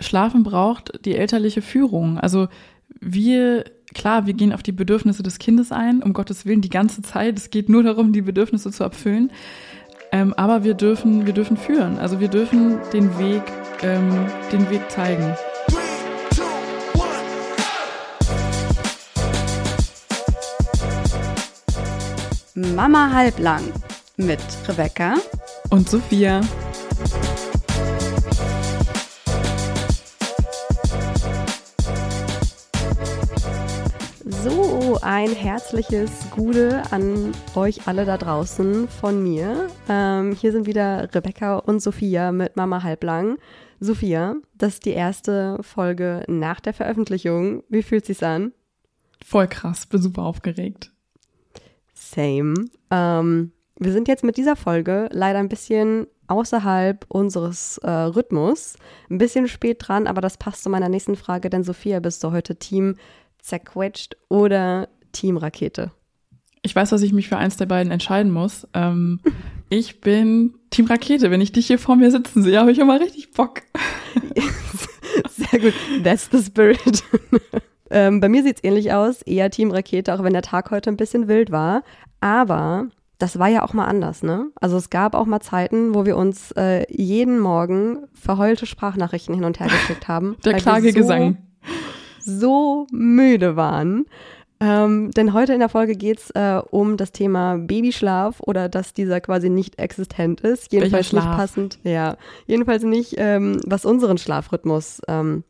Schlafen 0.00 0.42
braucht 0.42 1.04
die 1.04 1.16
elterliche 1.16 1.62
Führung. 1.62 2.18
Also 2.18 2.48
wir, 3.00 3.64
klar, 3.94 4.26
wir 4.26 4.34
gehen 4.34 4.52
auf 4.52 4.62
die 4.62 4.72
Bedürfnisse 4.72 5.22
des 5.22 5.38
Kindes 5.38 5.72
ein, 5.72 6.02
um 6.02 6.12
Gottes 6.12 6.46
Willen 6.46 6.60
die 6.60 6.68
ganze 6.68 7.02
Zeit. 7.02 7.38
Es 7.38 7.50
geht 7.50 7.68
nur 7.68 7.82
darum, 7.82 8.12
die 8.12 8.22
Bedürfnisse 8.22 8.70
zu 8.70 8.84
erfüllen. 8.84 9.30
Ähm, 10.12 10.32
aber 10.34 10.64
wir 10.64 10.74
dürfen, 10.74 11.26
wir 11.26 11.32
dürfen 11.32 11.56
führen. 11.56 11.98
Also 11.98 12.20
wir 12.20 12.28
dürfen 12.28 12.78
den 12.92 13.18
Weg, 13.18 13.42
ähm, 13.82 14.26
den 14.52 14.70
Weg 14.70 14.90
zeigen. 14.90 15.34
Mama 22.54 23.10
halblang 23.12 23.64
mit 24.16 24.38
Rebecca 24.68 25.16
und 25.70 25.88
Sophia. 25.88 26.40
Ein 35.04 35.34
herzliches 35.34 36.30
Gute 36.30 36.82
an 36.90 37.32
euch 37.54 37.86
alle 37.86 38.06
da 38.06 38.16
draußen 38.16 38.88
von 38.88 39.22
mir. 39.22 39.68
Ähm, 39.86 40.32
hier 40.32 40.50
sind 40.50 40.66
wieder 40.66 41.14
Rebecca 41.14 41.58
und 41.58 41.80
Sophia 41.80 42.32
mit 42.32 42.56
Mama 42.56 42.82
Halblang. 42.82 43.36
Sophia, 43.80 44.36
das 44.54 44.74
ist 44.74 44.86
die 44.86 44.92
erste 44.92 45.58
Folge 45.60 46.24
nach 46.26 46.58
der 46.60 46.72
Veröffentlichung. 46.72 47.64
Wie 47.68 47.82
fühlt 47.82 48.06
sich's 48.06 48.22
an? 48.22 48.52
Voll 49.22 49.46
krass, 49.46 49.84
bin 49.84 50.00
super 50.00 50.22
aufgeregt. 50.22 50.90
Same. 51.92 52.54
Ähm, 52.90 53.52
wir 53.78 53.92
sind 53.92 54.08
jetzt 54.08 54.24
mit 54.24 54.38
dieser 54.38 54.56
Folge 54.56 55.10
leider 55.12 55.38
ein 55.38 55.50
bisschen 55.50 56.06
außerhalb 56.28 57.04
unseres 57.08 57.76
äh, 57.78 57.90
Rhythmus. 57.90 58.76
Ein 59.10 59.18
bisschen 59.18 59.48
spät 59.48 59.86
dran, 59.86 60.06
aber 60.06 60.22
das 60.22 60.38
passt 60.38 60.62
zu 60.62 60.70
meiner 60.70 60.88
nächsten 60.88 61.16
Frage, 61.16 61.50
denn 61.50 61.62
Sophia, 61.62 62.00
bist 62.00 62.24
du 62.24 62.32
heute 62.32 62.56
Team 62.56 62.96
zerquetscht 63.38 64.16
oder 64.30 64.88
Team 65.14 65.38
Rakete? 65.38 65.90
Ich 66.62 66.74
weiß, 66.74 66.90
dass 66.90 67.02
ich 67.02 67.12
mich 67.12 67.28
für 67.28 67.36
eins 67.36 67.56
der 67.56 67.66
beiden 67.66 67.92
entscheiden 67.92 68.32
muss. 68.32 68.66
Ähm, 68.74 69.20
ich 69.70 70.00
bin 70.00 70.54
Team 70.70 70.86
Rakete. 70.86 71.30
Wenn 71.30 71.40
ich 71.40 71.52
dich 71.52 71.66
hier 71.66 71.78
vor 71.78 71.96
mir 71.96 72.10
sitzen 72.10 72.42
sehe, 72.42 72.58
habe 72.58 72.72
ich 72.72 72.78
immer 72.78 73.00
richtig 73.00 73.32
Bock. 73.32 73.62
Sehr 75.30 75.60
gut. 75.60 75.74
That's 76.02 76.28
the 76.30 76.42
spirit. 76.42 77.02
ähm, 77.90 78.20
bei 78.20 78.28
mir 78.28 78.42
sieht 78.42 78.56
es 78.56 78.64
ähnlich 78.64 78.92
aus. 78.92 79.22
Eher 79.22 79.50
Team 79.50 79.70
Rakete, 79.70 80.14
auch 80.14 80.22
wenn 80.22 80.32
der 80.32 80.42
Tag 80.42 80.70
heute 80.70 80.90
ein 80.90 80.96
bisschen 80.96 81.28
wild 81.28 81.50
war. 81.50 81.82
Aber 82.20 82.88
das 83.18 83.38
war 83.38 83.48
ja 83.48 83.62
auch 83.62 83.72
mal 83.72 83.84
anders, 83.84 84.22
ne? 84.22 84.50
Also 84.60 84.76
es 84.76 84.90
gab 84.90 85.14
auch 85.14 85.26
mal 85.26 85.40
Zeiten, 85.40 85.94
wo 85.94 86.04
wir 86.04 86.16
uns 86.16 86.50
äh, 86.52 86.84
jeden 86.90 87.38
Morgen 87.38 88.06
verheulte 88.12 88.66
Sprachnachrichten 88.66 89.34
hin 89.34 89.44
und 89.44 89.60
her 89.60 89.68
geschickt 89.68 90.08
haben. 90.08 90.36
Der 90.44 90.54
Klagegesang. 90.54 91.38
So, 92.20 92.38
so 92.38 92.86
müde 92.90 93.56
waren. 93.56 94.06
Ähm, 94.64 95.10
denn 95.10 95.34
heute 95.34 95.52
in 95.52 95.58
der 95.58 95.68
Folge 95.68 95.94
geht 95.94 96.20
es 96.20 96.30
äh, 96.30 96.62
um 96.70 96.96
das 96.96 97.12
Thema 97.12 97.58
Babyschlaf 97.58 98.40
oder 98.40 98.70
dass 98.70 98.94
dieser 98.94 99.20
quasi 99.20 99.50
nicht 99.50 99.78
existent 99.78 100.40
ist. 100.40 100.72
Jedenfalls 100.72 101.12
nicht 101.12 101.26
passend, 101.26 101.78
ja. 101.84 102.16
Jedenfalls 102.46 102.82
nicht, 102.82 103.16
ähm, 103.18 103.60
was 103.66 103.84
unseren 103.84 104.16
Schlafrhythmus 104.16 105.02
ähm, 105.06 105.44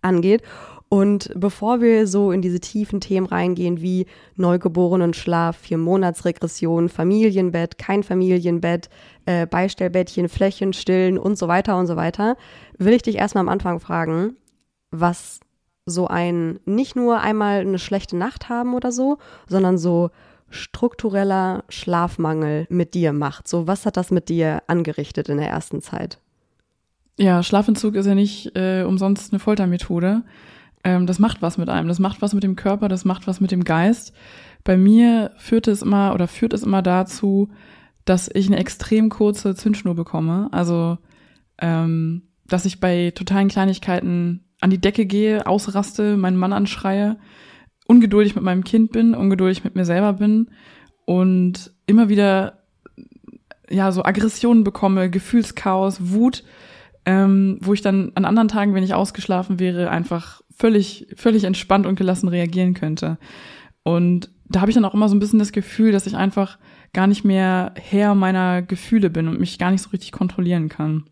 angeht. 0.00 0.42
Und 0.88 1.30
bevor 1.34 1.82
wir 1.82 2.06
so 2.06 2.32
in 2.32 2.40
diese 2.40 2.58
tiefen 2.58 3.00
Themen 3.00 3.26
reingehen 3.26 3.82
wie 3.82 4.06
Neugeborenenschlaf, 4.36 5.58
Vier-Monats-Regression, 5.58 6.88
Familienbett, 6.88 7.76
kein 7.76 8.02
Familienbett, 8.02 8.88
äh, 9.26 9.46
Beistellbettchen, 9.46 10.30
Flächen 10.30 10.72
stillen 10.72 11.18
und 11.18 11.36
so 11.36 11.48
weiter 11.48 11.76
und 11.76 11.86
so 11.86 11.96
weiter, 11.96 12.36
will 12.78 12.94
ich 12.94 13.02
dich 13.02 13.16
erstmal 13.16 13.42
am 13.42 13.50
Anfang 13.50 13.78
fragen, 13.80 14.36
was 14.90 15.40
so 15.86 16.06
ein, 16.06 16.60
nicht 16.64 16.96
nur 16.96 17.20
einmal 17.20 17.60
eine 17.60 17.78
schlechte 17.78 18.16
Nacht 18.16 18.48
haben 18.48 18.74
oder 18.74 18.92
so, 18.92 19.18
sondern 19.48 19.78
so 19.78 20.10
struktureller 20.48 21.64
Schlafmangel 21.68 22.66
mit 22.70 22.94
dir 22.94 23.12
macht. 23.12 23.48
So, 23.48 23.66
was 23.66 23.86
hat 23.86 23.96
das 23.96 24.10
mit 24.10 24.28
dir 24.28 24.62
angerichtet 24.66 25.28
in 25.28 25.38
der 25.38 25.48
ersten 25.48 25.82
Zeit? 25.82 26.18
Ja, 27.18 27.42
Schlafentzug 27.42 27.94
ist 27.94 28.06
ja 28.06 28.14
nicht 28.14 28.56
äh, 28.56 28.84
umsonst 28.84 29.32
eine 29.32 29.38
Foltermethode 29.38 30.22
ähm, 30.84 31.06
das 31.06 31.18
macht 31.18 31.42
was 31.42 31.56
mit 31.56 31.68
einem, 31.68 31.88
das 31.88 31.98
macht 31.98 32.22
was 32.22 32.34
mit 32.34 32.44
dem 32.44 32.56
Körper, 32.56 32.88
das 32.88 33.04
macht 33.06 33.26
was 33.26 33.40
mit 33.40 33.50
dem 33.50 33.64
Geist. 33.64 34.12
Bei 34.62 34.76
mir 34.76 35.32
führt 35.38 35.66
es 35.66 35.82
immer 35.82 36.12
oder 36.14 36.28
führt 36.28 36.52
es 36.52 36.62
immer 36.62 36.82
dazu, 36.82 37.48
dass 38.04 38.30
ich 38.32 38.46
eine 38.46 38.58
extrem 38.58 39.08
kurze 39.08 39.54
Zündschnur 39.54 39.94
bekomme. 39.94 40.48
Also, 40.52 40.98
ähm, 41.58 42.22
dass 42.46 42.66
ich 42.66 42.80
bei 42.80 43.12
totalen 43.14 43.48
Kleinigkeiten 43.48 44.44
an 44.64 44.70
die 44.70 44.80
Decke 44.80 45.04
gehe, 45.04 45.46
ausraste, 45.46 46.16
meinen 46.16 46.38
Mann 46.38 46.54
anschreie, 46.54 47.18
ungeduldig 47.86 48.34
mit 48.34 48.42
meinem 48.42 48.64
Kind 48.64 48.92
bin, 48.92 49.14
ungeduldig 49.14 49.62
mit 49.62 49.76
mir 49.76 49.84
selber 49.84 50.14
bin 50.14 50.48
und 51.04 51.70
immer 51.86 52.08
wieder 52.08 52.62
ja 53.68 53.92
so 53.92 54.02
Aggressionen 54.02 54.64
bekomme, 54.64 55.10
Gefühlschaos, 55.10 56.10
Wut, 56.12 56.44
ähm, 57.04 57.58
wo 57.60 57.74
ich 57.74 57.82
dann 57.82 58.12
an 58.14 58.24
anderen 58.24 58.48
Tagen, 58.48 58.72
wenn 58.74 58.82
ich 58.82 58.94
ausgeschlafen 58.94 59.60
wäre, 59.60 59.90
einfach 59.90 60.40
völlig, 60.56 61.08
völlig 61.14 61.44
entspannt 61.44 61.84
und 61.84 61.96
gelassen 61.96 62.28
reagieren 62.28 62.72
könnte. 62.72 63.18
Und 63.82 64.30
da 64.48 64.62
habe 64.62 64.70
ich 64.70 64.74
dann 64.76 64.86
auch 64.86 64.94
immer 64.94 65.10
so 65.10 65.14
ein 65.14 65.20
bisschen 65.20 65.40
das 65.40 65.52
Gefühl, 65.52 65.92
dass 65.92 66.06
ich 66.06 66.16
einfach 66.16 66.58
gar 66.94 67.06
nicht 67.06 67.22
mehr 67.22 67.74
Herr 67.76 68.14
meiner 68.14 68.62
Gefühle 68.62 69.10
bin 69.10 69.28
und 69.28 69.40
mich 69.40 69.58
gar 69.58 69.70
nicht 69.70 69.82
so 69.82 69.90
richtig 69.90 70.12
kontrollieren 70.12 70.70
kann. 70.70 71.04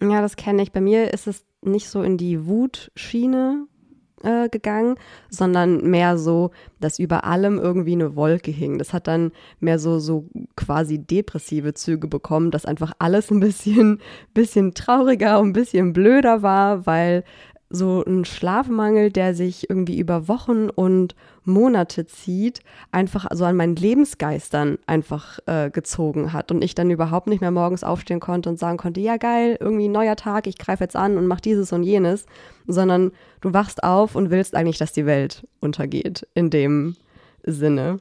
Ja, 0.00 0.20
das 0.20 0.36
kenne 0.36 0.62
ich. 0.62 0.72
Bei 0.72 0.80
mir 0.80 1.12
ist 1.12 1.26
es 1.26 1.44
nicht 1.62 1.88
so 1.88 2.02
in 2.02 2.16
die 2.16 2.46
Wutschiene 2.46 3.66
äh, 4.22 4.48
gegangen, 4.48 4.96
sondern 5.30 5.88
mehr 5.88 6.18
so, 6.18 6.50
dass 6.80 6.98
über 6.98 7.24
allem 7.24 7.58
irgendwie 7.58 7.92
eine 7.92 8.16
Wolke 8.16 8.50
hing. 8.50 8.78
Das 8.78 8.92
hat 8.92 9.06
dann 9.06 9.32
mehr 9.60 9.78
so, 9.78 9.98
so 9.98 10.28
quasi 10.56 10.98
depressive 10.98 11.74
Züge 11.74 12.08
bekommen, 12.08 12.50
dass 12.50 12.64
einfach 12.64 12.92
alles 12.98 13.30
ein 13.30 13.40
bisschen, 13.40 14.00
bisschen 14.34 14.74
trauriger 14.74 15.40
und 15.40 15.48
ein 15.48 15.52
bisschen 15.52 15.92
blöder 15.92 16.42
war, 16.42 16.86
weil 16.86 17.24
so 17.70 18.02
ein 18.04 18.24
Schlafmangel, 18.24 19.12
der 19.12 19.34
sich 19.34 19.68
irgendwie 19.68 19.98
über 19.98 20.26
Wochen 20.26 20.70
und 20.70 21.14
Monate 21.48 22.06
zieht, 22.06 22.60
einfach 22.92 23.26
so 23.32 23.44
an 23.44 23.56
meinen 23.56 23.74
Lebensgeistern 23.74 24.78
einfach 24.86 25.40
äh, 25.46 25.70
gezogen 25.70 26.32
hat 26.32 26.52
und 26.52 26.62
ich 26.62 26.74
dann 26.74 26.90
überhaupt 26.90 27.26
nicht 27.26 27.40
mehr 27.40 27.50
morgens 27.50 27.82
aufstehen 27.82 28.20
konnte 28.20 28.48
und 28.48 28.58
sagen 28.58 28.78
konnte, 28.78 29.00
ja 29.00 29.16
geil, 29.16 29.56
irgendwie 29.58 29.88
neuer 29.88 30.16
Tag, 30.16 30.46
ich 30.46 30.58
greife 30.58 30.84
jetzt 30.84 30.96
an 30.96 31.16
und 31.16 31.26
mach 31.26 31.40
dieses 31.40 31.72
und 31.72 31.82
jenes, 31.82 32.26
sondern 32.66 33.10
du 33.40 33.52
wachst 33.52 33.82
auf 33.82 34.14
und 34.14 34.30
willst 34.30 34.54
eigentlich, 34.54 34.78
dass 34.78 34.92
die 34.92 35.06
Welt 35.06 35.46
untergeht 35.60 36.26
in 36.34 36.50
dem 36.50 36.96
Sinne. 37.42 37.98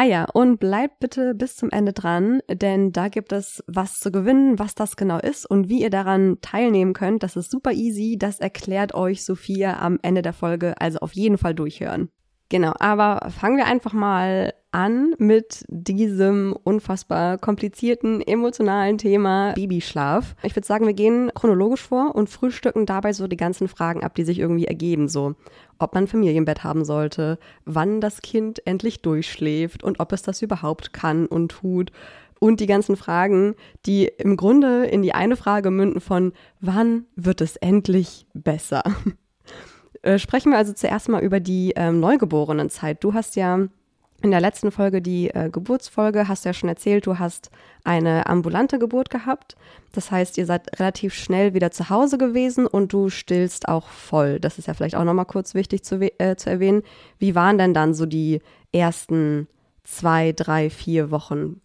Ah 0.00 0.04
ja, 0.04 0.24
und 0.32 0.60
bleibt 0.60 1.00
bitte 1.00 1.34
bis 1.34 1.56
zum 1.56 1.68
Ende 1.68 1.92
dran, 1.92 2.40
denn 2.48 2.90
da 2.90 3.08
gibt 3.08 3.32
es 3.32 3.62
was 3.66 4.00
zu 4.00 4.10
gewinnen, 4.10 4.58
was 4.58 4.74
das 4.74 4.96
genau 4.96 5.18
ist 5.18 5.44
und 5.44 5.68
wie 5.68 5.82
ihr 5.82 5.90
daran 5.90 6.38
teilnehmen 6.40 6.94
könnt. 6.94 7.22
Das 7.22 7.36
ist 7.36 7.50
super 7.50 7.72
easy. 7.72 8.16
Das 8.18 8.40
erklärt 8.40 8.94
euch 8.94 9.22
Sophia 9.22 9.78
am 9.78 9.98
Ende 10.00 10.22
der 10.22 10.32
Folge, 10.32 10.80
also 10.80 11.00
auf 11.00 11.12
jeden 11.12 11.36
Fall 11.36 11.54
durchhören. 11.54 12.08
Genau, 12.50 12.72
aber 12.80 13.30
fangen 13.30 13.56
wir 13.56 13.66
einfach 13.66 13.92
mal 13.92 14.52
an 14.72 15.14
mit 15.18 15.64
diesem 15.68 16.52
unfassbar 16.64 17.38
komplizierten 17.38 18.20
emotionalen 18.20 18.98
Thema 18.98 19.52
Babyschlaf. 19.54 20.34
Ich 20.42 20.56
würde 20.56 20.66
sagen, 20.66 20.86
wir 20.86 20.94
gehen 20.94 21.30
chronologisch 21.32 21.82
vor 21.82 22.14
und 22.14 22.28
frühstücken 22.28 22.86
dabei 22.86 23.12
so 23.12 23.28
die 23.28 23.36
ganzen 23.36 23.68
Fragen 23.68 24.02
ab, 24.02 24.16
die 24.16 24.24
sich 24.24 24.40
irgendwie 24.40 24.66
ergeben. 24.66 25.08
So, 25.08 25.36
ob 25.78 25.94
man 25.94 26.04
ein 26.04 26.08
Familienbett 26.08 26.64
haben 26.64 26.84
sollte, 26.84 27.38
wann 27.66 28.00
das 28.00 28.20
Kind 28.20 28.66
endlich 28.66 29.00
durchschläft 29.00 29.84
und 29.84 30.00
ob 30.00 30.12
es 30.12 30.22
das 30.22 30.42
überhaupt 30.42 30.92
kann 30.92 31.26
und 31.26 31.52
tut. 31.52 31.92
Und 32.40 32.58
die 32.58 32.66
ganzen 32.66 32.96
Fragen, 32.96 33.54
die 33.86 34.06
im 34.06 34.36
Grunde 34.36 34.86
in 34.86 35.02
die 35.02 35.14
eine 35.14 35.36
Frage 35.36 35.70
münden 35.70 36.00
von, 36.00 36.32
wann 36.60 37.06
wird 37.14 37.42
es 37.42 37.54
endlich 37.56 38.26
besser? 38.34 38.82
Äh, 40.02 40.18
sprechen 40.18 40.50
wir 40.52 40.58
also 40.58 40.72
zuerst 40.72 41.08
mal 41.08 41.22
über 41.22 41.40
die 41.40 41.72
ähm, 41.76 42.00
Neugeborenenzeit. 42.00 43.02
Du 43.02 43.14
hast 43.14 43.36
ja 43.36 43.68
in 44.22 44.30
der 44.30 44.40
letzten 44.40 44.70
Folge, 44.70 45.00
die 45.00 45.30
äh, 45.30 45.48
Geburtsfolge, 45.50 46.28
hast 46.28 46.44
ja 46.44 46.52
schon 46.52 46.68
erzählt, 46.68 47.06
du 47.06 47.18
hast 47.18 47.50
eine 47.84 48.26
ambulante 48.26 48.78
Geburt 48.78 49.08
gehabt. 49.08 49.56
Das 49.92 50.10
heißt, 50.10 50.36
ihr 50.36 50.46
seid 50.46 50.78
relativ 50.78 51.14
schnell 51.14 51.54
wieder 51.54 51.70
zu 51.70 51.88
Hause 51.88 52.18
gewesen 52.18 52.66
und 52.66 52.92
du 52.92 53.08
stillst 53.08 53.68
auch 53.68 53.88
voll. 53.88 54.38
Das 54.38 54.58
ist 54.58 54.68
ja 54.68 54.74
vielleicht 54.74 54.94
auch 54.94 55.04
nochmal 55.04 55.24
kurz 55.24 55.54
wichtig 55.54 55.84
zu, 55.84 56.00
äh, 56.18 56.36
zu 56.36 56.50
erwähnen. 56.50 56.82
Wie 57.18 57.34
waren 57.34 57.58
denn 57.58 57.72
dann 57.72 57.94
so 57.94 58.04
die 58.04 58.40
ersten 58.72 59.48
zwei, 59.84 60.32
drei, 60.32 60.68
vier 60.70 61.10
Wochen 61.10 61.60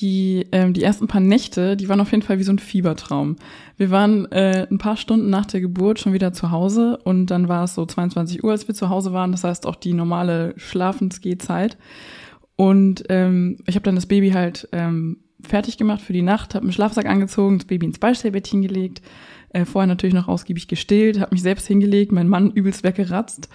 die, 0.00 0.46
ähm, 0.52 0.72
die 0.72 0.82
ersten 0.82 1.06
paar 1.06 1.20
Nächte, 1.20 1.76
die 1.76 1.88
waren 1.88 2.00
auf 2.00 2.10
jeden 2.10 2.22
Fall 2.22 2.38
wie 2.38 2.44
so 2.44 2.52
ein 2.52 2.58
Fiebertraum. 2.58 3.36
Wir 3.76 3.90
waren 3.90 4.30
äh, 4.32 4.66
ein 4.70 4.78
paar 4.78 4.96
Stunden 4.96 5.30
nach 5.30 5.46
der 5.46 5.60
Geburt 5.60 5.98
schon 5.98 6.12
wieder 6.12 6.32
zu 6.32 6.50
Hause 6.50 6.98
und 7.04 7.26
dann 7.26 7.48
war 7.48 7.64
es 7.64 7.74
so 7.74 7.86
22 7.86 8.44
Uhr, 8.44 8.52
als 8.52 8.68
wir 8.68 8.74
zu 8.74 8.88
Hause 8.88 9.12
waren. 9.12 9.32
Das 9.32 9.44
heißt 9.44 9.66
auch 9.66 9.76
die 9.76 9.92
normale 9.92 10.54
Schlafensgehzeit. 10.56 11.78
Und 12.56 13.04
ähm, 13.08 13.58
ich 13.66 13.74
habe 13.74 13.84
dann 13.84 13.94
das 13.94 14.06
Baby 14.06 14.30
halt 14.30 14.68
ähm, 14.72 15.18
fertig 15.42 15.78
gemacht 15.78 16.02
für 16.02 16.12
die 16.12 16.22
Nacht, 16.22 16.54
habe 16.54 16.64
einen 16.64 16.72
Schlafsack 16.72 17.06
angezogen, 17.06 17.58
das 17.58 17.66
Baby 17.66 17.86
ins 17.86 17.98
Beistellbettchen 17.98 18.62
gelegt, 18.62 19.02
Äh, 19.52 19.64
vorher 19.64 19.88
natürlich 19.88 20.14
noch 20.14 20.28
ausgiebig 20.28 20.68
gestillt, 20.68 21.18
habe 21.18 21.34
mich 21.34 21.42
selbst 21.42 21.66
hingelegt, 21.66 22.12
mein 22.12 22.28
Mann 22.28 22.52
übelst 22.52 22.84
weggeratzt. 22.84 23.48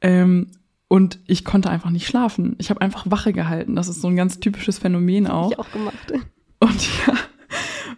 Ähm, 0.00 0.46
und 0.88 1.18
ich 1.26 1.44
konnte 1.44 1.70
einfach 1.70 1.90
nicht 1.90 2.06
schlafen. 2.06 2.56
Ich 2.58 2.70
habe 2.70 2.80
einfach 2.80 3.10
Wache 3.10 3.32
gehalten. 3.32 3.74
Das 3.74 3.88
ist 3.88 4.00
so 4.00 4.08
ein 4.08 4.16
ganz 4.16 4.40
typisches 4.40 4.78
Phänomen 4.78 5.26
auch. 5.26 5.50
Ich 5.50 5.58
auch 5.58 5.70
gemacht. 5.70 6.12
Und 6.60 6.88
ja. 7.06 7.14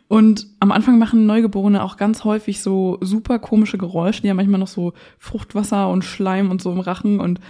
Und 0.08 0.46
am 0.60 0.70
Anfang 0.70 0.98
machen 0.98 1.26
Neugeborene 1.26 1.82
auch 1.82 1.96
ganz 1.96 2.24
häufig 2.24 2.62
so 2.62 2.98
super 3.00 3.38
komische 3.38 3.76
Geräusche. 3.76 4.22
Die 4.22 4.30
haben 4.30 4.36
manchmal 4.36 4.60
noch 4.60 4.68
so 4.68 4.92
Fruchtwasser 5.18 5.88
und 5.88 6.04
Schleim 6.04 6.50
und 6.50 6.62
so 6.62 6.70
im 6.70 6.80
Rachen. 6.80 7.18
Und 7.18 7.40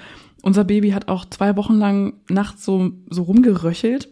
unser 0.42 0.64
Baby 0.64 0.90
hat 0.90 1.08
auch 1.08 1.26
zwei 1.26 1.56
Wochen 1.56 1.74
lang 1.74 2.14
nachts 2.30 2.64
so, 2.64 2.92
so 3.10 3.24
rumgeröchelt, 3.24 4.08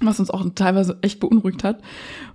was 0.00 0.20
uns 0.20 0.30
auch 0.30 0.44
teilweise 0.54 0.98
echt 1.02 1.20
beunruhigt 1.20 1.62
hat. 1.62 1.82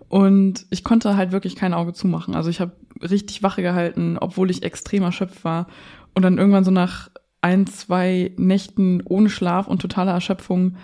Und 0.09 0.67
ich 0.69 0.83
konnte 0.83 1.17
halt 1.17 1.31
wirklich 1.31 1.55
kein 1.55 1.73
Auge 1.73 1.93
zumachen. 1.93 2.35
Also 2.35 2.51
ich 2.51 2.61
habe 2.61 2.73
richtig 3.01 3.41
Wache 3.41 3.63
gehalten, 3.63 4.17
obwohl 4.19 4.51
ich 4.51 4.61
extrem 4.61 5.01
erschöpft 5.01 5.43
war. 5.43 5.67
Und 6.13 6.21
dann 6.21 6.37
irgendwann 6.37 6.63
so 6.63 6.71
nach 6.71 7.09
ein, 7.45 7.67
zwei 7.67 8.31
Nächten 8.37 9.03
ohne 9.05 9.29
Schlaf 9.29 9.67
und 9.67 9.79
totaler 9.79 10.13
Erschöpfung 10.13 10.77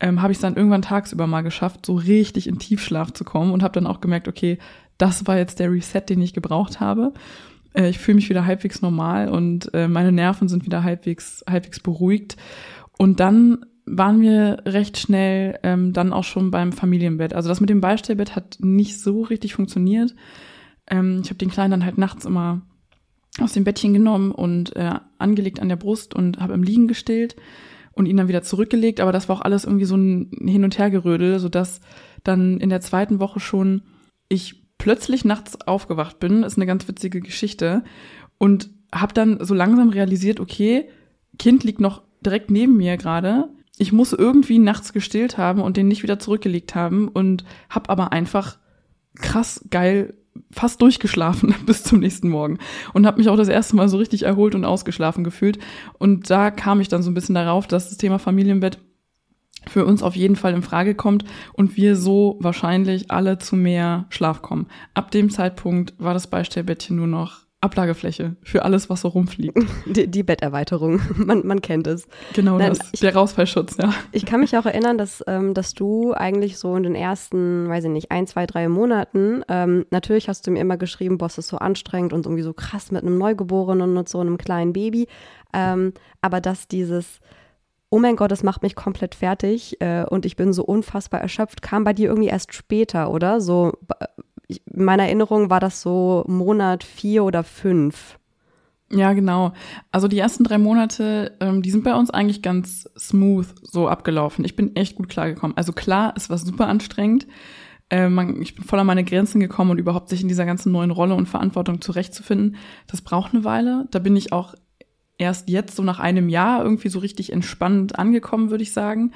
ähm, 0.00 0.20
habe 0.20 0.32
ich 0.32 0.38
es 0.38 0.42
dann 0.42 0.56
irgendwann 0.56 0.82
tagsüber 0.82 1.28
mal 1.28 1.42
geschafft, 1.42 1.86
so 1.86 1.94
richtig 1.94 2.48
in 2.48 2.58
Tiefschlaf 2.58 3.12
zu 3.12 3.22
kommen 3.22 3.52
und 3.52 3.62
habe 3.62 3.74
dann 3.74 3.86
auch 3.86 4.00
gemerkt, 4.00 4.26
okay, 4.26 4.58
das 4.96 5.28
war 5.28 5.36
jetzt 5.36 5.60
der 5.60 5.70
Reset, 5.70 6.00
den 6.08 6.20
ich 6.20 6.34
gebraucht 6.34 6.80
habe. 6.80 7.14
Äh, 7.72 7.90
ich 7.90 8.00
fühle 8.00 8.16
mich 8.16 8.28
wieder 8.28 8.46
halbwegs 8.46 8.82
normal 8.82 9.28
und 9.28 9.72
äh, 9.74 9.86
meine 9.86 10.10
Nerven 10.10 10.48
sind 10.48 10.66
wieder 10.66 10.82
halbwegs, 10.82 11.44
halbwegs 11.48 11.78
beruhigt. 11.78 12.36
Und 12.98 13.20
dann 13.20 13.64
waren 13.86 14.20
wir 14.20 14.62
recht 14.66 14.98
schnell 14.98 15.60
ähm, 15.62 15.92
dann 15.92 16.12
auch 16.12 16.24
schon 16.24 16.50
beim 16.50 16.72
Familienbett. 16.72 17.32
Also 17.32 17.48
das 17.48 17.60
mit 17.60 17.70
dem 17.70 17.80
Beistellbett 17.80 18.34
hat 18.34 18.58
nicht 18.58 19.00
so 19.00 19.22
richtig 19.22 19.54
funktioniert. 19.54 20.16
Ähm, 20.88 21.20
ich 21.22 21.30
habe 21.30 21.38
den 21.38 21.50
Kleinen 21.50 21.70
dann 21.70 21.84
halt 21.84 21.96
nachts 21.96 22.24
immer 22.24 22.62
aus 23.40 23.52
dem 23.52 23.64
Bettchen 23.64 23.92
genommen 23.92 24.32
und 24.32 24.74
äh, 24.76 24.94
angelegt 25.18 25.60
an 25.60 25.68
der 25.68 25.76
Brust 25.76 26.14
und 26.14 26.38
habe 26.40 26.54
im 26.54 26.62
Liegen 26.62 26.88
gestillt 26.88 27.36
und 27.92 28.06
ihn 28.06 28.16
dann 28.16 28.28
wieder 28.28 28.42
zurückgelegt. 28.42 29.00
Aber 29.00 29.12
das 29.12 29.28
war 29.28 29.36
auch 29.36 29.42
alles 29.42 29.64
irgendwie 29.64 29.84
so 29.84 29.96
ein 29.96 30.30
Hin- 30.46 30.64
und 30.64 30.78
Hergerödel, 30.78 31.38
sodass 31.38 31.80
dann 32.24 32.58
in 32.58 32.70
der 32.70 32.80
zweiten 32.80 33.20
Woche 33.20 33.40
schon 33.40 33.82
ich 34.28 34.68
plötzlich 34.78 35.24
nachts 35.24 35.60
aufgewacht 35.66 36.18
bin. 36.20 36.42
Ist 36.42 36.56
eine 36.56 36.66
ganz 36.66 36.86
witzige 36.88 37.20
Geschichte. 37.20 37.82
Und 38.38 38.70
habe 38.92 39.12
dann 39.14 39.44
so 39.44 39.54
langsam 39.54 39.90
realisiert, 39.90 40.40
okay, 40.40 40.88
Kind 41.38 41.64
liegt 41.64 41.80
noch 41.80 42.02
direkt 42.24 42.50
neben 42.50 42.76
mir 42.76 42.96
gerade. 42.96 43.48
Ich 43.78 43.92
muss 43.92 44.12
irgendwie 44.12 44.58
nachts 44.58 44.92
gestillt 44.92 45.38
haben 45.38 45.60
und 45.60 45.76
den 45.76 45.88
nicht 45.88 46.02
wieder 46.02 46.18
zurückgelegt 46.18 46.74
haben 46.74 47.08
und 47.08 47.44
habe 47.68 47.90
aber 47.90 48.12
einfach 48.12 48.58
krass 49.14 49.64
geil 49.70 50.14
fast 50.50 50.80
durchgeschlafen 50.82 51.54
bis 51.66 51.84
zum 51.84 52.00
nächsten 52.00 52.28
Morgen 52.28 52.58
und 52.92 53.06
habe 53.06 53.18
mich 53.18 53.28
auch 53.28 53.36
das 53.36 53.48
erste 53.48 53.76
Mal 53.76 53.88
so 53.88 53.98
richtig 53.98 54.22
erholt 54.22 54.54
und 54.54 54.64
ausgeschlafen 54.64 55.24
gefühlt. 55.24 55.58
Und 55.98 56.30
da 56.30 56.50
kam 56.50 56.80
ich 56.80 56.88
dann 56.88 57.02
so 57.02 57.10
ein 57.10 57.14
bisschen 57.14 57.34
darauf, 57.34 57.66
dass 57.66 57.88
das 57.88 57.98
Thema 57.98 58.18
Familienbett 58.18 58.78
für 59.66 59.84
uns 59.84 60.02
auf 60.02 60.16
jeden 60.16 60.36
Fall 60.36 60.54
in 60.54 60.62
Frage 60.62 60.94
kommt 60.94 61.24
und 61.52 61.76
wir 61.76 61.96
so 61.96 62.38
wahrscheinlich 62.40 63.10
alle 63.10 63.38
zu 63.38 63.56
mehr 63.56 64.06
Schlaf 64.08 64.40
kommen. 64.40 64.68
Ab 64.94 65.10
dem 65.10 65.30
Zeitpunkt 65.30 65.94
war 65.98 66.14
das 66.14 66.28
Beistellbettchen 66.28 66.96
nur 66.96 67.06
noch 67.06 67.47
Ablagefläche 67.60 68.36
für 68.42 68.64
alles, 68.64 68.88
was 68.88 69.00
so 69.00 69.08
rumfliegt. 69.08 69.58
Die, 69.86 70.06
die 70.06 70.22
Betterweiterung, 70.22 71.00
man, 71.16 71.44
man 71.46 71.60
kennt 71.60 71.86
es. 71.88 72.06
Genau, 72.34 72.56
Nein, 72.56 72.70
das, 72.70 72.78
ich, 72.92 73.00
der 73.00 73.14
Rausfallschutz, 73.14 73.76
ja. 73.78 73.92
Ich 74.12 74.26
kann 74.26 74.40
mich 74.40 74.56
auch 74.56 74.66
erinnern, 74.66 74.96
dass, 74.96 75.24
ähm, 75.26 75.54
dass 75.54 75.74
du 75.74 76.12
eigentlich 76.12 76.58
so 76.58 76.76
in 76.76 76.84
den 76.84 76.94
ersten, 76.94 77.68
weiß 77.68 77.84
ich 77.84 77.90
nicht, 77.90 78.10
ein, 78.12 78.26
zwei, 78.28 78.46
drei 78.46 78.68
Monaten, 78.68 79.42
ähm, 79.48 79.86
natürlich 79.90 80.28
hast 80.28 80.46
du 80.46 80.52
mir 80.52 80.60
immer 80.60 80.76
geschrieben, 80.76 81.18
Boss 81.18 81.38
ist 81.38 81.48
so 81.48 81.56
anstrengend 81.56 82.12
und 82.12 82.26
irgendwie 82.26 82.42
so 82.42 82.52
krass 82.52 82.92
mit 82.92 83.02
einem 83.02 83.18
Neugeborenen 83.18 83.96
und 83.96 84.08
so 84.08 84.20
einem 84.20 84.38
kleinen 84.38 84.72
Baby, 84.72 85.08
ähm, 85.52 85.94
aber 86.20 86.40
dass 86.40 86.68
dieses, 86.68 87.18
oh 87.90 87.98
mein 87.98 88.16
Gott, 88.16 88.30
das 88.30 88.42
macht 88.42 88.62
mich 88.62 88.76
komplett 88.76 89.14
fertig 89.14 89.80
äh, 89.80 90.04
und 90.04 90.26
ich 90.26 90.36
bin 90.36 90.52
so 90.52 90.64
unfassbar 90.64 91.20
erschöpft, 91.20 91.62
kam 91.62 91.84
bei 91.84 91.92
dir 91.92 92.08
irgendwie 92.08 92.28
erst 92.28 92.54
später, 92.54 93.10
oder? 93.10 93.40
So 93.40 93.72
ich, 94.48 94.62
in 94.66 94.84
meiner 94.84 95.04
Erinnerung 95.04 95.50
war 95.50 95.60
das 95.60 95.80
so 95.80 96.24
Monat 96.26 96.82
vier 96.82 97.24
oder 97.24 97.44
fünf. 97.44 98.18
Ja, 98.90 99.12
genau. 99.12 99.52
Also 99.92 100.08
die 100.08 100.18
ersten 100.18 100.44
drei 100.44 100.56
Monate, 100.56 101.36
ähm, 101.40 101.60
die 101.60 101.70
sind 101.70 101.84
bei 101.84 101.94
uns 101.94 102.10
eigentlich 102.10 102.40
ganz 102.40 102.88
smooth 102.98 103.46
so 103.62 103.86
abgelaufen. 103.86 104.44
Ich 104.46 104.56
bin 104.56 104.74
echt 104.76 104.96
gut 104.96 105.10
klargekommen. 105.10 105.56
Also 105.56 105.72
klar, 105.72 106.14
es 106.16 106.30
war 106.30 106.38
super 106.38 106.68
anstrengend. 106.68 107.26
Äh, 107.90 108.08
man, 108.08 108.40
ich 108.40 108.54
bin 108.54 108.64
voll 108.64 108.78
an 108.78 108.86
meine 108.86 109.04
Grenzen 109.04 109.40
gekommen 109.40 109.72
und 109.72 109.78
überhaupt 109.78 110.08
sich 110.08 110.22
in 110.22 110.28
dieser 110.28 110.46
ganzen 110.46 110.72
neuen 110.72 110.90
Rolle 110.90 111.14
und 111.14 111.26
Verantwortung 111.26 111.80
zurechtzufinden, 111.80 112.56
das 112.86 113.02
braucht 113.02 113.34
eine 113.34 113.44
Weile. 113.44 113.86
Da 113.90 113.98
bin 113.98 114.16
ich 114.16 114.32
auch 114.32 114.54
erst 115.18 115.48
jetzt 115.50 115.76
so 115.76 115.82
nach 115.82 115.98
einem 115.98 116.28
Jahr 116.28 116.62
irgendwie 116.62 116.88
so 116.88 116.98
richtig 116.98 117.32
entspannt 117.32 117.98
angekommen, 117.98 118.50
würde 118.50 118.62
ich 118.62 118.72
sagen. 118.72 119.12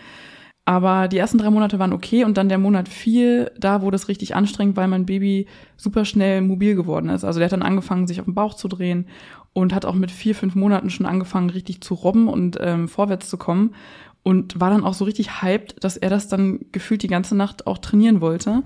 Aber 0.64 1.09
die 1.09 1.19
ersten 1.19 1.38
drei 1.38 1.50
Monate 1.50 1.81
waren 1.81 1.93
okay 1.93 2.25
und 2.25 2.37
dann 2.37 2.49
der 2.49 2.59
Monat 2.59 2.88
vier, 2.88 3.50
da 3.59 3.82
wurde 3.82 3.97
es 3.97 4.06
richtig 4.06 4.37
anstrengend, 4.37 4.76
weil 4.76 4.87
mein 4.87 5.06
Baby 5.06 5.47
super 5.76 6.05
schnell 6.05 6.41
mobil 6.41 6.76
geworden 6.76 7.09
ist. 7.09 7.25
Also 7.25 7.41
der 7.41 7.47
hat 7.47 7.53
dann 7.53 7.62
angefangen, 7.62 8.06
sich 8.06 8.20
auf 8.20 8.26
den 8.26 8.35
Bauch 8.35 8.55
zu 8.55 8.69
drehen 8.69 9.09
und 9.53 9.75
hat 9.75 9.85
auch 9.85 9.94
mit 9.94 10.12
vier, 10.12 10.37
fünf 10.37 10.55
Monaten 10.55 10.88
schon 10.88 11.06
angefangen, 11.06 11.50
richtig 11.50 11.81
zu 11.81 11.94
robben 11.94 12.29
und 12.29 12.59
ähm, 12.61 12.87
vorwärts 12.87 13.29
zu 13.29 13.37
kommen. 13.37 13.75
Und 14.25 14.61
war 14.61 14.70
dann 14.70 14.85
auch 14.85 14.94
so 14.94 15.05
richtig 15.05 15.43
hyped, 15.43 15.82
dass 15.82 15.97
er 15.97 16.09
das 16.09 16.29
dann 16.29 16.61
gefühlt 16.70 17.03
die 17.03 17.08
ganze 17.08 17.35
Nacht 17.35 17.67
auch 17.67 17.79
trainieren 17.79 18.20
wollte. 18.20 18.62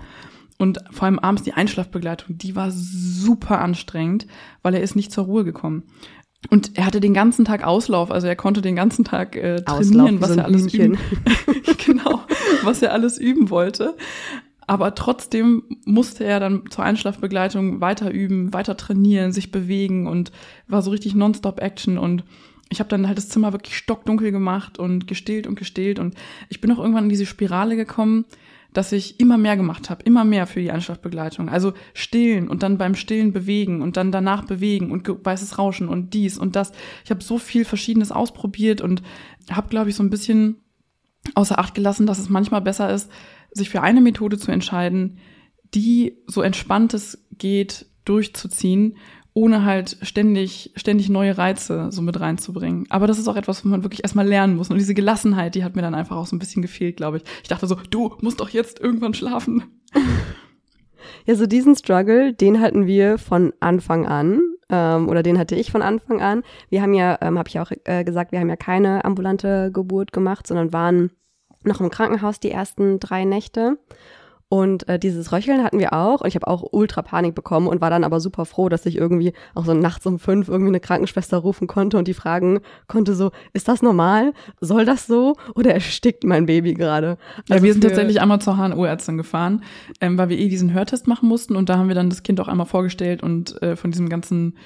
Und 0.58 0.81
vor 0.90 1.04
allem 1.04 1.19
abends 1.19 1.44
die 1.44 1.54
Einschlafbegleitung, 1.54 2.37
die 2.37 2.56
war 2.56 2.70
super 2.70 3.60
anstrengend, 3.60 4.26
weil 4.62 4.75
er 4.75 4.82
ist 4.82 4.96
nicht 4.96 5.12
zur 5.12 5.25
Ruhe 5.25 5.44
gekommen. 5.44 5.84
Und 6.50 6.77
er 6.79 6.87
hatte 6.87 7.00
den 7.00 7.15
ganzen 7.15 7.44
Tag 7.44 7.65
Auslauf, 7.65 8.11
also 8.11 8.27
er 8.27 8.37
konnte 8.37 8.62
den 8.62 8.77
ganzen 8.77 9.05
Tag 9.05 9.37
äh, 9.37 9.62
trainieren, 9.62 10.21
was 10.21 10.37
er 10.37 10.44
alles 10.44 10.73
üben, 10.73 10.99
genau, 11.87 12.21
was 12.62 12.83
er 12.83 12.93
alles 12.93 13.19
üben 13.19 13.50
wollte. 13.50 13.97
Aber 14.67 14.94
trotzdem 14.94 15.62
musste 15.85 16.25
er 16.25 16.41
dann 16.41 16.65
zur 16.71 16.85
Einschlafbegleitung 16.85 17.81
weiter 17.81 18.11
üben, 18.11 18.53
weiter 18.53 18.77
trainieren, 18.77 19.33
sich 19.33 19.53
bewegen 19.53 20.06
und 20.06 20.33
war 20.67 20.83
so 20.83 20.91
richtig 20.91 21.15
nonstop 21.15 21.61
Action. 21.61 21.99
Und 21.99 22.25
ich 22.69 22.81
habe 22.81 22.88
dann 22.88 23.06
halt 23.06 23.17
das 23.17 23.29
Zimmer 23.29 23.53
wirklich 23.53 23.77
stockdunkel 23.77 24.33
gemacht 24.33 24.79
und 24.79 25.06
gestillt 25.06 25.47
und 25.47 25.56
gestillt. 25.56 26.00
Und 26.00 26.15
ich 26.49 26.61
bin 26.61 26.73
auch 26.73 26.79
irgendwann 26.79 27.05
in 27.05 27.11
diese 27.11 27.27
Spirale 27.27 27.77
gekommen, 27.77 28.25
dass 28.72 28.92
ich 28.92 29.20
immer 29.20 29.38
mehr 29.38 29.56
gemacht 29.56 29.90
habe, 29.90 30.02
immer 30.04 30.24
mehr 30.24 30.46
für 30.46 30.60
die 30.60 30.70
Einschlafbegleitung. 30.70 31.48
Also 31.48 31.72
stillen 31.94 32.48
und 32.48 32.62
dann 32.62 32.78
beim 32.78 32.94
Stillen 32.94 33.32
bewegen 33.32 33.82
und 33.82 33.96
dann 33.96 34.12
danach 34.12 34.44
bewegen 34.44 34.90
und 34.90 35.08
weißes 35.08 35.58
Rauschen 35.58 35.88
und 35.88 36.14
dies 36.14 36.38
und 36.38 36.56
das. 36.56 36.73
Ich 37.04 37.11
habe 37.11 37.23
so 37.23 37.38
viel 37.38 37.64
Verschiedenes 37.64 38.12
ausprobiert 38.12 38.80
und 38.80 39.02
habe, 39.50 39.68
glaube 39.68 39.90
ich, 39.90 39.96
so 39.96 40.02
ein 40.02 40.11
bisschen 40.11 40.56
außer 41.35 41.58
Acht 41.58 41.75
gelassen, 41.75 42.06
dass 42.06 42.18
es 42.18 42.28
manchmal 42.28 42.61
besser 42.61 42.92
ist, 42.92 43.11
sich 43.50 43.70
für 43.70 43.82
eine 43.82 44.00
Methode 44.00 44.38
zu 44.38 44.52
entscheiden, 44.52 45.18
die 45.75 46.18
so 46.26 46.42
entspannt 46.42 46.94
es 46.94 47.26
geht 47.32 47.87
durchzuziehen 48.04 48.96
ohne 49.37 49.66
halt 49.66 49.99
ständig, 50.00 50.73
ständig 50.76 51.11
neue 51.11 51.37
Reize 51.37 51.93
so 51.93 52.00
mit 52.00 52.19
reinzubringen. 52.19 52.87
Aber 52.88 53.07
das 53.07 53.19
ist 53.19 53.28
auch 53.28 53.37
etwas, 53.37 53.62
wo 53.62 53.69
man 53.69 53.83
wirklich 53.83 54.02
erstmal 54.02 54.26
lernen 54.26 54.57
muss. 54.57 54.71
Und 54.71 54.78
diese 54.78 54.95
Gelassenheit, 54.95 55.55
die 55.55 55.62
hat 55.62 55.76
mir 55.76 55.83
dann 55.83 55.95
einfach 55.95 56.16
auch 56.16 56.26
so 56.26 56.35
ein 56.35 56.38
bisschen 56.38 56.62
gefehlt, 56.62 56.97
glaube 56.97 57.19
ich. 57.19 57.25
Ich 57.43 57.49
dachte 57.49 57.66
so, 57.66 57.75
du 57.90 58.14
musst 58.23 58.40
doch 58.40 58.49
jetzt 58.49 58.81
irgendwann 58.81 59.12
schlafen. 59.12 59.64
Ja, 61.26 61.35
so 61.35 61.47
diesen 61.47 61.76
Struggle, 61.76 62.33
den 62.33 62.61
hatten 62.61 62.87
wir 62.87 63.19
von 63.19 63.52
Anfang 63.61 64.07
an. 64.07 64.40
Ähm, 64.71 65.07
oder 65.07 65.23
den 65.23 65.38
hatte 65.38 65.55
ich 65.55 65.71
von 65.71 65.83
Anfang 65.83 66.23
an. 66.23 66.43
Wir 66.71 66.81
haben 66.81 66.95
ja, 66.95 67.19
ähm, 67.21 67.38
habe 67.38 67.49
ich 67.50 67.61
auch 67.61 67.71
äh, 67.85 68.05
gesagt, 68.05 68.33
wir 68.33 68.40
haben 68.40 68.49
ja 68.49 68.57
keine 68.57 69.05
ambulante 69.05 69.71
Geburt 69.71 70.12
gemacht, 70.12 70.47
sondern 70.47 70.73
waren 70.73 71.11
noch 71.62 71.83
im 71.83 71.90
Krankenhaus 71.90 72.40
die 72.40 72.50
ersten 72.50 73.00
drei 73.00 73.25
Nächte. 73.25 73.76
Und 74.49 74.88
äh, 74.88 74.99
dieses 74.99 75.33
Röcheln 75.33 75.65
hatten 75.65 75.81
wir 75.81 75.93
auch. 75.93 76.21
Und 76.21 76.29
ich 76.29 76.37
habe 76.37 76.47
auch 76.47 76.65
ultra 76.71 77.03
Panik 77.03 77.35
bekommen 77.35 77.67
und 77.67 77.81
war 77.81 77.91
dann 77.91 78.05
aber 78.05 78.21
super 78.21 78.45
froh, 78.45 78.69
dass 78.69 78.87
ich 78.87 78.97
irgendwie 78.97 79.33
auch 79.55 79.65
so 79.65 79.75
nachts 79.75 80.07
um 80.07 80.21
fünf 80.21 80.49
irgendwie 80.49 80.69
eine 80.69 80.79
Krankenschwester 80.79 81.38
rufen 81.38 81.67
konnte 81.67 81.99
und 81.99 82.07
die 82.07 82.15
fragen 82.15 82.61
konnte 82.87 83.15
so, 83.15 83.33
ist 83.55 83.67
das 83.67 83.83
normal? 83.83 84.33
Soll 84.61 84.85
das 84.85 85.09
so? 85.09 85.35
Oder 85.57 85.75
erstickt 85.75 86.23
mein 86.23 86.47
Baby 86.47 86.75
gerade? 86.75 87.19
Also 87.49 87.55
ja, 87.55 87.62
wir 87.62 87.73
sind 87.73 87.83
tatsächlich 87.83 88.21
einmal 88.21 88.41
zur 88.41 88.57
HNO-Ärztin 88.57 89.17
gefahren, 89.17 89.65
ähm, 90.00 90.17
weil 90.17 90.29
wir 90.29 90.38
eh 90.38 90.49
diesen 90.49 90.73
Hörtest 90.73 91.09
machen 91.09 91.29
mussten 91.29 91.57
und 91.57 91.69
da 91.69 91.79
haben 91.79 91.88
wir 91.88 91.97
dann 91.97 92.11
das 92.11 92.23
Kind 92.23 92.41
auch 92.41 92.49
einmal 92.49 92.67
vorgestellt 92.67 93.25
und 93.25 93.61
äh, 93.62 93.75
von 93.75 93.91
diesem 93.91 94.09
ganzen 94.09 94.57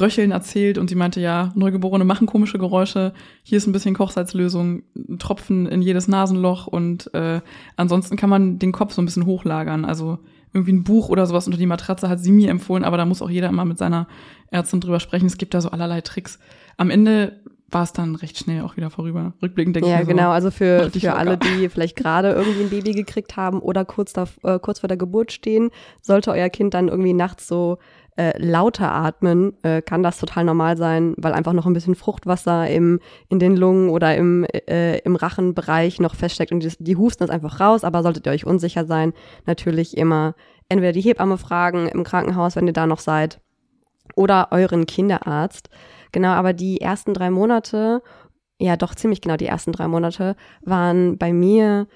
Röcheln 0.00 0.30
erzählt 0.30 0.78
und 0.78 0.88
sie 0.88 0.94
meinte, 0.94 1.20
ja, 1.20 1.52
Neugeborene 1.54 2.04
machen 2.04 2.26
komische 2.26 2.58
Geräusche, 2.58 3.12
hier 3.42 3.58
ist 3.58 3.66
ein 3.66 3.72
bisschen 3.72 3.94
Kochsalzlösung, 3.94 4.82
ein 4.96 5.18
Tropfen 5.18 5.66
in 5.66 5.82
jedes 5.82 6.08
Nasenloch 6.08 6.66
und 6.66 7.12
äh, 7.14 7.40
ansonsten 7.76 8.16
kann 8.16 8.30
man 8.30 8.58
den 8.58 8.72
Kopf 8.72 8.94
so 8.94 9.02
ein 9.02 9.04
bisschen 9.04 9.26
hochlagern. 9.26 9.84
Also 9.84 10.18
irgendwie 10.52 10.72
ein 10.72 10.84
Buch 10.84 11.08
oder 11.08 11.26
sowas 11.26 11.46
unter 11.46 11.58
die 11.58 11.66
Matratze 11.66 12.08
hat 12.08 12.20
sie 12.20 12.30
mir 12.30 12.48
empfohlen, 12.48 12.84
aber 12.84 12.96
da 12.96 13.04
muss 13.04 13.22
auch 13.22 13.30
jeder 13.30 13.48
immer 13.48 13.64
mit 13.64 13.76
seiner 13.76 14.06
Ärztin 14.50 14.80
drüber 14.80 15.00
sprechen. 15.00 15.26
Es 15.26 15.36
gibt 15.36 15.52
da 15.52 15.60
so 15.60 15.70
allerlei 15.70 16.00
Tricks. 16.00 16.38
Am 16.76 16.90
Ende 16.90 17.40
war 17.70 17.82
es 17.82 17.92
dann 17.92 18.14
recht 18.14 18.38
schnell 18.38 18.62
auch 18.62 18.76
wieder 18.76 18.88
vorüber. 18.88 19.32
Rückblickend 19.42 19.74
denke 19.74 19.88
ja, 19.88 19.96
ich 19.96 20.00
mir 20.00 20.06
so, 20.06 20.16
genau. 20.16 20.30
Also 20.30 20.50
für, 20.50 20.90
für 20.90 21.14
alle, 21.14 21.36
die 21.36 21.68
vielleicht 21.68 21.96
gerade 21.96 22.30
irgendwie 22.30 22.62
ein 22.62 22.70
Baby 22.70 22.92
gekriegt 22.92 23.36
haben 23.36 23.58
oder 23.58 23.84
kurz, 23.84 24.12
da, 24.12 24.28
äh, 24.44 24.60
kurz 24.60 24.78
vor 24.78 24.88
der 24.88 24.96
Geburt 24.96 25.32
stehen, 25.32 25.70
sollte 26.00 26.30
euer 26.30 26.48
Kind 26.50 26.72
dann 26.72 26.88
irgendwie 26.88 27.14
nachts 27.14 27.48
so 27.48 27.78
äh, 28.16 28.32
lauter 28.38 28.92
atmen, 28.92 29.54
äh, 29.62 29.82
kann 29.82 30.02
das 30.02 30.18
total 30.18 30.44
normal 30.44 30.76
sein, 30.76 31.14
weil 31.16 31.32
einfach 31.32 31.52
noch 31.52 31.66
ein 31.66 31.72
bisschen 31.72 31.94
Fruchtwasser 31.94 32.68
im, 32.68 33.00
in 33.28 33.38
den 33.38 33.56
Lungen 33.56 33.88
oder 33.88 34.16
im, 34.16 34.44
äh, 34.44 34.98
im 34.98 35.16
Rachenbereich 35.16 36.00
noch 36.00 36.14
feststeckt 36.14 36.52
und 36.52 36.62
die, 36.62 36.72
die 36.78 36.96
husten 36.96 37.24
das 37.24 37.30
einfach 37.30 37.60
raus, 37.60 37.84
aber 37.84 38.02
solltet 38.02 38.26
ihr 38.26 38.32
euch 38.32 38.46
unsicher 38.46 38.84
sein, 38.84 39.12
natürlich 39.46 39.96
immer 39.96 40.34
entweder 40.68 40.92
die 40.92 41.00
Hebamme 41.00 41.38
fragen 41.38 41.88
im 41.88 42.04
Krankenhaus, 42.04 42.56
wenn 42.56 42.66
ihr 42.66 42.72
da 42.72 42.86
noch 42.86 43.00
seid, 43.00 43.40
oder 44.14 44.48
euren 44.50 44.86
Kinderarzt. 44.86 45.68
Genau, 46.12 46.30
aber 46.30 46.52
die 46.52 46.80
ersten 46.80 47.14
drei 47.14 47.30
Monate, 47.30 48.02
ja 48.58 48.76
doch 48.76 48.94
ziemlich 48.94 49.20
genau 49.20 49.36
die 49.36 49.46
ersten 49.46 49.72
drei 49.72 49.88
Monate, 49.88 50.36
waren 50.62 51.18
bei 51.18 51.32
mir 51.32 51.88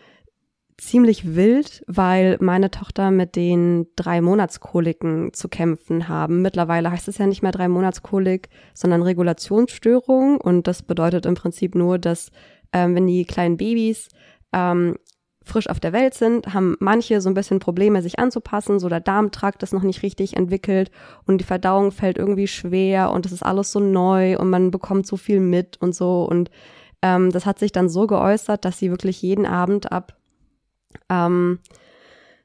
ziemlich 0.78 1.35
wild, 1.35 1.82
weil 1.87 2.38
meine 2.40 2.70
Tochter 2.70 3.11
mit 3.11 3.37
den 3.37 3.88
drei 3.97 4.20
Monatskoliken 4.20 5.32
zu 5.32 5.49
kämpfen 5.49 6.08
haben. 6.08 6.40
Mittlerweile 6.40 6.90
heißt 6.90 7.08
es 7.08 7.18
ja 7.18 7.26
nicht 7.26 7.42
mehr 7.42 7.52
drei 7.52 7.68
Monatskolik, 7.68 8.49
sondern 8.75 9.02
Regulationsstörung. 9.02 10.40
Und 10.40 10.66
das 10.66 10.82
bedeutet 10.82 11.26
im 11.26 11.35
Prinzip 11.35 11.75
nur, 11.75 11.99
dass 11.99 12.30
ähm, 12.73 12.94
wenn 12.94 13.06
die 13.06 13.25
kleinen 13.25 13.56
Babys 13.56 14.08
ähm, 14.52 14.97
frisch 15.44 15.68
auf 15.68 15.80
der 15.80 15.92
Welt 15.92 16.14
sind, 16.14 16.54
haben 16.54 16.76
manche 16.78 17.20
so 17.20 17.28
ein 17.28 17.35
bisschen 17.35 17.58
Probleme, 17.58 18.00
sich 18.00 18.18
anzupassen. 18.18 18.78
So 18.78 18.88
der 18.88 19.00
Darmtrakt 19.00 19.62
ist 19.64 19.73
noch 19.73 19.82
nicht 19.82 20.02
richtig 20.02 20.37
entwickelt 20.37 20.90
und 21.26 21.38
die 21.38 21.44
Verdauung 21.44 21.90
fällt 21.90 22.18
irgendwie 22.18 22.47
schwer 22.47 23.11
und 23.11 23.26
es 23.26 23.32
ist 23.32 23.42
alles 23.42 23.73
so 23.73 23.80
neu 23.80 24.38
und 24.38 24.49
man 24.50 24.70
bekommt 24.70 25.06
so 25.06 25.16
viel 25.16 25.40
mit 25.40 25.80
und 25.80 25.94
so. 25.94 26.23
Und 26.23 26.50
ähm, 27.02 27.32
das 27.32 27.47
hat 27.47 27.58
sich 27.58 27.73
dann 27.73 27.88
so 27.88 28.06
geäußert, 28.06 28.64
dass 28.64 28.78
sie 28.78 28.90
wirklich 28.90 29.23
jeden 29.23 29.47
Abend 29.47 29.90
ab 29.90 30.17
ähm, 31.09 31.61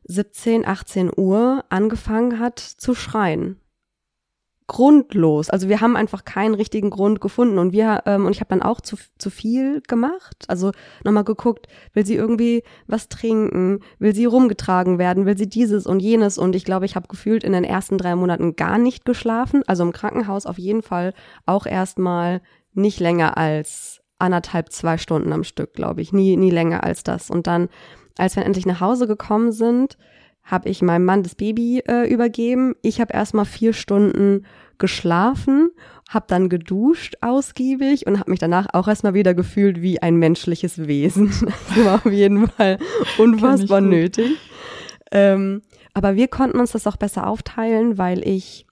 17, 0.06 0.66
18 0.66 1.12
Uhr 1.16 1.64
angefangen 1.70 2.40
hat 2.40 2.60
zu 2.60 2.94
schreien. 2.94 3.60
Grundlos. 4.68 5.50
Also 5.50 5.68
wir 5.68 5.82
haben 5.82 5.98
einfach 5.98 6.24
keinen 6.24 6.56
richtigen 6.56 6.90
Grund 6.90 7.20
gefunden 7.20 7.58
und 7.58 7.74
wir 7.74 8.04
ähm, 8.06 8.26
und 8.26 8.32
ich 8.32 8.40
habe 8.40 8.50
dann 8.50 8.62
auch 8.62 8.80
zu, 8.80 8.98
zu 9.18 9.30
viel 9.30 9.82
gemacht. 9.82 10.46
Also 10.48 10.72
nochmal 11.04 11.26
geguckt, 11.26 11.68
will 11.94 12.06
sie 12.06 12.16
irgendwie 12.16 12.64
was 12.88 13.10
trinken, 13.10 13.82
will 14.00 14.16
sie 14.16 14.26
rumgetragen 14.26 14.98
werden, 14.98 15.26
will 15.26 15.38
sie 15.38 15.50
dieses 15.50 15.86
und 15.86 16.00
jenes 16.00 16.38
und 16.38 16.56
ich 16.56 16.64
glaube, 16.64 16.86
ich 16.86 16.96
habe 16.96 17.08
gefühlt 17.08 17.44
in 17.44 17.52
den 17.52 17.66
ersten 17.66 17.98
drei 17.98 18.16
Monaten 18.16 18.56
gar 18.56 18.78
nicht 18.78 19.04
geschlafen. 19.06 19.64
Also 19.68 19.84
im 19.84 19.92
Krankenhaus 19.92 20.46
auf 20.46 20.58
jeden 20.58 20.82
Fall 20.82 21.14
auch 21.46 21.66
erstmal 21.66 22.42
nicht 22.74 23.00
länger 23.00 23.38
als 23.38 24.02
anderthalb, 24.18 24.72
zwei 24.72 24.98
Stunden 24.98 25.34
am 25.34 25.44
Stück, 25.44 25.74
glaube 25.74 26.02
ich. 26.02 26.14
Nie, 26.14 26.38
nie 26.38 26.52
länger 26.52 26.84
als 26.84 27.04
das. 27.04 27.30
Und 27.30 27.48
dann 27.48 27.68
als 28.18 28.36
wir 28.36 28.46
endlich 28.46 28.66
nach 28.66 28.82
Hause 28.82 29.08
gekommen 29.08 29.52
sind, 29.52 29.98
habe 30.44 30.70
ich 30.70 30.82
meinem 30.82 31.06
Mann 31.06 31.24
das 31.24 31.36
Baby 31.36 31.80
äh, 31.88 32.08
übergeben. 32.12 32.76
Ich 32.82 33.00
habe 33.00 33.14
erstmal 33.14 33.46
vier 33.46 33.74
Stunden 33.74 34.46
geschlafen, 34.78 35.70
habe 36.10 36.26
dann 36.28 36.50
geduscht 36.50 37.16
ausgiebig 37.22 38.06
und 38.06 38.20
habe 38.20 38.32
mich 38.32 38.40
danach 38.40 38.68
auch 38.74 38.88
erstmal 38.88 39.14
wieder 39.14 39.34
gefühlt 39.34 39.82
wie 39.82 40.02
ein 40.02 40.18
menschliches 40.18 40.88
Wesen. 40.88 41.32
Das 41.76 41.86
war 41.86 41.96
auf 41.96 42.12
jeden 42.12 42.48
Fall 42.48 42.78
unfassbar 43.18 43.82
nötig. 43.82 44.38
Ähm, 45.12 45.62
aber 45.94 46.16
wir 46.16 46.28
konnten 46.28 46.60
uns 46.60 46.72
das 46.72 46.88
auch 46.88 46.98
besser 46.98 47.28
aufteilen, 47.28 47.98
weil 47.98 48.28
ich 48.28 48.66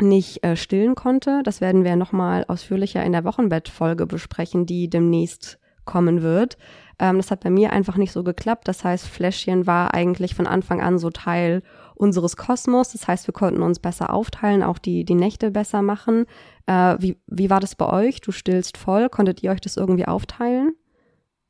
nicht 0.00 0.42
äh, 0.44 0.56
stillen 0.56 0.94
konnte. 0.94 1.42
Das 1.44 1.60
werden 1.60 1.84
wir 1.84 1.96
nochmal 1.96 2.44
ausführlicher 2.48 3.04
in 3.04 3.12
der 3.12 3.24
Wochenbettfolge 3.24 4.06
besprechen, 4.06 4.64
die 4.64 4.88
demnächst 4.88 5.58
kommen 5.84 6.22
wird. 6.22 6.56
Ähm, 7.02 7.16
das 7.16 7.32
hat 7.32 7.40
bei 7.40 7.50
mir 7.50 7.72
einfach 7.72 7.96
nicht 7.96 8.12
so 8.12 8.22
geklappt. 8.22 8.68
Das 8.68 8.84
heißt, 8.84 9.08
Fläschchen 9.08 9.66
war 9.66 9.92
eigentlich 9.92 10.36
von 10.36 10.46
Anfang 10.46 10.80
an 10.80 10.98
so 10.98 11.10
Teil 11.10 11.64
unseres 11.96 12.36
Kosmos. 12.36 12.92
Das 12.92 13.08
heißt, 13.08 13.26
wir 13.26 13.34
konnten 13.34 13.60
uns 13.60 13.80
besser 13.80 14.14
aufteilen, 14.14 14.62
auch 14.62 14.78
die, 14.78 15.04
die 15.04 15.16
Nächte 15.16 15.50
besser 15.50 15.82
machen. 15.82 16.26
Äh, 16.66 16.94
wie, 17.00 17.16
wie 17.26 17.50
war 17.50 17.58
das 17.58 17.74
bei 17.74 17.86
euch? 17.86 18.20
Du 18.20 18.30
stillst 18.30 18.78
voll. 18.78 19.08
Konntet 19.08 19.42
ihr 19.42 19.50
euch 19.50 19.60
das 19.60 19.76
irgendwie 19.76 20.06
aufteilen? 20.06 20.74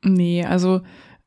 Nee, 0.02 0.42
also 0.46 0.80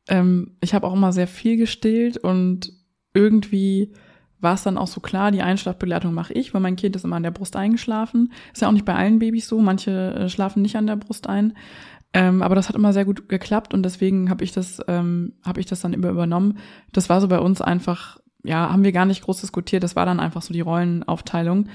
ähm, 0.09 0.57
ich 0.59 0.73
habe 0.73 0.87
auch 0.87 0.93
immer 0.93 1.13
sehr 1.13 1.27
viel 1.27 1.57
gestillt 1.57 2.17
und 2.17 2.73
irgendwie 3.13 3.93
war 4.39 4.55
es 4.55 4.63
dann 4.63 4.77
auch 4.77 4.87
so 4.87 5.01
klar, 5.01 5.31
die 5.31 5.41
Einschlafbegleitung 5.41 6.13
mache 6.13 6.33
ich, 6.33 6.53
weil 6.53 6.61
mein 6.61 6.75
Kind 6.75 6.95
ist 6.95 7.05
immer 7.05 7.15
an 7.15 7.23
der 7.23 7.31
Brust 7.31 7.55
eingeschlafen. 7.55 8.33
Ist 8.53 8.61
ja 8.61 8.67
auch 8.67 8.73
nicht 8.73 8.85
bei 8.85 8.95
allen 8.95 9.19
Babys 9.19 9.47
so, 9.47 9.59
manche 9.59 10.13
äh, 10.13 10.29
schlafen 10.29 10.61
nicht 10.61 10.75
an 10.75 10.87
der 10.87 10.95
Brust 10.95 11.27
ein. 11.27 11.53
Ähm, 12.15 12.41
aber 12.41 12.55
das 12.55 12.69
hat 12.69 12.77
immer 12.77 12.93
sehr 12.93 13.03
gut 13.03 13.27
geklappt 13.27 13.73
und 13.73 13.83
deswegen 13.83 14.29
habe 14.29 14.41
ich 14.41 14.53
das, 14.53 14.79
ähm, 14.87 15.33
habe 15.45 15.59
ich 15.59 15.65
das 15.65 15.81
dann 15.81 15.91
immer 15.91 16.07
übernommen. 16.07 16.59
Das 16.93 17.09
war 17.09 17.19
so 17.19 17.27
bei 17.27 17.39
uns 17.39 17.59
einfach, 17.59 18.19
ja, 18.41 18.71
haben 18.71 18.85
wir 18.85 18.93
gar 18.93 19.05
nicht 19.05 19.21
groß 19.21 19.41
diskutiert. 19.41 19.83
Das 19.83 19.97
war 19.97 20.05
dann 20.05 20.21
einfach 20.21 20.41
so 20.41 20.53
die 20.53 20.61
Rollenaufteilung. 20.61 21.67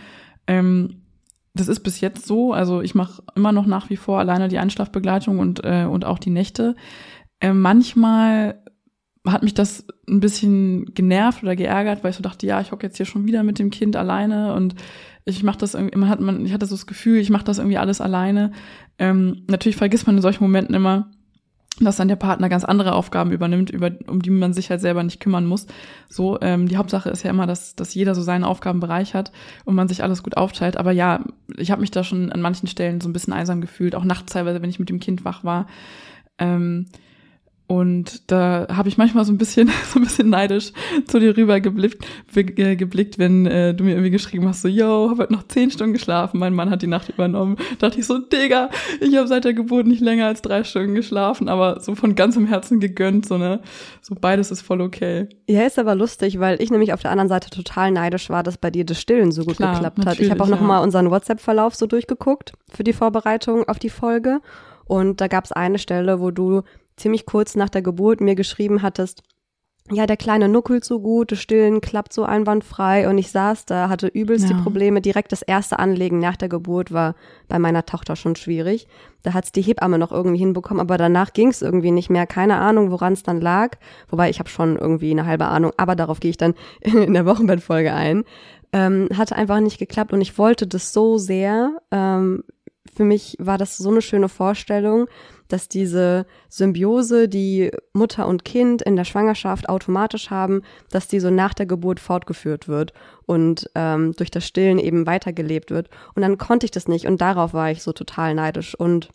Ähm, 0.46 1.02
das 1.52 1.68
ist 1.68 1.80
bis 1.80 2.00
jetzt 2.00 2.26
so. 2.26 2.54
Also 2.54 2.80
ich 2.80 2.94
mache 2.94 3.22
immer 3.34 3.52
noch 3.52 3.66
nach 3.66 3.90
wie 3.90 3.98
vor 3.98 4.18
alleine 4.18 4.48
die 4.48 4.58
Einschlafbegleitung 4.58 5.38
und 5.38 5.62
äh, 5.62 5.84
und 5.84 6.06
auch 6.06 6.18
die 6.18 6.30
Nächte. 6.30 6.74
Äh, 7.40 7.52
manchmal 7.52 8.62
hat 9.26 9.42
mich 9.42 9.54
das 9.54 9.86
ein 10.08 10.20
bisschen 10.20 10.94
genervt 10.94 11.42
oder 11.42 11.56
geärgert, 11.56 12.02
weil 12.02 12.10
ich 12.10 12.16
so 12.16 12.22
dachte, 12.22 12.46
ja, 12.46 12.60
ich 12.60 12.72
hocke 12.72 12.86
jetzt 12.86 12.96
hier 12.96 13.06
schon 13.06 13.26
wieder 13.26 13.42
mit 13.42 13.58
dem 13.58 13.70
Kind 13.70 13.96
alleine 13.96 14.54
und 14.54 14.74
ich 15.24 15.42
mache 15.42 15.58
das 15.58 15.74
irgendwie, 15.74 15.98
man 15.98 16.08
hat 16.08 16.20
man, 16.20 16.44
ich 16.46 16.52
hatte 16.52 16.66
so 16.66 16.74
das 16.74 16.86
Gefühl, 16.86 17.18
ich 17.18 17.30
mache 17.30 17.44
das 17.44 17.58
irgendwie 17.58 17.78
alles 17.78 18.00
alleine. 18.00 18.52
Ähm, 18.98 19.44
natürlich 19.46 19.76
vergisst 19.76 20.06
man 20.06 20.16
in 20.16 20.22
solchen 20.22 20.42
Momenten 20.42 20.74
immer, 20.74 21.10
dass 21.80 21.96
dann 21.96 22.08
der 22.08 22.16
Partner 22.16 22.48
ganz 22.48 22.64
andere 22.64 22.94
Aufgaben 22.94 23.30
übernimmt, 23.30 23.70
über, 23.70 23.90
um 24.06 24.20
die 24.20 24.30
man 24.30 24.52
sich 24.52 24.70
halt 24.70 24.80
selber 24.80 25.02
nicht 25.02 25.20
kümmern 25.20 25.46
muss. 25.46 25.66
So, 26.08 26.38
ähm, 26.40 26.68
die 26.68 26.76
Hauptsache 26.76 27.10
ist 27.10 27.22
ja 27.22 27.30
immer, 27.30 27.46
dass, 27.46 27.74
dass 27.76 27.94
jeder 27.94 28.14
so 28.14 28.22
seinen 28.22 28.44
Aufgabenbereich 28.44 29.14
hat 29.14 29.32
und 29.64 29.74
man 29.74 29.88
sich 29.88 30.02
alles 30.02 30.22
gut 30.22 30.36
aufteilt. 30.36 30.76
Aber 30.76 30.92
ja, 30.92 31.24
ich 31.56 31.70
habe 31.70 31.80
mich 31.80 31.90
da 31.90 32.04
schon 32.04 32.32
an 32.32 32.40
manchen 32.40 32.66
Stellen 32.66 33.00
so 33.00 33.08
ein 33.08 33.12
bisschen 33.12 33.32
einsam 33.32 33.60
gefühlt, 33.60 33.94
auch 33.94 34.04
nachts 34.04 34.32
teilweise, 34.32 34.60
wenn 34.62 34.70
ich 34.70 34.78
mit 34.78 34.90
dem 34.90 35.00
Kind 35.00 35.24
wach 35.24 35.44
war. 35.44 35.66
Ähm, 36.38 36.86
und 37.70 38.28
da 38.32 38.66
habe 38.68 38.88
ich 38.88 38.98
manchmal 38.98 39.24
so 39.24 39.32
ein 39.32 39.38
bisschen, 39.38 39.70
so 39.92 40.00
ein 40.00 40.02
bisschen 40.02 40.28
neidisch 40.28 40.72
zu 41.06 41.20
dir 41.20 41.36
rüber 41.36 41.60
geblickt, 41.60 42.04
äh, 42.34 42.74
geblickt 42.74 43.16
wenn 43.16 43.46
äh, 43.46 43.74
du 43.74 43.84
mir 43.84 43.92
irgendwie 43.92 44.10
geschrieben 44.10 44.48
hast, 44.48 44.62
so, 44.62 44.66
yo, 44.66 45.08
hab 45.08 45.20
heute 45.20 45.32
noch 45.32 45.46
zehn 45.46 45.70
Stunden 45.70 45.92
geschlafen, 45.92 46.40
mein 46.40 46.52
Mann 46.52 46.68
hat 46.68 46.82
die 46.82 46.88
Nacht 46.88 47.10
übernommen. 47.10 47.54
Da 47.78 47.86
dachte 47.86 48.00
ich 48.00 48.08
so, 48.08 48.18
Digga, 48.18 48.70
ich 49.00 49.16
habe 49.16 49.28
seit 49.28 49.44
der 49.44 49.54
Geburt 49.54 49.86
nicht 49.86 50.00
länger 50.00 50.26
als 50.26 50.42
drei 50.42 50.64
Stunden 50.64 50.96
geschlafen, 50.96 51.48
aber 51.48 51.78
so 51.78 51.94
von 51.94 52.16
ganzem 52.16 52.44
Herzen 52.44 52.80
gegönnt, 52.80 53.26
so 53.26 53.38
ne, 53.38 53.60
so 54.00 54.16
beides 54.20 54.50
ist 54.50 54.62
voll 54.62 54.80
okay. 54.80 55.28
Ja, 55.48 55.62
ist 55.62 55.78
aber 55.78 55.94
lustig, 55.94 56.40
weil 56.40 56.60
ich 56.60 56.72
nämlich 56.72 56.92
auf 56.92 57.02
der 57.02 57.12
anderen 57.12 57.28
Seite 57.28 57.50
total 57.50 57.92
neidisch 57.92 58.30
war, 58.30 58.42
dass 58.42 58.58
bei 58.58 58.72
dir 58.72 58.84
das 58.84 59.00
Stillen 59.00 59.30
so 59.30 59.44
gut 59.44 59.58
Klar, 59.58 59.74
geklappt 59.74 60.06
hat. 60.06 60.18
Ich 60.18 60.32
habe 60.32 60.42
auch 60.42 60.48
noch 60.48 60.60
ja. 60.60 60.66
mal 60.66 60.78
unseren 60.80 61.12
WhatsApp-Verlauf 61.12 61.76
so 61.76 61.86
durchgeguckt 61.86 62.52
für 62.68 62.82
die 62.82 62.92
Vorbereitung 62.92 63.68
auf 63.68 63.78
die 63.78 63.90
Folge. 63.90 64.40
Und 64.86 65.20
da 65.20 65.28
gab 65.28 65.44
es 65.44 65.52
eine 65.52 65.78
Stelle, 65.78 66.18
wo 66.18 66.32
du 66.32 66.62
ziemlich 67.00 67.26
kurz 67.26 67.56
nach 67.56 67.68
der 67.68 67.82
Geburt 67.82 68.20
mir 68.20 68.34
geschrieben 68.34 68.82
hattest, 68.82 69.22
ja, 69.92 70.06
der 70.06 70.16
Kleine 70.16 70.48
nuckelt 70.48 70.84
so 70.84 71.00
gut, 71.00 71.32
das 71.32 71.40
Stillen 71.40 71.80
klappt 71.80 72.12
so 72.12 72.22
einwandfrei 72.22 73.08
und 73.08 73.18
ich 73.18 73.30
saß 73.32 73.66
da, 73.66 73.88
hatte 73.88 74.06
übelst 74.06 74.48
ja. 74.48 74.54
die 74.54 74.62
Probleme. 74.62 75.00
Direkt 75.00 75.32
das 75.32 75.42
erste 75.42 75.78
Anlegen 75.78 76.20
nach 76.20 76.36
der 76.36 76.48
Geburt 76.48 76.92
war 76.92 77.16
bei 77.48 77.58
meiner 77.58 77.84
Tochter 77.84 78.14
schon 78.14 78.36
schwierig. 78.36 78.86
Da 79.22 79.34
hat's 79.34 79.50
die 79.50 79.62
Hebamme 79.62 79.98
noch 79.98 80.12
irgendwie 80.12 80.38
hinbekommen, 80.38 80.80
aber 80.80 80.96
danach 80.96 81.32
ging's 81.32 81.60
irgendwie 81.60 81.90
nicht 81.90 82.08
mehr. 82.08 82.26
Keine 82.26 82.58
Ahnung, 82.58 82.90
woran 82.92 83.14
es 83.14 83.24
dann 83.24 83.40
lag. 83.40 83.78
Wobei 84.08 84.30
ich 84.30 84.38
habe 84.38 84.48
schon 84.48 84.76
irgendwie 84.76 85.10
eine 85.10 85.26
halbe 85.26 85.46
Ahnung, 85.46 85.72
aber 85.76 85.96
darauf 85.96 86.20
gehe 86.20 86.30
ich 86.30 86.36
dann 86.36 86.54
in 86.80 87.14
der 87.14 87.26
Wochenbettfolge 87.26 87.92
ein. 87.92 88.24
Ähm, 88.72 89.08
hatte 89.16 89.34
einfach 89.34 89.58
nicht 89.58 89.78
geklappt 89.78 90.12
und 90.12 90.20
ich 90.20 90.38
wollte 90.38 90.68
das 90.68 90.92
so 90.92 91.18
sehr. 91.18 91.82
Ähm, 91.90 92.44
für 92.94 93.04
mich 93.04 93.36
war 93.40 93.58
das 93.58 93.76
so 93.76 93.90
eine 93.90 94.02
schöne 94.02 94.28
Vorstellung 94.28 95.06
dass 95.52 95.68
diese 95.68 96.26
Symbiose, 96.48 97.28
die 97.28 97.70
Mutter 97.92 98.26
und 98.26 98.44
Kind 98.44 98.82
in 98.82 98.96
der 98.96 99.04
Schwangerschaft 99.04 99.68
automatisch 99.68 100.30
haben, 100.30 100.62
dass 100.90 101.08
die 101.08 101.20
so 101.20 101.30
nach 101.30 101.54
der 101.54 101.66
Geburt 101.66 102.00
fortgeführt 102.00 102.68
wird 102.68 102.92
und 103.26 103.70
ähm, 103.74 104.12
durch 104.16 104.30
das 104.30 104.46
Stillen 104.46 104.78
eben 104.78 105.06
weitergelebt 105.06 105.70
wird. 105.70 105.90
Und 106.14 106.22
dann 106.22 106.38
konnte 106.38 106.64
ich 106.64 106.70
das 106.70 106.88
nicht 106.88 107.06
und 107.06 107.20
darauf 107.20 107.52
war 107.52 107.70
ich 107.70 107.82
so 107.82 107.92
total 107.92 108.34
neidisch. 108.34 108.74
Und 108.74 109.10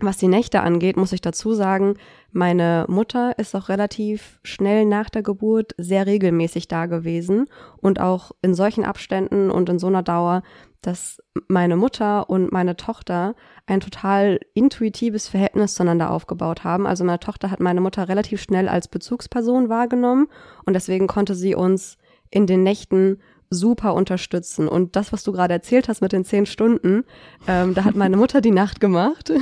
was 0.00 0.16
die 0.16 0.28
Nächte 0.28 0.60
angeht, 0.60 0.96
muss 0.96 1.12
ich 1.12 1.20
dazu 1.20 1.54
sagen, 1.54 1.94
meine 2.30 2.84
Mutter 2.88 3.36
ist 3.36 3.56
auch 3.56 3.68
relativ 3.68 4.38
schnell 4.44 4.84
nach 4.84 5.10
der 5.10 5.22
Geburt 5.22 5.72
sehr 5.76 6.06
regelmäßig 6.06 6.68
da 6.68 6.86
gewesen 6.86 7.46
und 7.78 8.00
auch 8.00 8.30
in 8.40 8.54
solchen 8.54 8.84
Abständen 8.84 9.50
und 9.50 9.68
in 9.68 9.80
so 9.80 9.88
einer 9.88 10.04
Dauer, 10.04 10.42
dass 10.82 11.22
meine 11.48 11.76
Mutter 11.76 12.30
und 12.30 12.52
meine 12.52 12.76
Tochter 12.76 13.34
ein 13.66 13.80
total 13.80 14.38
intuitives 14.54 15.28
Verhältnis 15.28 15.74
zueinander 15.74 16.10
aufgebaut 16.10 16.64
haben. 16.64 16.86
Also 16.86 17.04
meine 17.04 17.20
Tochter 17.20 17.50
hat 17.50 17.60
meine 17.60 17.80
Mutter 17.80 18.08
relativ 18.08 18.40
schnell 18.40 18.68
als 18.68 18.88
Bezugsperson 18.88 19.68
wahrgenommen 19.68 20.28
und 20.64 20.74
deswegen 20.74 21.06
konnte 21.06 21.34
sie 21.34 21.54
uns 21.54 21.98
in 22.30 22.46
den 22.46 22.62
Nächten 22.62 23.18
super 23.50 23.94
unterstützen. 23.94 24.68
Und 24.68 24.94
das, 24.94 25.12
was 25.12 25.24
du 25.24 25.32
gerade 25.32 25.54
erzählt 25.54 25.88
hast 25.88 26.00
mit 26.00 26.12
den 26.12 26.24
zehn 26.24 26.46
Stunden, 26.46 27.04
ähm, 27.46 27.74
da 27.74 27.84
hat 27.84 27.96
meine 27.96 28.16
Mutter 28.18 28.40
die 28.40 28.50
Nacht 28.50 28.80
gemacht. 28.80 29.32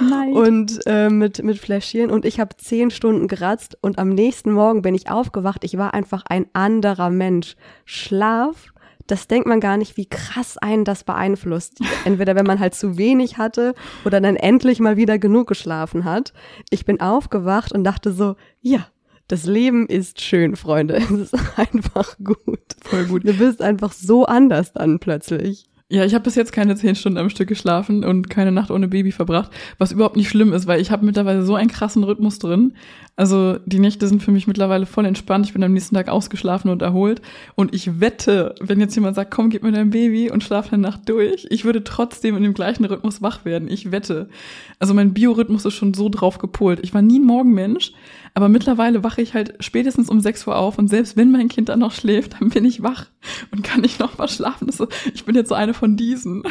Nein. 0.00 0.32
Und 0.32 0.80
äh, 0.86 1.10
mit, 1.10 1.42
mit 1.42 1.58
Fläschchen 1.58 2.10
und 2.10 2.24
ich 2.24 2.38
habe 2.38 2.56
zehn 2.56 2.90
Stunden 2.90 3.26
geratzt 3.26 3.76
und 3.80 3.98
am 3.98 4.10
nächsten 4.10 4.52
Morgen 4.52 4.82
bin 4.82 4.94
ich 4.94 5.10
aufgewacht. 5.10 5.64
Ich 5.64 5.76
war 5.76 5.94
einfach 5.94 6.22
ein 6.28 6.46
anderer 6.52 7.10
Mensch. 7.10 7.56
Schlaf 7.84 8.72
das 9.10 9.26
denkt 9.26 9.46
man 9.46 9.60
gar 9.60 9.76
nicht, 9.76 9.96
wie 9.96 10.06
krass 10.06 10.56
einen 10.58 10.84
das 10.84 11.04
beeinflusst. 11.04 11.80
Entweder 12.04 12.34
wenn 12.36 12.46
man 12.46 12.60
halt 12.60 12.74
zu 12.74 12.96
wenig 12.96 13.38
hatte 13.38 13.74
oder 14.04 14.20
dann 14.20 14.36
endlich 14.36 14.80
mal 14.80 14.96
wieder 14.96 15.18
genug 15.18 15.48
geschlafen 15.48 16.04
hat. 16.04 16.32
Ich 16.70 16.84
bin 16.84 17.00
aufgewacht 17.00 17.72
und 17.72 17.84
dachte 17.84 18.12
so, 18.12 18.36
ja, 18.60 18.86
das 19.28 19.46
Leben 19.46 19.86
ist 19.86 20.20
schön, 20.20 20.56
Freunde. 20.56 20.96
Es 20.96 21.10
ist 21.10 21.34
einfach 21.56 22.16
gut. 22.22 22.60
Voll 22.82 23.06
gut. 23.06 23.26
Du 23.26 23.32
bist 23.32 23.62
einfach 23.62 23.92
so 23.92 24.26
anders 24.26 24.72
dann 24.72 24.98
plötzlich. 24.98 25.70
Ja, 25.92 26.04
ich 26.04 26.14
habe 26.14 26.22
bis 26.22 26.36
jetzt 26.36 26.52
keine 26.52 26.76
zehn 26.76 26.94
Stunden 26.94 27.18
am 27.18 27.30
Stück 27.30 27.48
geschlafen 27.48 28.04
und 28.04 28.30
keine 28.30 28.52
Nacht 28.52 28.70
ohne 28.70 28.86
Baby 28.86 29.10
verbracht, 29.10 29.50
was 29.76 29.90
überhaupt 29.90 30.14
nicht 30.14 30.28
schlimm 30.28 30.52
ist, 30.52 30.68
weil 30.68 30.80
ich 30.80 30.92
habe 30.92 31.04
mittlerweile 31.04 31.42
so 31.42 31.56
einen 31.56 31.68
krassen 31.68 32.04
Rhythmus 32.04 32.38
drin. 32.38 32.74
Also 33.20 33.58
die 33.66 33.80
Nächte 33.80 34.08
sind 34.08 34.22
für 34.22 34.30
mich 34.30 34.46
mittlerweile 34.46 34.86
voll 34.86 35.04
entspannt. 35.04 35.44
Ich 35.44 35.52
bin 35.52 35.62
am 35.62 35.74
nächsten 35.74 35.94
Tag 35.94 36.08
ausgeschlafen 36.08 36.70
und 36.70 36.80
erholt. 36.80 37.20
Und 37.54 37.74
ich 37.74 38.00
wette, 38.00 38.54
wenn 38.62 38.80
jetzt 38.80 38.94
jemand 38.94 39.14
sagt, 39.14 39.30
komm, 39.30 39.50
gib 39.50 39.62
mir 39.62 39.72
dein 39.72 39.90
Baby 39.90 40.30
und 40.30 40.42
schlaf 40.42 40.72
eine 40.72 40.80
Nacht 40.80 41.06
durch, 41.06 41.46
ich 41.50 41.66
würde 41.66 41.84
trotzdem 41.84 42.34
in 42.38 42.42
dem 42.42 42.54
gleichen 42.54 42.86
Rhythmus 42.86 43.20
wach 43.20 43.44
werden. 43.44 43.68
Ich 43.68 43.92
wette. 43.92 44.30
Also 44.78 44.94
mein 44.94 45.12
Biorhythmus 45.12 45.66
ist 45.66 45.74
schon 45.74 45.92
so 45.92 46.08
drauf 46.08 46.38
gepolt. 46.38 46.80
Ich 46.82 46.94
war 46.94 47.02
nie 47.02 47.18
ein 47.18 47.26
Morgenmensch, 47.26 47.92
aber 48.32 48.48
mittlerweile 48.48 49.04
wache 49.04 49.20
ich 49.20 49.34
halt 49.34 49.52
spätestens 49.60 50.08
um 50.08 50.20
6 50.20 50.46
Uhr 50.46 50.56
auf 50.56 50.78
und 50.78 50.88
selbst 50.88 51.18
wenn 51.18 51.30
mein 51.30 51.48
Kind 51.48 51.68
dann 51.68 51.80
noch 51.80 51.92
schläft, 51.92 52.40
dann 52.40 52.48
bin 52.48 52.64
ich 52.64 52.82
wach 52.82 53.04
und 53.50 53.62
kann 53.62 53.82
nicht 53.82 54.00
noch 54.00 54.16
mal 54.16 54.28
schlafen. 54.28 54.70
Ich 55.12 55.26
bin 55.26 55.34
jetzt 55.34 55.50
so 55.50 55.54
eine 55.54 55.74
von 55.74 55.94
diesen. 55.94 56.44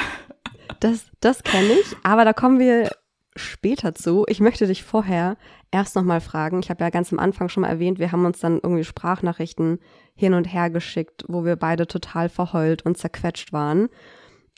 Das, 0.81 1.07
das 1.19 1.41
kenne 1.41 1.73
ich, 1.81 1.97
aber 2.03 2.25
da 2.25 2.33
kommen 2.33 2.59
wir 2.59 2.91
später 3.35 3.93
zu. 3.93 4.25
Ich 4.27 4.39
möchte 4.39 4.67
dich 4.67 4.83
vorher 4.83 5.37
erst 5.71 5.95
noch 5.95 6.03
mal 6.03 6.21
fragen. 6.21 6.59
Ich 6.59 6.69
habe 6.69 6.83
ja 6.83 6.89
ganz 6.89 7.11
am 7.11 7.19
Anfang 7.19 7.49
schon 7.49 7.61
mal 7.61 7.69
erwähnt, 7.69 7.99
wir 7.99 8.11
haben 8.11 8.25
uns 8.25 8.39
dann 8.39 8.59
irgendwie 8.61 8.83
Sprachnachrichten 8.83 9.79
hin 10.15 10.33
und 10.33 10.45
her 10.45 10.69
geschickt, 10.69 11.25
wo 11.27 11.45
wir 11.45 11.55
beide 11.55 11.87
total 11.87 12.29
verheult 12.29 12.85
und 12.85 12.97
zerquetscht 12.97 13.53
waren. 13.53 13.89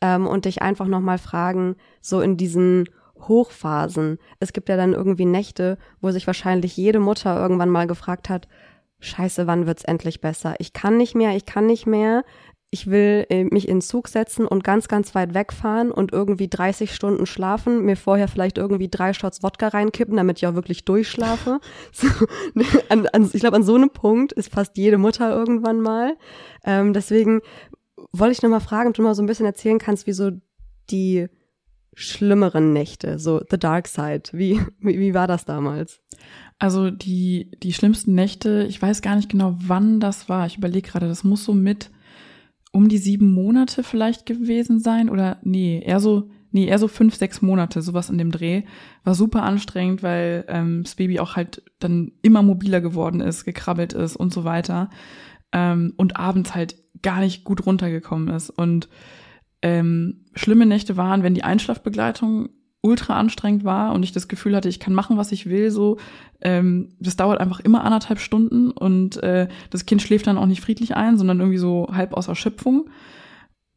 Ähm, 0.02 0.26
und 0.26 0.46
dich 0.46 0.62
einfach 0.62 0.88
noch 0.88 1.02
mal 1.02 1.20
fragen, 1.20 1.76
so 2.02 2.22
in 2.22 2.38
diesen 2.38 2.90
Hochphasen. 3.20 4.18
Es 4.40 4.52
gibt 4.52 4.68
ja 4.70 4.78
dann 4.78 4.94
irgendwie 4.94 5.26
Nächte, 5.26 5.78
wo 6.00 6.10
sich 6.12 6.26
wahrscheinlich 6.26 6.76
jede 6.76 7.00
Mutter 7.00 7.40
irgendwann 7.40 7.70
mal 7.70 7.86
gefragt 7.86 8.30
hat, 8.30 8.48
Scheiße, 9.04 9.48
wann 9.48 9.66
wird's 9.66 9.84
endlich 9.84 10.22
besser? 10.22 10.54
Ich 10.60 10.74
kann 10.74 10.98
nicht 10.98 11.16
mehr, 11.16 11.36
ich 11.36 11.48
kann 11.48 11.66
nicht 11.66 11.88
mehr. 11.88 12.24
Ich 12.74 12.88
will 12.88 13.26
äh, 13.30 13.44
mich 13.44 13.68
in 13.68 13.78
den 13.78 13.82
Zug 13.82 14.08
setzen 14.08 14.48
und 14.48 14.64
ganz, 14.64 14.88
ganz 14.88 15.14
weit 15.14 15.34
wegfahren 15.34 15.92
und 15.92 16.14
irgendwie 16.14 16.48
30 16.48 16.96
Stunden 16.96 17.26
schlafen, 17.26 17.84
mir 17.84 17.98
vorher 17.98 18.30
vielleicht 18.30 18.58
irgendwie 18.58 18.88
drei 18.90 19.12
Shots 19.12 19.44
Wodka 19.44 19.68
reinkippen, 19.68 20.16
damit 20.16 20.38
ich 20.38 20.48
auch 20.48 20.56
wirklich 20.56 20.86
durchschlafe. 20.86 21.60
So, 21.92 22.08
ne, 22.54 22.64
an, 22.90 23.08
an, 23.08 23.30
ich 23.34 23.42
glaube, 23.42 23.58
an 23.58 23.64
so 23.64 23.76
einem 23.76 23.90
Punkt 23.90 24.32
ist 24.32 24.54
fast 24.54 24.78
jede 24.78 24.98
Mutter 24.98 25.36
irgendwann 25.36 25.82
mal. 25.82 26.16
Ähm, 26.64 26.94
deswegen 26.94 27.42
wollte 28.14 28.32
ich 28.32 28.42
nochmal 28.42 28.62
fragen, 28.62 28.90
ob 28.90 28.96
du 28.96 29.02
mal 29.02 29.16
so 29.16 29.22
ein 29.22 29.28
bisschen 29.28 29.46
erzählen 29.46 29.78
kannst, 29.78 30.08
wie 30.08 30.14
so 30.14 30.32
die 30.90 31.28
schlimmeren 31.94 32.74
Nächte, 32.74 33.20
so 33.20 33.42
The 33.50 33.58
Dark 33.58 33.88
Side. 33.88 34.24
Wie, 34.32 34.62
wie, 34.80 35.00
wie 35.00 35.14
war 35.14 35.28
das 35.28 35.46
damals? 35.46 36.00
Also 36.58 36.90
die, 36.92 37.52
die 37.62 37.74
schlimmsten 37.74 38.14
Nächte, 38.14 38.66
ich 38.70 38.82
weiß 38.82 39.02
gar 39.02 39.16
nicht 39.16 39.30
genau, 39.30 39.56
wann 39.60 40.00
das 40.00 40.30
war. 40.30 40.46
Ich 40.46 40.58
überlege 40.58 40.90
gerade, 40.90 41.08
das 41.08 41.24
muss 41.24 41.44
so 41.44 41.54
mit 41.54 41.92
um 42.72 42.88
die 42.88 42.98
sieben 42.98 43.34
Monate 43.34 43.84
vielleicht 43.84 44.26
gewesen 44.26 44.80
sein 44.80 45.10
oder 45.10 45.38
nee, 45.44 45.82
eher 45.86 46.00
so, 46.00 46.30
nee, 46.52 46.66
eher 46.66 46.80
so 46.80 46.88
fünf, 46.88 47.16
sechs 47.16 47.42
Monate, 47.42 47.82
sowas 47.82 48.10
in 48.10 48.18
dem 48.18 48.32
Dreh. 48.32 48.64
War 49.04 49.14
super 49.14 49.44
anstrengend, 49.44 50.04
weil 50.04 50.46
ähm, 50.48 50.84
das 50.84 50.96
Baby 50.96 51.20
auch 51.20 51.36
halt 51.36 51.64
dann 51.80 52.14
immer 52.22 52.42
mobiler 52.44 52.82
geworden 52.82 53.20
ist, 53.20 53.44
gekrabbelt 53.44 53.94
ist 53.94 54.16
und 54.16 54.34
so 54.34 54.44
weiter. 54.46 54.90
Ähm, 55.52 55.94
und 55.98 56.18
abends 56.18 56.56
halt 56.56 56.76
gar 57.02 57.20
nicht 57.20 57.44
gut 57.44 57.66
runtergekommen 57.66 58.34
ist. 58.34 58.50
Und 58.50 58.88
ähm, 59.62 60.26
schlimme 60.34 60.66
Nächte 60.66 60.96
waren, 60.98 61.24
wenn 61.24 61.34
die 61.34 61.44
Einschlafbegleitung 61.44 62.50
ultra 62.82 63.20
anstrengend 63.20 63.64
war 63.64 63.94
und 63.94 64.04
ich 64.04 64.12
das 64.12 64.28
Gefühl 64.28 64.56
hatte, 64.56 64.70
ich 64.70 64.80
kann 64.80 64.94
machen, 64.94 65.18
was 65.18 65.32
ich 65.32 65.48
will, 65.48 65.70
so, 65.70 65.98
ähm, 66.42 66.90
das 67.00 67.16
dauert 67.16 67.40
einfach 67.40 67.60
immer 67.60 67.84
anderthalb 67.84 68.20
Stunden 68.20 68.72
und 68.72 69.22
äh, 69.22 69.48
das 69.70 69.86
Kind 69.86 70.02
schläft 70.02 70.28
dann 70.28 70.38
auch 70.38 70.48
nicht 70.48 70.62
friedlich 70.62 70.96
ein, 70.96 71.18
sondern 71.18 71.40
irgendwie 71.40 71.60
so 71.60 71.88
halb 71.92 72.14
aus 72.14 72.28
Erschöpfung. 72.28 72.90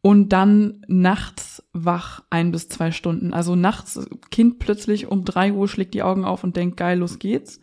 Und 0.00 0.34
dann 0.34 0.82
nachts 0.86 1.62
wach 1.72 2.22
ein 2.28 2.52
bis 2.52 2.68
zwei 2.68 2.92
Stunden. 2.92 3.32
Also 3.32 3.56
nachts, 3.56 4.06
Kind 4.30 4.58
plötzlich 4.58 5.06
um 5.06 5.24
drei 5.24 5.50
Uhr 5.50 5.66
schlägt 5.66 5.94
die 5.94 6.02
Augen 6.02 6.26
auf 6.26 6.44
und 6.44 6.56
denkt, 6.56 6.76
geil, 6.76 6.98
los 6.98 7.18
geht's. 7.18 7.58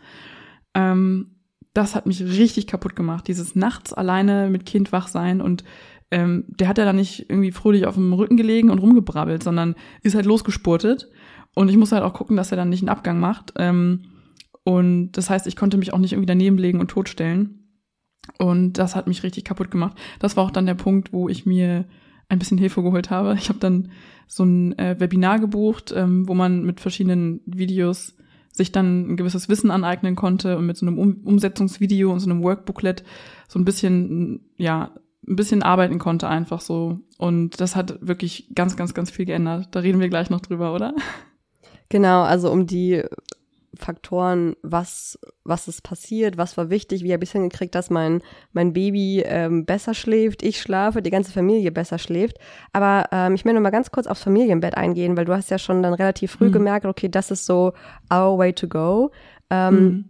Ähm, 0.73 1.35
das 1.73 1.93
hat 1.95 2.07
mich 2.07 2.23
richtig 2.23 2.65
kaputt 2.65 2.95
gemacht. 2.95 3.27
Dieses 3.27 3.55
nachts 3.55 3.93
alleine 3.93 4.49
mit 4.49 4.65
Kind 4.65 4.91
wach 4.91 5.07
sein 5.07 5.39
und 5.39 5.63
ähm, 6.09 6.45
der 6.47 6.67
hat 6.67 6.77
ja 6.77 6.85
dann 6.85 6.97
nicht 6.97 7.29
irgendwie 7.29 7.51
fröhlich 7.51 7.85
auf 7.85 7.95
dem 7.95 8.11
Rücken 8.11 8.37
gelegen 8.37 8.69
und 8.69 8.79
rumgebrabbelt, 8.79 9.41
sondern 9.41 9.75
ist 10.03 10.15
halt 10.15 10.25
losgespurtet. 10.25 11.09
Und 11.55 11.69
ich 11.69 11.77
muss 11.77 11.91
halt 11.91 12.03
auch 12.03 12.13
gucken, 12.13 12.37
dass 12.37 12.51
er 12.51 12.57
dann 12.57 12.69
nicht 12.69 12.81
einen 12.81 12.89
Abgang 12.89 13.19
macht. 13.19 13.53
Ähm, 13.57 14.03
und 14.63 15.13
das 15.13 15.29
heißt, 15.29 15.47
ich 15.47 15.55
konnte 15.55 15.77
mich 15.77 15.93
auch 15.93 15.97
nicht 15.97 16.13
irgendwie 16.13 16.27
daneben 16.27 16.57
legen 16.57 16.79
und 16.79 16.89
totstellen. 16.89 17.61
Und 18.37 18.73
das 18.73 18.95
hat 18.95 19.07
mich 19.07 19.23
richtig 19.23 19.43
kaputt 19.43 19.71
gemacht. 19.71 19.97
Das 20.19 20.37
war 20.37 20.43
auch 20.43 20.51
dann 20.51 20.65
der 20.65 20.75
Punkt, 20.75 21.11
wo 21.11 21.27
ich 21.27 21.45
mir 21.45 21.85
ein 22.29 22.39
bisschen 22.39 22.57
Hilfe 22.57 22.81
geholt 22.83 23.09
habe. 23.09 23.35
Ich 23.37 23.49
habe 23.49 23.59
dann 23.59 23.91
so 24.27 24.43
ein 24.43 24.77
äh, 24.79 24.99
Webinar 24.99 25.39
gebucht, 25.39 25.93
ähm, 25.95 26.27
wo 26.27 26.33
man 26.33 26.63
mit 26.63 26.79
verschiedenen 26.79 27.41
Videos 27.45 28.15
sich 28.51 28.71
dann 28.71 29.11
ein 29.11 29.17
gewisses 29.17 29.49
Wissen 29.49 29.71
aneignen 29.71 30.15
konnte 30.15 30.57
und 30.57 30.65
mit 30.65 30.77
so 30.77 30.85
einem 30.85 30.97
um 30.97 31.21
Umsetzungsvideo 31.23 32.11
und 32.11 32.19
so 32.19 32.29
einem 32.29 32.43
Workbooklet 32.43 33.03
so 33.47 33.59
ein 33.59 33.65
bisschen, 33.65 34.41
ja, 34.57 34.91
ein 35.27 35.35
bisschen 35.35 35.63
arbeiten 35.63 35.99
konnte 35.99 36.27
einfach 36.27 36.61
so. 36.61 36.99
Und 37.17 37.59
das 37.61 37.75
hat 37.75 37.99
wirklich 38.01 38.49
ganz, 38.55 38.75
ganz, 38.75 38.93
ganz 38.93 39.11
viel 39.11 39.25
geändert. 39.25 39.69
Da 39.71 39.81
reden 39.81 39.99
wir 39.99 40.09
gleich 40.09 40.29
noch 40.29 40.41
drüber, 40.41 40.73
oder? 40.73 40.93
Genau, 41.91 42.23
also 42.23 42.51
um 42.51 42.65
die 42.65 43.03
Faktoren, 43.77 44.55
was, 44.63 45.17
was 45.43 45.67
ist 45.67 45.81
passiert, 45.81 46.37
was 46.37 46.57
war 46.57 46.69
wichtig, 46.69 47.03
wie 47.03 47.13
habe 47.13 47.23
ich 47.23 47.29
es 47.29 47.33
hingekriegt, 47.33 47.73
dass 47.73 47.89
mein, 47.89 48.21
mein 48.51 48.73
Baby 48.73 49.23
ähm, 49.25 49.65
besser 49.65 49.93
schläft, 49.93 50.43
ich 50.43 50.61
schlafe, 50.61 51.01
die 51.01 51.09
ganze 51.09 51.31
Familie 51.31 51.71
besser 51.71 51.97
schläft. 51.97 52.37
Aber 52.73 53.07
ähm, 53.11 53.35
ich 53.35 53.45
möchte 53.45 53.55
noch 53.55 53.63
mal 53.63 53.69
ganz 53.69 53.91
kurz 53.91 54.07
aufs 54.07 54.23
Familienbett 54.23 54.75
eingehen, 54.75 55.15
weil 55.15 55.25
du 55.25 55.33
hast 55.33 55.49
ja 55.49 55.57
schon 55.57 55.83
dann 55.83 55.93
relativ 55.93 56.31
früh 56.31 56.47
mhm. 56.47 56.53
gemerkt, 56.53 56.85
okay, 56.85 57.09
das 57.09 57.31
ist 57.31 57.45
so 57.45 57.73
our 58.13 58.37
way 58.37 58.53
to 58.53 58.67
go. 58.67 59.11
Ähm, 59.49 59.73
mhm 59.73 60.05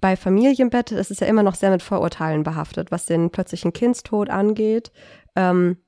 bei 0.00 0.16
Familienbett 0.16 0.92
ist 0.92 1.10
es 1.10 1.20
ja 1.20 1.26
immer 1.26 1.42
noch 1.42 1.54
sehr 1.54 1.70
mit 1.70 1.82
Vorurteilen 1.82 2.42
behaftet, 2.42 2.90
was 2.90 3.06
den 3.06 3.30
plötzlichen 3.30 3.72
Kindstod 3.72 4.30
angeht. 4.30 4.92
Ähm, 5.36 5.78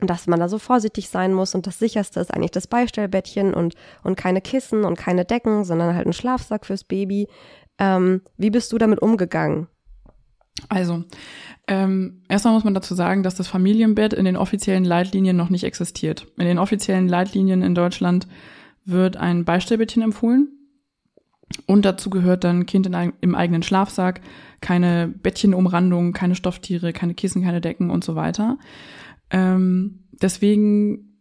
dass 0.00 0.26
man 0.26 0.40
da 0.40 0.48
so 0.48 0.58
vorsichtig 0.58 1.08
sein 1.08 1.32
muss 1.32 1.54
und 1.54 1.66
das 1.66 1.78
sicherste 1.78 2.20
ist 2.20 2.32
eigentlich 2.32 2.50
das 2.50 2.66
Beistellbettchen 2.66 3.54
und, 3.54 3.74
und 4.02 4.16
keine 4.16 4.40
Kissen 4.42 4.84
und 4.84 4.96
keine 4.96 5.24
Decken, 5.24 5.64
sondern 5.64 5.94
halt 5.94 6.06
ein 6.06 6.12
Schlafsack 6.12 6.66
fürs 6.66 6.84
Baby. 6.84 7.28
Ähm, 7.78 8.20
wie 8.36 8.50
bist 8.50 8.72
du 8.72 8.78
damit 8.78 9.00
umgegangen? 9.00 9.68
Also, 10.68 11.04
ähm, 11.66 12.22
erstmal 12.28 12.54
muss 12.54 12.64
man 12.64 12.74
dazu 12.74 12.94
sagen, 12.94 13.22
dass 13.22 13.34
das 13.34 13.48
Familienbett 13.48 14.12
in 14.12 14.24
den 14.24 14.36
offiziellen 14.36 14.84
Leitlinien 14.84 15.36
noch 15.36 15.50
nicht 15.50 15.64
existiert. 15.64 16.26
In 16.38 16.46
den 16.46 16.58
offiziellen 16.58 17.08
Leitlinien 17.08 17.62
in 17.62 17.74
Deutschland 17.74 18.26
wird 18.84 19.16
ein 19.16 19.44
Beistellbettchen 19.44 20.02
empfohlen. 20.02 20.48
Und 21.66 21.84
dazu 21.84 22.10
gehört 22.10 22.44
dann 22.44 22.66
Kind 22.66 22.86
in, 22.86 23.12
im 23.20 23.34
eigenen 23.34 23.62
Schlafsack, 23.62 24.20
keine 24.60 25.08
Bettchenumrandung, 25.08 26.12
keine 26.12 26.34
Stofftiere, 26.34 26.92
keine 26.92 27.14
Kissen, 27.14 27.42
keine 27.42 27.60
Decken 27.60 27.90
und 27.90 28.02
so 28.02 28.16
weiter. 28.16 28.58
Ähm, 29.30 30.04
deswegen, 30.12 31.20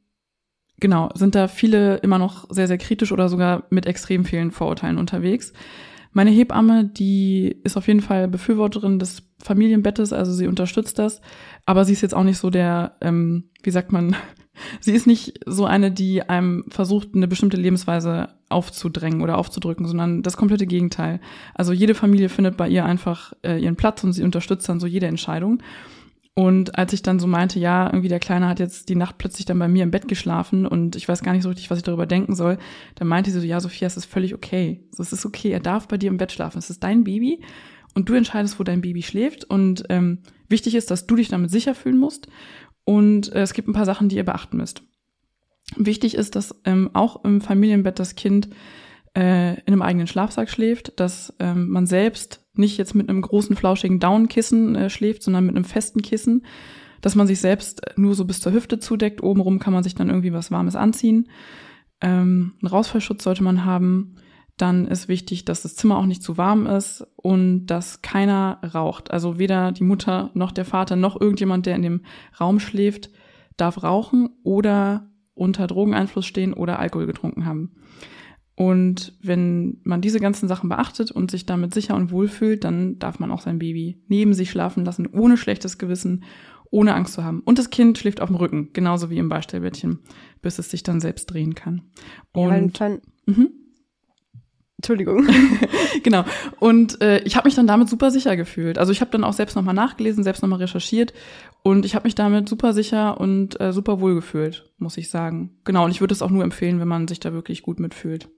genau, 0.79 1.09
sind 1.15 1.35
da 1.35 1.47
viele 1.47 1.97
immer 1.97 2.17
noch 2.17 2.47
sehr, 2.49 2.67
sehr 2.67 2.77
kritisch 2.77 3.11
oder 3.11 3.29
sogar 3.29 3.63
mit 3.69 3.85
extrem 3.85 4.25
vielen 4.25 4.51
Vorurteilen 4.51 4.97
unterwegs. 4.97 5.53
Meine 6.15 6.31
Hebamme, 6.31 6.85
die 6.85 7.57
ist 7.65 7.75
auf 7.75 7.87
jeden 7.87 7.99
Fall 7.99 8.29
Befürworterin 8.29 8.99
des 8.99 9.23
Familienbettes, 9.43 10.13
also 10.13 10.31
sie 10.31 10.47
unterstützt 10.47 10.97
das, 10.97 11.19
aber 11.65 11.83
sie 11.83 11.91
ist 11.91 12.01
jetzt 12.01 12.15
auch 12.15 12.23
nicht 12.23 12.37
so 12.37 12.49
der, 12.49 12.95
ähm, 13.01 13.49
wie 13.63 13.71
sagt 13.71 13.91
man, 13.91 14.15
sie 14.79 14.93
ist 14.93 15.07
nicht 15.07 15.41
so 15.45 15.65
eine, 15.65 15.91
die 15.91 16.23
einem 16.23 16.63
versucht, 16.69 17.09
eine 17.13 17.27
bestimmte 17.27 17.57
Lebensweise 17.57 18.29
aufzudrängen 18.47 19.21
oder 19.21 19.37
aufzudrücken, 19.37 19.85
sondern 19.85 20.23
das 20.23 20.37
komplette 20.37 20.67
Gegenteil. 20.67 21.19
Also 21.53 21.73
jede 21.73 21.95
Familie 21.95 22.29
findet 22.29 22.55
bei 22.55 22.69
ihr 22.69 22.85
einfach 22.85 23.33
äh, 23.43 23.61
ihren 23.61 23.75
Platz 23.75 24.01
und 24.05 24.13
sie 24.13 24.23
unterstützt 24.23 24.69
dann 24.69 24.79
so 24.79 24.87
jede 24.87 25.07
Entscheidung. 25.07 25.61
Und 26.37 26.77
als 26.77 26.91
ich 26.91 27.01
dann 27.01 27.17
so 27.17 27.27
meinte, 27.27 27.59
ja, 27.59 27.87
irgendwie 27.87 28.09
der 28.09 28.19
Kleine 28.19 28.49
hat 28.49 28.59
jetzt 28.59 28.89
die 28.89 28.95
Nacht 28.95 29.17
plötzlich 29.17 29.45
dann 29.45 29.57
bei 29.57 29.69
mir 29.69 29.83
im 29.83 29.91
Bett 29.91 30.09
geschlafen 30.09 30.65
und 30.65 30.97
ich 30.97 31.07
weiß 31.07 31.23
gar 31.23 31.31
nicht 31.31 31.43
so 31.43 31.49
richtig, 31.49 31.71
was 31.71 31.77
ich 31.77 31.85
darüber 31.85 32.05
denken 32.05 32.35
soll, 32.35 32.57
dann 32.95 33.07
meinte 33.07 33.31
sie 33.31 33.39
so, 33.39 33.45
ja, 33.45 33.61
Sophia, 33.61 33.87
es 33.87 33.95
ist 33.95 34.05
völlig 34.05 34.33
okay. 34.33 34.85
So, 34.91 35.01
es 35.01 35.13
ist 35.13 35.25
okay, 35.25 35.51
er 35.51 35.61
darf 35.61 35.87
bei 35.87 35.97
dir 35.97 36.09
im 36.09 36.17
Bett 36.17 36.33
schlafen. 36.33 36.57
Es 36.59 36.69
ist 36.69 36.83
dein 36.83 37.05
Baby 37.05 37.41
und 37.93 38.09
du 38.09 38.13
entscheidest, 38.15 38.59
wo 38.59 38.63
dein 38.63 38.81
Baby 38.81 39.01
schläft. 39.01 39.45
Und 39.45 39.85
ähm, 39.87 40.23
wichtig 40.49 40.75
ist, 40.75 40.91
dass 40.91 41.07
du 41.07 41.15
dich 41.15 41.29
damit 41.29 41.51
sicher 41.51 41.73
fühlen 41.73 41.97
musst. 41.97 42.27
Und 42.83 43.31
äh, 43.31 43.41
es 43.41 43.53
gibt 43.53 43.69
ein 43.69 43.73
paar 43.73 43.85
Sachen, 43.85 44.09
die 44.09 44.17
ihr 44.17 44.25
beachten 44.25 44.57
müsst. 44.57 44.83
Wichtig 45.77 46.15
ist, 46.15 46.35
dass 46.35 46.53
ähm, 46.65 46.89
auch 46.93 47.23
im 47.23 47.39
Familienbett 47.39 47.97
das 47.97 48.15
Kind 48.15 48.49
äh, 49.15 49.53
in 49.53 49.67
einem 49.67 49.81
eigenen 49.81 50.07
Schlafsack 50.07 50.49
schläft, 50.49 50.99
dass 50.99 51.33
ähm, 51.39 51.69
man 51.69 51.87
selbst 51.87 52.44
nicht 52.57 52.77
jetzt 52.77 52.95
mit 52.95 53.09
einem 53.09 53.21
großen 53.21 53.55
flauschigen 53.55 53.99
Downkissen 53.99 54.75
äh, 54.75 54.89
schläft, 54.89 55.23
sondern 55.23 55.45
mit 55.45 55.55
einem 55.55 55.65
festen 55.65 56.01
Kissen. 56.01 56.45
dass 57.01 57.13
man 57.13 57.27
sich 57.27 57.39
selbst 57.39 57.83
nur 57.97 58.15
so 58.15 58.25
bis 58.25 58.39
zur 58.39 58.51
Hüfte 58.51 58.79
zudeckt. 58.79 59.21
Obenrum 59.21 59.59
kann 59.59 59.73
man 59.73 59.83
sich 59.83 59.93
dann 59.93 60.09
irgendwie 60.09 60.33
was 60.33 60.49
Warmes 60.49 60.75
anziehen. 60.75 61.29
Ähm, 62.01 62.53
einen 62.61 62.67
Rausfallschutz 62.67 63.23
sollte 63.23 63.43
man 63.43 63.63
haben. 63.63 64.15
Dann 64.57 64.87
ist 64.87 65.07
wichtig, 65.07 65.45
dass 65.45 65.61
das 65.61 65.75
Zimmer 65.75 65.97
auch 65.97 66.05
nicht 66.05 66.23
zu 66.23 66.37
warm 66.37 66.65
ist 66.65 67.05
und 67.15 67.67
dass 67.67 68.01
keiner 68.01 68.59
raucht. 68.73 69.11
Also 69.11 69.37
weder 69.37 69.71
die 69.71 69.83
Mutter 69.83 70.31
noch 70.33 70.51
der 70.51 70.65
Vater 70.65 70.95
noch 70.95 71.19
irgendjemand, 71.19 71.65
der 71.65 71.75
in 71.75 71.81
dem 71.83 72.01
Raum 72.39 72.59
schläft, 72.59 73.09
darf 73.57 73.83
rauchen 73.83 74.29
oder 74.43 75.11
unter 75.33 75.67
Drogeneinfluss 75.67 76.25
stehen 76.25 76.53
oder 76.53 76.79
Alkohol 76.79 77.05
getrunken 77.05 77.45
haben. 77.45 77.75
Und 78.55 79.13
wenn 79.21 79.81
man 79.83 80.01
diese 80.01 80.21
ganzen 80.21 80.47
Sachen 80.47 80.69
beachtet 80.69 81.11
und 81.11 81.29
sich 81.29 81.45
damit 81.45 81.73
sicher 81.73 81.95
und 81.95 82.11
wohl 82.11 82.29
fühlt, 82.29 82.63
dann 82.63 82.97
darf 82.99 83.19
man 83.19 83.31
auch 83.31 83.41
sein 83.41 83.59
Baby 83.59 84.01
neben 84.07 84.33
sich 84.33 84.49
schlafen 84.49 84.85
lassen, 84.85 85.07
ohne 85.07 85.35
schlechtes 85.35 85.77
Gewissen, 85.77 86.23
ohne 86.71 86.95
Angst 86.95 87.13
zu 87.13 87.23
haben. 87.23 87.41
Und 87.41 87.59
das 87.59 87.69
Kind 87.69 87.97
schläft 87.97 88.21
auf 88.21 88.29
dem 88.29 88.37
Rücken, 88.37 88.69
genauso 88.71 89.09
wie 89.09 89.17
im 89.17 89.29
Beistellbettchen, 89.29 89.99
bis 90.41 90.57
es 90.57 90.69
sich 90.69 90.83
dann 90.83 91.01
selbst 91.01 91.25
drehen 91.27 91.53
kann. 91.53 91.81
Und, 92.31 92.79
ja, 92.79 92.97
mhm. 93.25 93.49
Entschuldigung. 94.77 95.27
genau. 96.03 96.23
Und 96.59 97.01
äh, 97.01 97.19
ich 97.23 97.35
habe 97.35 97.47
mich 97.47 97.55
dann 97.55 97.67
damit 97.67 97.89
super 97.89 98.11
sicher 98.11 98.37
gefühlt. 98.37 98.77
Also 98.77 98.91
ich 98.91 99.01
habe 99.01 99.11
dann 99.11 99.23
auch 99.23 99.33
selbst 99.33 99.55
nochmal 99.55 99.73
nachgelesen, 99.73 100.23
selbst 100.23 100.41
nochmal 100.41 100.59
recherchiert 100.59 101.13
und 101.63 101.85
ich 101.85 101.95
habe 101.95 102.05
mich 102.05 102.15
damit 102.15 102.47
super 102.47 102.71
sicher 102.71 103.19
und 103.19 103.59
äh, 103.59 103.73
super 103.73 103.99
wohl 103.99 104.15
gefühlt, 104.15 104.71
muss 104.77 104.97
ich 104.97 105.09
sagen. 105.09 105.57
Genau, 105.63 105.85
und 105.85 105.91
ich 105.91 106.01
würde 106.01 106.13
es 106.13 106.21
auch 106.21 106.29
nur 106.29 106.43
empfehlen, 106.43 106.79
wenn 106.79 106.87
man 106.87 107.07
sich 107.07 107.19
da 107.19 107.33
wirklich 107.33 107.63
gut 107.63 107.79
mitfühlt. 107.79 108.29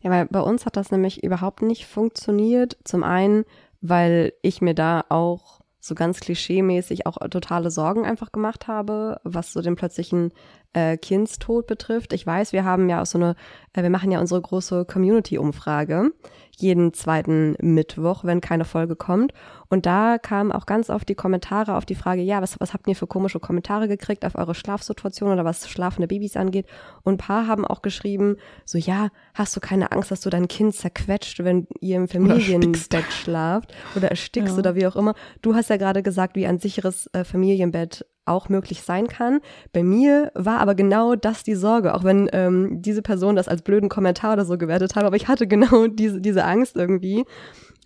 Ja, 0.00 0.10
weil 0.10 0.26
bei 0.26 0.40
uns 0.40 0.66
hat 0.66 0.76
das 0.76 0.90
nämlich 0.90 1.22
überhaupt 1.22 1.62
nicht 1.62 1.86
funktioniert. 1.86 2.76
Zum 2.84 3.02
einen, 3.02 3.44
weil 3.80 4.32
ich 4.42 4.60
mir 4.60 4.74
da 4.74 5.04
auch 5.08 5.60
so 5.80 5.94
ganz 5.94 6.20
klischeemäßig 6.20 7.06
auch 7.06 7.18
totale 7.30 7.70
Sorgen 7.70 8.04
einfach 8.04 8.32
gemacht 8.32 8.68
habe, 8.68 9.20
was 9.24 9.52
so 9.52 9.62
den 9.62 9.76
plötzlichen 9.76 10.32
äh, 10.72 10.96
Kindstod 10.96 11.66
betrifft. 11.66 12.12
Ich 12.12 12.26
weiß, 12.26 12.52
wir 12.52 12.64
haben 12.64 12.88
ja 12.88 13.02
auch 13.02 13.06
so 13.06 13.18
eine, 13.18 13.34
äh, 13.72 13.82
wir 13.82 13.90
machen 13.90 14.10
ja 14.10 14.20
unsere 14.20 14.40
große 14.40 14.84
Community-Umfrage 14.84 16.12
jeden 16.60 16.92
zweiten 16.92 17.54
Mittwoch, 17.60 18.24
wenn 18.24 18.40
keine 18.40 18.64
Folge 18.64 18.96
kommt. 18.96 19.32
Und 19.68 19.86
da 19.86 20.18
kamen 20.18 20.50
auch 20.50 20.66
ganz 20.66 20.90
oft 20.90 21.08
die 21.08 21.14
Kommentare 21.14 21.76
auf 21.76 21.86
die 21.86 21.94
Frage, 21.94 22.22
ja, 22.22 22.42
was, 22.42 22.58
was 22.58 22.74
habt 22.74 22.88
ihr 22.88 22.96
für 22.96 23.06
komische 23.06 23.38
Kommentare 23.38 23.86
gekriegt 23.86 24.24
auf 24.24 24.34
eure 24.34 24.54
Schlafsituation 24.54 25.30
oder 25.30 25.44
was 25.44 25.68
schlafende 25.68 26.08
Babys 26.08 26.36
angeht? 26.36 26.66
Und 27.04 27.14
ein 27.14 27.18
paar 27.18 27.46
haben 27.46 27.64
auch 27.64 27.82
geschrieben, 27.82 28.36
so, 28.64 28.76
ja, 28.76 29.08
hast 29.34 29.54
du 29.54 29.60
keine 29.60 29.92
Angst, 29.92 30.10
dass 30.10 30.20
du 30.20 30.30
dein 30.30 30.48
Kind 30.48 30.74
zerquetscht, 30.74 31.44
wenn 31.44 31.68
ihr 31.80 31.96
im 31.96 32.08
Familienbett 32.08 33.12
schlaft 33.12 33.72
oder 33.94 34.08
erstickst 34.08 34.54
ja. 34.54 34.58
oder 34.58 34.74
wie 34.74 34.86
auch 34.86 34.96
immer. 34.96 35.14
Du 35.42 35.54
hast 35.54 35.70
ja 35.70 35.76
gerade 35.76 36.02
gesagt, 36.02 36.34
wie 36.34 36.46
ein 36.46 36.58
sicheres 36.58 37.06
äh, 37.12 37.24
Familienbett 37.24 38.04
auch 38.28 38.48
möglich 38.48 38.82
sein 38.82 39.06
kann. 39.08 39.40
Bei 39.72 39.82
mir 39.82 40.30
war 40.34 40.60
aber 40.60 40.74
genau 40.74 41.14
das 41.14 41.42
die 41.42 41.54
Sorge, 41.54 41.94
auch 41.94 42.04
wenn 42.04 42.28
ähm, 42.32 42.82
diese 42.82 43.02
Person 43.02 43.36
das 43.36 43.48
als 43.48 43.62
blöden 43.62 43.88
Kommentar 43.88 44.34
oder 44.34 44.44
so 44.44 44.58
gewertet 44.58 44.94
hat, 44.96 45.04
aber 45.04 45.16
ich 45.16 45.28
hatte 45.28 45.46
genau 45.48 45.86
diese, 45.86 46.20
diese 46.20 46.44
Angst 46.44 46.76
irgendwie. 46.76 47.24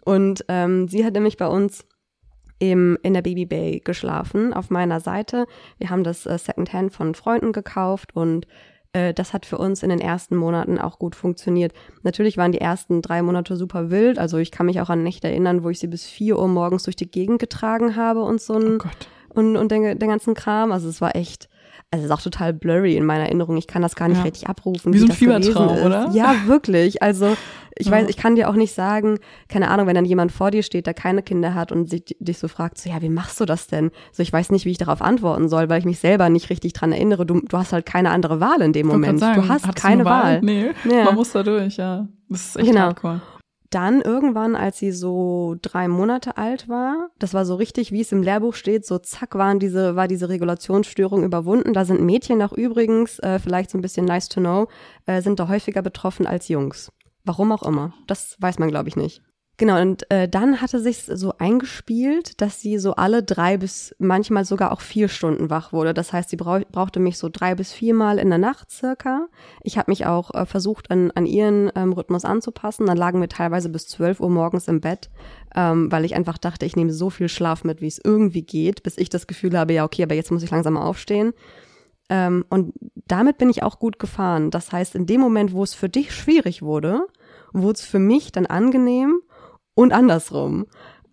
Und 0.05 0.45
ähm, 0.49 0.89
sie 0.89 1.05
hat 1.05 1.15
nämlich 1.15 1.37
bei 1.37 1.47
uns 1.47 1.87
im, 2.59 2.99
in 3.03 3.15
der 3.15 3.23
Baby 3.23 3.45
Bay 3.47 3.81
geschlafen, 3.85 4.53
auf 4.53 4.71
meiner 4.71 5.01
Seite. 5.01 5.47
Wir 5.79 5.91
haben 5.91 6.05
das 6.05 6.27
äh, 6.27 6.39
Secondhand 6.39 6.93
von 6.93 7.15
Freunden 7.15 7.53
gekauft 7.53 8.15
und 8.15 8.47
äh, 8.93 9.15
das 9.15 9.33
hat 9.33 9.47
für 9.47 9.59
uns 9.59 9.83
in 9.83 9.91
den 9.91 10.01
ersten 10.01 10.37
Monaten 10.37 10.79
auch 10.79 10.99
gut 10.99 11.17
funktioniert. 11.17 11.73
Natürlich 12.03 12.37
waren 12.37 12.53
die 12.53 12.61
ersten 12.61 13.03
drei 13.03 13.23
Monate 13.23 13.57
super 13.57 13.91
wild. 13.91 14.19
Also 14.19 14.39
ich 14.39 14.51
kann 14.51 14.67
mich 14.67 14.81
auch 14.81 14.91
an 14.91 15.03
Nächte 15.03 15.29
erinnern, 15.29 15.65
wo 15.65 15.71
ich 15.71 15.79
sie 15.79 15.87
bis 15.87 16.07
vier 16.07 16.39
Uhr 16.39 16.49
morgens 16.49 16.85
durch 16.85 16.97
die 16.97 17.11
Gegend 17.11 17.39
getragen 17.39 17.97
habe 17.97 18.23
und 18.23 18.41
so 18.41 18.55
ein, 18.55 18.79
oh 18.81 18.89
und, 19.35 19.57
und 19.57 19.71
den, 19.73 19.99
den 19.99 20.09
ganzen 20.09 20.35
Kram. 20.35 20.73
Also 20.73 20.89
es 20.89 21.01
war 21.01 21.17
echt, 21.17 21.49
also 21.91 22.05
es 22.05 22.11
ist 22.11 22.17
auch 22.17 22.23
total 22.23 22.53
blurry 22.53 22.97
in 22.97 23.05
meiner 23.05 23.25
Erinnerung. 23.25 23.57
Ich 23.57 23.67
kann 23.67 23.83
das 23.83 23.97
gar 23.97 24.09
nicht 24.09 24.19
ja. 24.19 24.25
richtig 24.25 24.49
abrufen. 24.49 24.93
Wie, 24.93 24.97
wie 24.97 25.01
so 25.01 25.07
ein 25.07 25.13
Fiebertraum, 25.13 25.79
oder? 25.79 26.11
Ja, 26.13 26.35
wirklich. 26.47 27.03
Also 27.03 27.37
ich 27.77 27.87
ja. 27.87 27.93
weiß, 27.93 28.09
ich 28.09 28.17
kann 28.17 28.37
dir 28.37 28.49
auch 28.49 28.55
nicht 28.55 28.75
sagen, 28.75 29.19
keine 29.49 29.69
Ahnung, 29.69 29.87
wenn 29.87 29.95
dann 29.95 30.05
jemand 30.05 30.33
vor 30.33 30.51
dir 30.51 30.63
steht, 30.63 30.87
der 30.87 30.95
keine 30.95 31.23
Kinder 31.23 31.55
hat 31.55 31.73
und 31.73 31.89
sich, 31.89 32.17
dich 32.19 32.39
so 32.39 32.49
fragt, 32.49 32.79
so 32.79 32.91
ja, 32.91 33.01
wie 33.01 33.09
machst 33.09 33.41
du 33.41 33.45
das 33.45 33.67
denn? 33.67 33.91
So 34.13 34.23
ich 34.23 34.33
weiß 34.33 34.51
nicht, 34.51 34.65
wie 34.65 34.71
ich 34.71 34.79
darauf 34.79 35.03
antworten 35.03 35.49
soll, 35.49 35.69
weil 35.69 35.79
ich 35.79 35.85
mich 35.85 35.99
selber 35.99 36.29
nicht 36.29 36.51
richtig 36.51 36.73
dran 36.73 36.93
erinnere. 36.93 37.27
Du, 37.27 37.41
du 37.41 37.59
hast 37.59 37.73
halt 37.73 37.87
keine 37.87 38.11
andere 38.11 38.41
Wahl 38.41 38.61
in 38.63 38.73
dem 38.73 38.87
Moment. 38.87 39.21
Sagen, 39.21 39.43
du 39.43 39.49
hast 39.49 39.75
keine 39.77 40.05
Wahl? 40.05 40.23
Wahl. 40.23 40.41
Nee, 40.43 40.71
ja. 40.89 41.05
man 41.05 41.15
muss 41.15 41.33
da 41.33 41.43
durch, 41.43 41.77
ja. 41.77 42.07
Das 42.29 42.49
ist 42.49 42.57
echt 42.57 42.69
genau. 42.69 42.81
hardcore 42.83 43.21
dann 43.75 44.01
irgendwann, 44.01 44.55
als 44.55 44.79
sie 44.79 44.93
so 44.93 45.57
drei 45.63 45.89
Monate 45.89 46.37
alt 46.37 46.69
war, 46.69 47.11
das 47.19 47.35
war 47.35 47.45
so 47.45 47.55
richtig, 47.55 47.93
wie 47.93 48.01
es 48.01 48.13
im 48.13 48.23
Lehrbuch 48.23 48.55
steht, 48.55 48.87
so 48.87 48.99
zack 48.99 49.35
waren 49.35 49.59
diese, 49.59 49.97
war 49.97 50.09
diese 50.09 50.29
Regulationsstörung 50.29 51.25
überwunden. 51.25 51.73
Da 51.73 51.85
sind 51.85 52.01
Mädchen 52.01 52.43
auch 52.43 52.53
übrigens, 52.53 53.19
äh, 53.21 53.39
vielleicht 53.39 53.71
so 53.71 53.79
ein 53.79 53.83
bisschen 53.83 54.07
nice 54.07 54.29
to 54.29 54.41
know, 54.41 54.69
äh, 55.07 55.23
sind 55.23 55.41
da 55.41 55.49
häufiger 55.49 55.83
betroffen 55.83 56.27
als 56.27 56.49
Jungs. 56.49 56.93
Warum 57.25 57.53
auch 57.53 57.63
immer. 57.63 57.95
Das 58.07 58.37
weiß 58.41 58.59
man, 58.59 58.69
glaube 58.69 58.89
ich, 58.89 58.97
nicht. 58.97 59.23
Genau, 59.63 59.81
und 59.81 60.11
äh, 60.11 60.29
dann 60.29 60.61
hatte 60.61 60.81
sich 60.81 61.05
so 61.05 61.35
eingespielt, 61.39 62.41
dass 62.41 62.61
sie 62.61 62.79
so 62.79 62.97
alle 62.97 63.23
drei 63.23 63.59
bis 63.59 63.95
manchmal 64.01 64.45
sogar 64.45 64.73
auch 64.73 64.81
vier 64.81 65.07
Stunden 65.07 65.51
wach 65.51 65.73
wurde. 65.73 65.95
Das 65.95 66.13
heißt, 66.13 66.31
sie 66.31 66.37
brauch, 66.37 66.63
brauchte 66.73 66.99
mich 66.99 67.17
so 67.17 67.29
drei 67.33 67.55
bis 67.55 67.71
viermal 67.71 68.19
in 68.19 68.29
der 68.29 68.41
Nacht 68.41 68.73
circa. 68.73 69.29
Ich 69.63 69.79
habe 69.79 69.93
mich 69.93 70.05
auch 70.05 70.35
äh, 70.35 70.47
versucht, 70.47 70.91
an, 70.91 71.13
an 71.13 71.27
ihren 71.27 71.71
ähm, 71.77 71.93
Rhythmus 71.93 72.25
anzupassen. 72.25 72.87
Dann 72.87 72.97
lagen 72.97 73.21
wir 73.21 73.29
teilweise 73.29 73.69
bis 73.69 73.87
zwölf 73.87 74.19
Uhr 74.19 74.31
morgens 74.31 74.67
im 74.67 74.81
Bett, 74.81 75.11
ähm, 75.55 75.93
weil 75.93 76.05
ich 76.05 76.17
einfach 76.17 76.39
dachte, 76.39 76.67
ich 76.67 76.75
nehme 76.75 76.93
so 76.93 77.09
viel 77.09 77.29
Schlaf 77.29 77.63
mit, 77.63 77.81
wie 77.81 77.87
es 77.87 78.01
irgendwie 78.03 78.43
geht, 78.43 78.83
bis 78.83 78.99
ich 78.99 79.11
das 79.11 79.29
Gefühl 79.29 79.57
habe, 79.57 79.75
ja, 79.75 79.85
okay, 79.85 80.03
aber 80.03 80.17
jetzt 80.17 80.33
muss 80.33 80.43
ich 80.43 80.51
langsam 80.51 80.73
mal 80.73 80.83
aufstehen. 80.83 81.35
Ähm, 82.09 82.45
und 82.51 82.75
damit 83.07 83.39
bin 83.39 83.49
ich 83.49 83.63
auch 83.63 83.79
gut 83.79 84.01
gefahren. 84.01 84.51
Das 84.51 84.73
heißt, 84.73 84.97
in 84.97 85.07
dem 85.07 85.21
Moment, 85.21 85.53
wo 85.53 85.63
es 85.63 85.73
für 85.73 85.89
dich 85.89 86.13
schwierig 86.13 86.63
wurde, 86.63 87.07
wurde 87.53 87.79
es 87.79 87.87
für 87.87 88.01
mich 88.01 88.33
dann 88.33 88.47
angenehm 88.47 89.21
und 89.75 89.93
andersrum. 89.93 90.67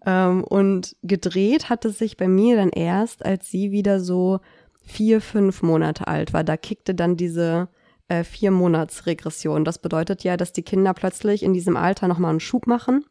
Ähm, 0.06 0.44
und 0.44 0.96
gedreht 1.04 1.70
hatte 1.70 1.90
sich 1.90 2.18
bei 2.18 2.28
mir 2.28 2.56
dann 2.56 2.70
erst, 2.70 3.26
als 3.26 3.50
sie 3.50 3.72
wieder 3.72 4.00
so 4.00 4.40
vier, 4.82 5.22
fünf 5.22 5.62
Monate 5.62 6.08
alt 6.08 6.34
war. 6.34 6.44
Da 6.44 6.58
kickte 6.58 6.96
dann 6.96 7.18
diese 7.18 7.70
äh, 8.08 8.24
vier 8.24 8.52
Monats 8.52 9.06
Regression. 9.06 9.66
Das 9.66 9.80
bedeutet 9.80 10.24
ja, 10.24 10.38
dass 10.38 10.54
die 10.54 10.64
Kinder 10.64 10.94
plötzlich 10.94 11.44
in 11.44 11.54
diesem 11.54 11.78
Alter 11.78 12.08
nochmal 12.08 12.32
einen 12.32 12.40
Schub 12.40 12.66
machen 12.66 13.06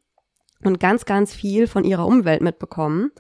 und 0.64 0.80
ganz, 0.80 1.04
ganz 1.04 1.34
viel 1.34 1.66
von 1.66 1.84
ihrer 1.84 2.06
Umwelt 2.06 2.40
mitbekommen 2.40 3.12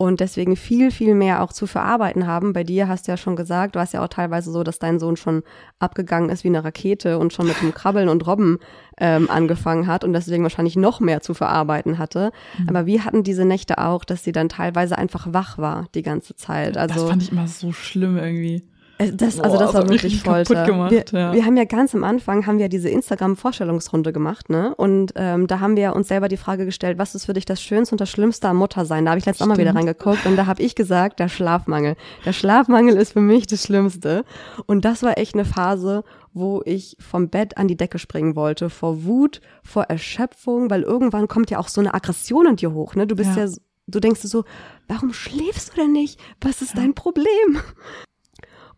und 0.00 0.20
deswegen 0.20 0.56
viel, 0.56 0.90
viel 0.90 1.14
mehr 1.14 1.42
auch 1.42 1.52
zu 1.52 1.66
verarbeiten 1.66 2.26
haben. 2.26 2.54
Bei 2.54 2.64
dir 2.64 2.88
hast 2.88 3.06
du 3.06 3.12
ja 3.12 3.18
schon 3.18 3.36
gesagt, 3.36 3.76
du 3.76 3.80
hast 3.80 3.92
ja 3.92 4.02
auch 4.02 4.08
teilweise 4.08 4.50
so, 4.50 4.62
dass 4.62 4.78
dein 4.78 4.98
Sohn 4.98 5.18
schon 5.18 5.42
abgegangen 5.78 6.30
ist 6.30 6.42
wie 6.42 6.48
eine 6.48 6.64
Rakete 6.64 7.18
und 7.18 7.34
schon 7.34 7.46
mit 7.46 7.60
dem 7.60 7.74
Krabbeln 7.74 8.08
und 8.08 8.26
Robben 8.26 8.60
ähm, 8.96 9.28
angefangen 9.28 9.86
hat 9.86 10.02
und 10.02 10.14
deswegen 10.14 10.42
wahrscheinlich 10.42 10.76
noch 10.76 11.00
mehr 11.00 11.20
zu 11.20 11.34
verarbeiten 11.34 11.98
hatte. 11.98 12.32
Mhm. 12.56 12.70
Aber 12.70 12.86
wir 12.86 13.04
hatten 13.04 13.24
diese 13.24 13.44
Nächte 13.44 13.76
auch, 13.76 14.06
dass 14.06 14.24
sie 14.24 14.32
dann 14.32 14.48
teilweise 14.48 14.96
einfach 14.96 15.34
wach 15.34 15.58
war 15.58 15.84
die 15.94 16.02
ganze 16.02 16.34
Zeit. 16.34 16.78
Also, 16.78 16.94
das 16.94 17.10
fand 17.10 17.22
ich 17.22 17.32
immer 17.32 17.46
so 17.46 17.70
schlimm 17.70 18.16
irgendwie. 18.16 18.62
Äh, 19.00 19.12
das, 19.12 19.40
also 19.40 19.58
das 19.58 19.72
war 19.74 19.88
wirklich 19.88 20.22
Folter. 20.22 20.64
Gemacht, 20.64 20.90
wir, 20.90 21.04
ja. 21.12 21.32
wir 21.32 21.44
haben 21.44 21.56
ja 21.56 21.64
ganz 21.64 21.94
am 21.94 22.04
Anfang 22.04 22.46
haben 22.46 22.58
wir 22.58 22.68
diese 22.68 22.90
Instagram-Vorstellungsrunde 22.90 24.12
gemacht, 24.12 24.50
ne? 24.50 24.74
Und 24.74 25.12
ähm, 25.16 25.46
da 25.46 25.60
haben 25.60 25.76
wir 25.76 25.96
uns 25.96 26.08
selber 26.08 26.28
die 26.28 26.36
Frage 26.36 26.66
gestellt, 26.66 26.98
was 26.98 27.14
ist 27.14 27.24
für 27.24 27.32
dich 27.32 27.46
das 27.46 27.62
Schönste 27.62 27.94
und 27.94 28.00
das 28.00 28.10
Schlimmste 28.10 28.48
am 28.48 28.58
Muttersein? 28.58 29.04
Da 29.04 29.12
habe 29.12 29.18
ich 29.18 29.26
letztes 29.26 29.46
Mal 29.46 29.56
wieder 29.56 29.74
reingeguckt 29.74 30.26
und 30.26 30.36
da 30.36 30.46
habe 30.46 30.62
ich 30.62 30.74
gesagt, 30.74 31.18
der 31.18 31.28
Schlafmangel. 31.28 31.96
Der 32.24 32.32
Schlafmangel 32.32 32.96
ist 32.96 33.12
für 33.12 33.20
mich 33.20 33.46
das 33.46 33.64
Schlimmste. 33.64 34.24
Und 34.66 34.84
das 34.84 35.02
war 35.02 35.16
echt 35.16 35.34
eine 35.34 35.44
Phase, 35.44 36.04
wo 36.32 36.62
ich 36.64 36.96
vom 37.00 37.30
Bett 37.30 37.56
an 37.56 37.68
die 37.68 37.76
Decke 37.76 37.98
springen 37.98 38.36
wollte, 38.36 38.68
vor 38.68 39.04
Wut, 39.04 39.40
vor 39.64 39.84
Erschöpfung, 39.84 40.70
weil 40.70 40.82
irgendwann 40.82 41.26
kommt 41.26 41.50
ja 41.50 41.58
auch 41.58 41.68
so 41.68 41.80
eine 41.80 41.94
Aggression 41.94 42.46
in 42.46 42.56
dir 42.56 42.72
hoch, 42.72 42.94
ne? 42.94 43.06
Du 43.06 43.16
bist 43.16 43.36
ja, 43.36 43.46
ja 43.46 43.50
du 43.86 43.98
denkst 43.98 44.20
so, 44.22 44.44
warum 44.88 45.12
schläfst 45.12 45.72
du 45.72 45.80
denn 45.80 45.92
nicht? 45.92 46.20
Was 46.40 46.62
ist 46.62 46.74
ja. 46.74 46.82
dein 46.82 46.94
Problem? 46.94 47.58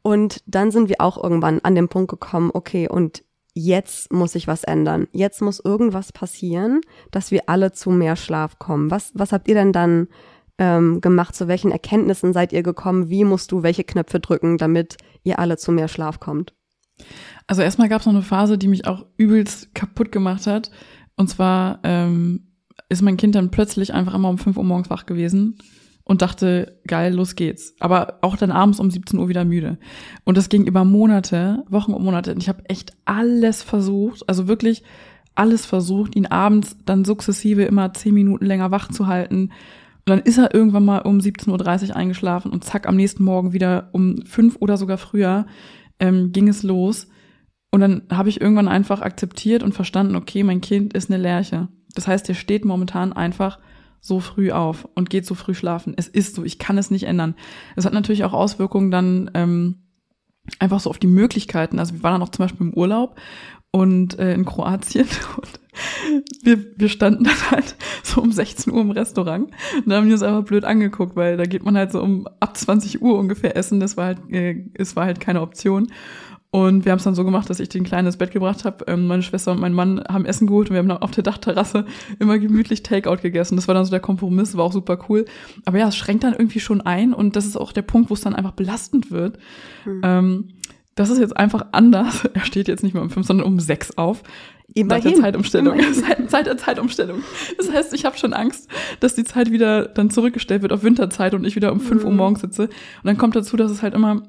Und 0.02 0.42
dann 0.46 0.70
sind 0.70 0.88
wir 0.88 1.00
auch 1.00 1.22
irgendwann 1.22 1.60
an 1.60 1.74
den 1.74 1.88
Punkt 1.88 2.10
gekommen, 2.10 2.50
okay, 2.52 2.88
und 2.88 3.22
jetzt 3.54 4.12
muss 4.12 4.32
sich 4.32 4.48
was 4.48 4.64
ändern. 4.64 5.06
Jetzt 5.12 5.40
muss 5.42 5.60
irgendwas 5.60 6.12
passieren, 6.12 6.80
dass 7.10 7.30
wir 7.30 7.48
alle 7.48 7.72
zu 7.72 7.90
mehr 7.90 8.16
Schlaf 8.16 8.58
kommen. 8.58 8.90
Was, 8.90 9.12
was 9.14 9.32
habt 9.32 9.48
ihr 9.48 9.54
denn 9.54 9.72
dann 9.72 10.08
ähm, 10.58 11.00
gemacht? 11.00 11.36
Zu 11.36 11.48
welchen 11.48 11.70
Erkenntnissen 11.70 12.32
seid 12.32 12.52
ihr 12.52 12.62
gekommen? 12.62 13.10
Wie 13.10 13.24
musst 13.24 13.52
du 13.52 13.62
welche 13.62 13.84
Knöpfe 13.84 14.20
drücken, 14.20 14.58
damit 14.58 14.96
ihr 15.22 15.38
alle 15.38 15.56
zu 15.56 15.70
mehr 15.70 15.88
Schlaf 15.88 16.18
kommt? 16.18 16.54
Also 17.46 17.62
erstmal 17.62 17.88
gab 17.88 18.00
es 18.00 18.06
noch 18.06 18.14
eine 18.14 18.22
Phase, 18.22 18.58
die 18.58 18.68
mich 18.68 18.86
auch 18.86 19.06
übelst 19.16 19.74
kaputt 19.74 20.10
gemacht 20.10 20.46
hat. 20.46 20.70
Und 21.16 21.28
zwar 21.28 21.80
ähm, 21.84 22.52
ist 22.88 23.02
mein 23.02 23.16
Kind 23.16 23.34
dann 23.34 23.50
plötzlich 23.50 23.92
einfach 23.92 24.14
immer 24.14 24.30
um 24.30 24.38
5 24.38 24.56
Uhr 24.56 24.64
morgens 24.64 24.90
wach 24.90 25.06
gewesen 25.06 25.58
und 26.04 26.22
dachte, 26.22 26.80
geil, 26.86 27.14
los 27.14 27.36
geht's. 27.36 27.74
Aber 27.80 28.18
auch 28.22 28.36
dann 28.36 28.50
abends 28.50 28.80
um 28.80 28.90
17 28.90 29.18
Uhr 29.18 29.28
wieder 29.28 29.44
müde. 29.44 29.78
Und 30.24 30.36
das 30.36 30.48
ging 30.48 30.66
über 30.66 30.84
Monate, 30.84 31.64
Wochen 31.68 31.94
und 31.94 32.04
Monate. 32.04 32.32
Und 32.32 32.42
ich 32.42 32.48
habe 32.48 32.68
echt 32.68 32.92
alles 33.04 33.62
versucht, 33.62 34.28
also 34.28 34.48
wirklich 34.48 34.82
alles 35.34 35.64
versucht, 35.64 36.14
ihn 36.14 36.26
abends 36.26 36.76
dann 36.84 37.04
sukzessive 37.04 37.62
immer 37.62 37.94
zehn 37.94 38.14
Minuten 38.14 38.44
länger 38.44 38.70
wach 38.70 38.90
zu 38.90 39.06
halten. 39.06 39.50
Und 40.04 40.10
dann 40.10 40.20
ist 40.20 40.38
er 40.38 40.52
irgendwann 40.52 40.84
mal 40.84 40.98
um 40.98 41.18
17.30 41.18 41.90
Uhr 41.90 41.96
eingeschlafen 41.96 42.50
und 42.50 42.64
zack, 42.64 42.88
am 42.88 42.96
nächsten 42.96 43.22
Morgen 43.22 43.52
wieder 43.52 43.88
um 43.92 44.22
fünf 44.26 44.56
oder 44.60 44.76
sogar 44.76 44.98
früher 44.98 45.46
ähm, 46.00 46.32
ging 46.32 46.48
es 46.48 46.62
los. 46.62 47.08
Und 47.70 47.80
dann 47.80 48.02
habe 48.10 48.28
ich 48.28 48.40
irgendwann 48.40 48.68
einfach 48.68 49.00
akzeptiert 49.00 49.62
und 49.62 49.72
verstanden, 49.72 50.16
okay, 50.16 50.42
mein 50.42 50.60
Kind 50.60 50.92
ist 50.92 51.10
eine 51.10 51.22
Lerche. 51.22 51.68
Das 51.94 52.06
heißt, 52.06 52.28
der 52.28 52.34
steht 52.34 52.64
momentan 52.64 53.12
einfach 53.12 53.58
so 54.02 54.18
früh 54.18 54.50
auf 54.50 54.86
und 54.96 55.10
geht 55.10 55.24
so 55.24 55.34
früh 55.34 55.54
schlafen. 55.54 55.94
Es 55.96 56.08
ist 56.08 56.34
so, 56.34 56.42
ich 56.42 56.58
kann 56.58 56.76
es 56.76 56.90
nicht 56.90 57.04
ändern. 57.04 57.36
Es 57.76 57.86
hat 57.86 57.92
natürlich 57.92 58.24
auch 58.24 58.32
Auswirkungen 58.32 58.90
dann 58.90 59.30
ähm, 59.34 59.84
einfach 60.58 60.80
so 60.80 60.90
auf 60.90 60.98
die 60.98 61.06
Möglichkeiten. 61.06 61.78
Also 61.78 61.94
wir 61.94 62.02
waren 62.02 62.14
dann 62.14 62.22
auch 62.22 62.30
zum 62.30 62.44
Beispiel 62.44 62.66
im 62.66 62.74
Urlaub 62.74 63.16
und 63.70 64.18
äh, 64.18 64.34
in 64.34 64.44
Kroatien 64.44 65.06
und 65.36 65.60
wir, 66.42 66.66
wir 66.76 66.88
standen 66.88 67.24
dann 67.24 67.50
halt 67.52 67.76
so 68.02 68.20
um 68.20 68.32
16 68.32 68.72
Uhr 68.72 68.80
im 68.80 68.90
Restaurant 68.90 69.52
und 69.76 69.88
da 69.88 69.96
haben 69.96 70.06
wir 70.06 70.14
uns 70.14 70.22
einfach 70.24 70.44
blöd 70.44 70.64
angeguckt, 70.64 71.14
weil 71.14 71.36
da 71.36 71.44
geht 71.44 71.64
man 71.64 71.78
halt 71.78 71.92
so 71.92 72.02
um 72.02 72.26
ab 72.40 72.56
20 72.56 73.02
Uhr 73.02 73.16
ungefähr 73.16 73.56
essen. 73.56 73.78
Das 73.78 73.96
war 73.96 74.06
halt, 74.06 74.18
äh, 74.32 74.64
es 74.74 74.96
war 74.96 75.04
halt 75.04 75.20
keine 75.20 75.42
Option. 75.42 75.92
Und 76.54 76.84
wir 76.84 76.92
haben 76.92 76.98
es 76.98 77.04
dann 77.04 77.14
so 77.14 77.24
gemacht, 77.24 77.48
dass 77.48 77.60
ich 77.60 77.70
den 77.70 77.82
Kleinen 77.82 78.08
ins 78.08 78.18
Bett 78.18 78.30
gebracht 78.30 78.66
habe. 78.66 78.84
Ähm, 78.86 79.06
meine 79.06 79.22
Schwester 79.22 79.52
und 79.52 79.60
mein 79.60 79.72
Mann 79.72 80.04
haben 80.06 80.26
Essen 80.26 80.46
geholt 80.46 80.68
und 80.68 80.74
wir 80.74 80.80
haben 80.80 80.88
dann 80.88 80.98
auf 80.98 81.10
der 81.10 81.22
Dachterrasse 81.24 81.86
immer 82.18 82.38
gemütlich 82.38 82.82
Takeout 82.82 83.22
gegessen. 83.22 83.56
Das 83.56 83.68
war 83.68 83.74
dann 83.74 83.86
so 83.86 83.90
der 83.90 84.00
Kompromiss, 84.00 84.54
war 84.54 84.66
auch 84.66 84.72
super 84.72 84.98
cool. 85.08 85.24
Aber 85.64 85.78
ja, 85.78 85.88
es 85.88 85.96
schränkt 85.96 86.24
dann 86.24 86.34
irgendwie 86.34 86.60
schon 86.60 86.82
ein 86.82 87.14
und 87.14 87.36
das 87.36 87.46
ist 87.46 87.56
auch 87.56 87.72
der 87.72 87.80
Punkt, 87.80 88.10
wo 88.10 88.14
es 88.14 88.20
dann 88.20 88.34
einfach 88.34 88.52
belastend 88.52 89.10
wird. 89.10 89.38
Mhm. 89.86 90.00
Ähm, 90.04 90.48
das 90.94 91.08
ist 91.08 91.20
jetzt 91.20 91.34
einfach 91.38 91.68
anders. 91.72 92.28
Er 92.34 92.44
steht 92.44 92.68
jetzt 92.68 92.82
nicht 92.82 92.92
mehr 92.92 93.02
um 93.02 93.08
fünf, 93.08 93.26
sondern 93.26 93.46
um 93.46 93.58
sechs 93.58 93.96
auf. 93.96 94.22
Immerhin. 94.74 95.02
Seit 95.04 95.14
der 95.14 95.22
Zeitumstellung. 95.22 95.80
Seit, 95.94 96.30
seit 96.30 96.46
der 96.46 96.58
Zeitumstellung. 96.58 97.22
Das 97.56 97.72
heißt, 97.72 97.94
ich 97.94 98.04
habe 98.04 98.18
schon 98.18 98.34
Angst, 98.34 98.68
dass 99.00 99.14
die 99.14 99.24
Zeit 99.24 99.50
wieder 99.50 99.86
dann 99.86 100.10
zurückgestellt 100.10 100.60
wird 100.60 100.74
auf 100.74 100.82
Winterzeit 100.82 101.32
und 101.32 101.46
ich 101.46 101.56
wieder 101.56 101.72
um 101.72 101.80
fünf 101.80 102.02
mhm. 102.02 102.08
Uhr 102.08 102.14
morgens 102.14 102.42
sitze. 102.42 102.64
Und 102.64 103.04
dann 103.04 103.16
kommt 103.16 103.36
dazu, 103.36 103.56
dass 103.56 103.70
es 103.70 103.80
halt 103.80 103.94
immer 103.94 104.22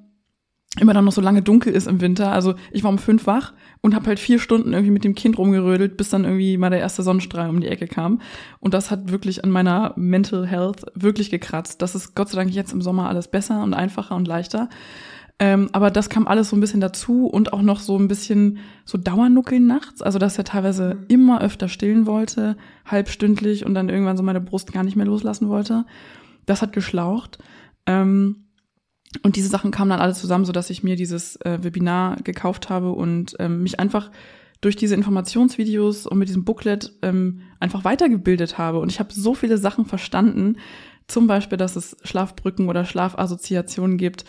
immer 0.80 0.94
dann 0.94 1.06
noch 1.06 1.12
so 1.12 1.22
lange 1.22 1.42
dunkel 1.42 1.74
ist 1.74 1.88
im 1.88 2.02
Winter. 2.02 2.32
Also 2.32 2.56
ich 2.72 2.84
war 2.84 2.90
um 2.90 2.98
fünf 2.98 3.28
wach 3.28 3.54
und 3.82 3.94
habe 3.94 4.08
halt 4.08 4.20
vier 4.20 4.40
Stunden 4.40 4.74
irgendwie 4.74 4.92
mit 4.92 5.04
dem 5.04 5.14
Kind 5.14 5.38
rumgerödelt, 5.38 5.98
bis 5.98 6.10
dann 6.10 6.24
irgendwie 6.24 6.58
mal 6.58 6.72
der 6.72 6.80
erste 6.80 7.04
Sonnenstrahl 7.04 7.50
um 7.50 7.62
die 7.62 7.68
Ecke 7.68 7.88
kam. 7.88 8.22
Und 8.60 8.74
das 8.74 8.90
hat 8.90 9.12
wirklich 9.12 9.44
an 9.44 9.52
meiner 9.52 9.94
Mental 9.98 10.48
Health 10.48 10.86
wirklich 10.96 11.30
gekratzt. 11.30 11.82
Das 11.82 11.94
ist 11.94 12.16
Gott 12.16 12.30
sei 12.30 12.38
Dank 12.38 12.52
jetzt 12.54 12.74
im 12.74 12.82
Sommer 12.82 13.08
alles 13.08 13.28
besser 13.28 13.62
und 13.62 13.74
einfacher 13.74 14.16
und 14.16 14.28
leichter. 14.28 14.70
Ähm, 15.40 15.70
aber 15.74 15.92
das 15.92 16.10
kam 16.10 16.28
alles 16.28 16.50
so 16.50 16.56
ein 16.56 16.60
bisschen 16.60 16.82
dazu 16.82 17.28
und 17.28 17.54
auch 17.54 17.62
noch 17.62 17.80
so 17.80 17.98
ein 17.98 18.08
bisschen 18.08 18.60
so 18.86 18.98
Dauernuckeln 18.98 19.68
nachts. 19.68 20.02
Also 20.02 20.18
dass 20.18 20.38
er 20.38 20.44
teilweise 20.44 20.98
immer 21.08 21.42
öfter 21.42 21.68
stillen 21.68 22.08
wollte, 22.08 22.58
halbstündlich 22.86 23.66
und 23.66 23.76
dann 23.76 23.90
irgendwann 23.90 24.18
so 24.18 24.24
meine 24.24 24.42
Brust 24.42 24.74
gar 24.74 24.84
nicht 24.84 24.96
mehr 24.96 25.06
loslassen 25.06 25.50
wollte. 25.50 25.86
Das 26.46 26.62
hat 26.62 26.74
geschlaucht. 26.74 27.38
Ähm, 27.86 28.43
und 29.22 29.36
diese 29.36 29.50
Sachen 29.50 29.72
kamen 29.72 29.92
dann 29.92 30.00
alle 30.00 30.14
zusammen, 30.14 30.46
so 30.46 30.52
dass 30.52 30.70
ich 30.70 30.84
mir 30.84 30.96
dieses 30.96 31.36
äh, 31.42 31.60
Webinar 31.62 32.18
gekauft 32.24 32.70
habe 32.70 32.92
und 32.92 33.36
ähm, 33.40 33.62
mich 33.62 33.80
einfach 33.80 34.10
durch 34.62 34.76
diese 34.76 34.96
Informationsvideos 34.96 36.08
und 36.08 36.18
mit 36.18 36.30
diesem 36.30 36.46
Booklet 36.46 36.94
ähm, 37.02 37.42
einfach 37.60 37.84
weitergebildet 37.84 38.58
habe. 38.58 38.80
Und 38.80 38.90
ich 38.90 39.00
habe 39.00 39.14
so 39.14 39.34
viele 39.36 39.58
Sachen 39.58 39.86
verstanden, 39.86 40.58
zum 41.08 41.28
Beispiel, 41.28 41.58
dass 41.58 41.76
es 41.76 41.98
Schlafbrücken 42.04 42.70
oder 42.70 42.86
Schlafassoziationen 42.86 43.98
gibt, 43.98 44.24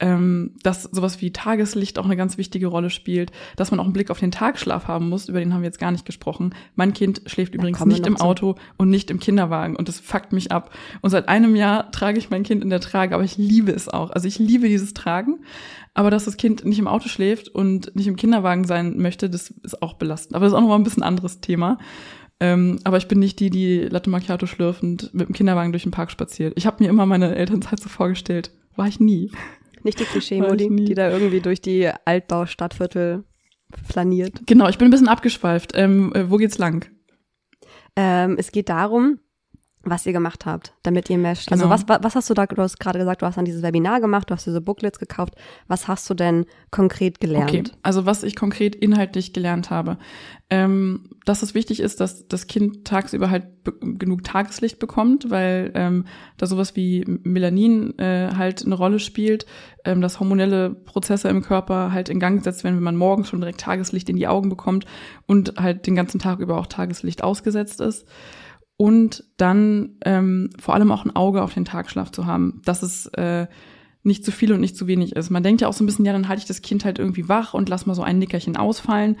ähm, 0.00 0.54
dass 0.62 0.84
sowas 0.84 1.20
wie 1.20 1.32
Tageslicht 1.32 1.98
auch 1.98 2.04
eine 2.04 2.16
ganz 2.16 2.38
wichtige 2.38 2.68
Rolle 2.68 2.90
spielt, 2.90 3.32
dass 3.56 3.70
man 3.70 3.80
auch 3.80 3.84
einen 3.84 3.92
Blick 3.92 4.10
auf 4.10 4.20
den 4.20 4.30
Tagschlaf 4.30 4.86
haben 4.86 5.08
muss, 5.08 5.28
über 5.28 5.40
den 5.40 5.52
haben 5.52 5.62
wir 5.62 5.68
jetzt 5.68 5.80
gar 5.80 5.90
nicht 5.90 6.04
gesprochen. 6.04 6.54
Mein 6.76 6.92
Kind 6.92 7.22
schläft 7.26 7.54
übrigens 7.54 7.84
nicht 7.84 8.06
im 8.06 8.16
Auto 8.16 8.54
und 8.76 8.90
nicht 8.90 9.10
im 9.10 9.18
Kinderwagen 9.18 9.76
und 9.76 9.88
das 9.88 9.98
fuckt 9.98 10.32
mich 10.32 10.52
ab. 10.52 10.70
Und 11.00 11.10
seit 11.10 11.28
einem 11.28 11.56
Jahr 11.56 11.90
trage 11.90 12.18
ich 12.18 12.30
mein 12.30 12.44
Kind 12.44 12.62
in 12.62 12.70
der 12.70 12.80
Trage, 12.80 13.14
aber 13.14 13.24
ich 13.24 13.36
liebe 13.36 13.72
es 13.72 13.88
auch. 13.88 14.10
Also 14.10 14.28
ich 14.28 14.38
liebe 14.38 14.68
dieses 14.68 14.94
Tragen, 14.94 15.40
aber 15.94 16.10
dass 16.10 16.26
das 16.26 16.36
Kind 16.36 16.64
nicht 16.64 16.78
im 16.78 16.86
Auto 16.86 17.08
schläft 17.08 17.48
und 17.48 17.94
nicht 17.96 18.06
im 18.06 18.16
Kinderwagen 18.16 18.64
sein 18.64 18.98
möchte, 18.98 19.28
das 19.28 19.50
ist 19.62 19.82
auch 19.82 19.94
belastend. 19.94 20.36
Aber 20.36 20.44
das 20.44 20.52
ist 20.52 20.56
auch 20.56 20.62
nochmal 20.62 20.78
ein 20.78 20.84
bisschen 20.84 21.02
anderes 21.02 21.40
Thema. 21.40 21.78
Ähm, 22.40 22.78
aber 22.84 22.98
ich 22.98 23.08
bin 23.08 23.18
nicht 23.18 23.40
die, 23.40 23.50
die 23.50 23.80
Latte 23.80 24.10
Macchiato 24.10 24.46
schlürfend 24.46 25.12
mit 25.12 25.26
dem 25.28 25.34
Kinderwagen 25.34 25.72
durch 25.72 25.82
den 25.82 25.90
Park 25.90 26.12
spaziert. 26.12 26.52
Ich 26.56 26.66
habe 26.66 26.84
mir 26.84 26.88
immer 26.88 27.04
meine 27.04 27.34
Elternzeit 27.34 27.80
so 27.80 27.88
vorgestellt. 27.88 28.52
War 28.76 28.86
ich 28.86 29.00
nie. 29.00 29.32
Nicht 29.82 30.00
die 30.00 30.04
Klischee-Modi, 30.04 30.68
die 30.84 30.94
da 30.94 31.10
irgendwie 31.10 31.40
durch 31.40 31.60
die 31.60 31.90
Altbaustadtviertel 32.04 33.24
flaniert. 33.86 34.42
Genau, 34.46 34.68
ich 34.68 34.78
bin 34.78 34.88
ein 34.88 34.90
bisschen 34.90 35.08
abgeschweift. 35.08 35.72
Ähm, 35.74 36.12
äh, 36.14 36.30
wo 36.30 36.36
geht's 36.36 36.58
lang? 36.58 36.86
Ähm, 37.96 38.36
es 38.38 38.52
geht 38.52 38.68
darum, 38.68 39.20
was 39.84 40.06
ihr 40.06 40.12
gemacht 40.12 40.44
habt, 40.44 40.72
damit 40.82 41.08
ihr 41.08 41.18
mehr. 41.18 41.34
Genau. 41.34 41.68
Also 41.68 41.88
was, 41.88 42.02
was 42.02 42.14
hast 42.14 42.30
du 42.30 42.34
da, 42.34 42.46
du 42.46 42.60
hast 42.60 42.80
gerade 42.80 42.98
gesagt, 42.98 43.22
du 43.22 43.26
hast 43.26 43.36
dann 43.36 43.44
dieses 43.44 43.62
Webinar 43.62 44.00
gemacht, 44.00 44.28
du 44.28 44.34
hast 44.34 44.46
diese 44.46 44.60
Booklets 44.60 44.98
gekauft. 44.98 45.34
Was 45.68 45.88
hast 45.88 46.08
du 46.10 46.14
denn 46.14 46.46
konkret 46.70 47.20
gelernt? 47.20 47.50
Okay, 47.50 47.64
also 47.82 48.04
was 48.04 48.22
ich 48.22 48.34
konkret 48.34 48.74
inhaltlich 48.74 49.32
gelernt 49.32 49.70
habe. 49.70 49.98
Ähm, 50.50 51.10
dass 51.26 51.42
es 51.42 51.54
wichtig 51.54 51.80
ist, 51.80 52.00
dass 52.00 52.26
das 52.26 52.46
Kind 52.46 52.86
tagsüber 52.86 53.30
halt 53.30 53.44
genug 53.82 54.24
Tageslicht 54.24 54.78
bekommt, 54.78 55.30
weil 55.30 55.72
ähm, 55.74 56.06
da 56.38 56.46
sowas 56.46 56.74
wie 56.74 57.04
Melanin 57.06 57.98
äh, 57.98 58.30
halt 58.34 58.64
eine 58.64 58.74
Rolle 58.74 58.98
spielt, 58.98 59.44
ähm, 59.84 60.00
dass 60.00 60.20
hormonelle 60.20 60.70
Prozesse 60.70 61.28
im 61.28 61.42
Körper 61.42 61.92
halt 61.92 62.08
in 62.08 62.18
Gang 62.18 62.38
gesetzt 62.38 62.64
werden, 62.64 62.76
wenn 62.76 62.82
man 62.82 62.96
morgens 62.96 63.28
schon 63.28 63.40
direkt 63.40 63.60
Tageslicht 63.60 64.08
in 64.08 64.16
die 64.16 64.26
Augen 64.26 64.48
bekommt 64.48 64.86
und 65.26 65.54
halt 65.58 65.86
den 65.86 65.94
ganzen 65.94 66.18
Tag 66.18 66.40
über 66.40 66.58
auch 66.58 66.66
Tageslicht 66.66 67.22
ausgesetzt 67.22 67.80
ist 67.82 68.06
und 68.78 69.24
dann 69.36 69.98
ähm, 70.04 70.50
vor 70.58 70.74
allem 70.74 70.92
auch 70.92 71.04
ein 71.04 71.14
Auge 71.14 71.42
auf 71.42 71.52
den 71.52 71.66
Tagschlaf 71.66 72.12
zu 72.12 72.26
haben, 72.26 72.62
dass 72.64 72.82
es 72.82 73.06
äh, 73.06 73.48
nicht 74.04 74.24
zu 74.24 74.30
viel 74.30 74.52
und 74.52 74.60
nicht 74.60 74.76
zu 74.76 74.86
wenig 74.86 75.16
ist. 75.16 75.30
Man 75.30 75.42
denkt 75.42 75.60
ja 75.60 75.68
auch 75.68 75.72
so 75.72 75.82
ein 75.82 75.86
bisschen, 75.86 76.04
ja, 76.04 76.12
dann 76.12 76.28
halte 76.28 76.40
ich 76.40 76.46
das 76.48 76.62
Kind 76.62 76.84
halt 76.84 77.00
irgendwie 77.00 77.28
wach 77.28 77.54
und 77.54 77.68
lass 77.68 77.86
mal 77.86 77.94
so 77.94 78.02
ein 78.02 78.20
Nickerchen 78.20 78.56
ausfallen. 78.56 79.16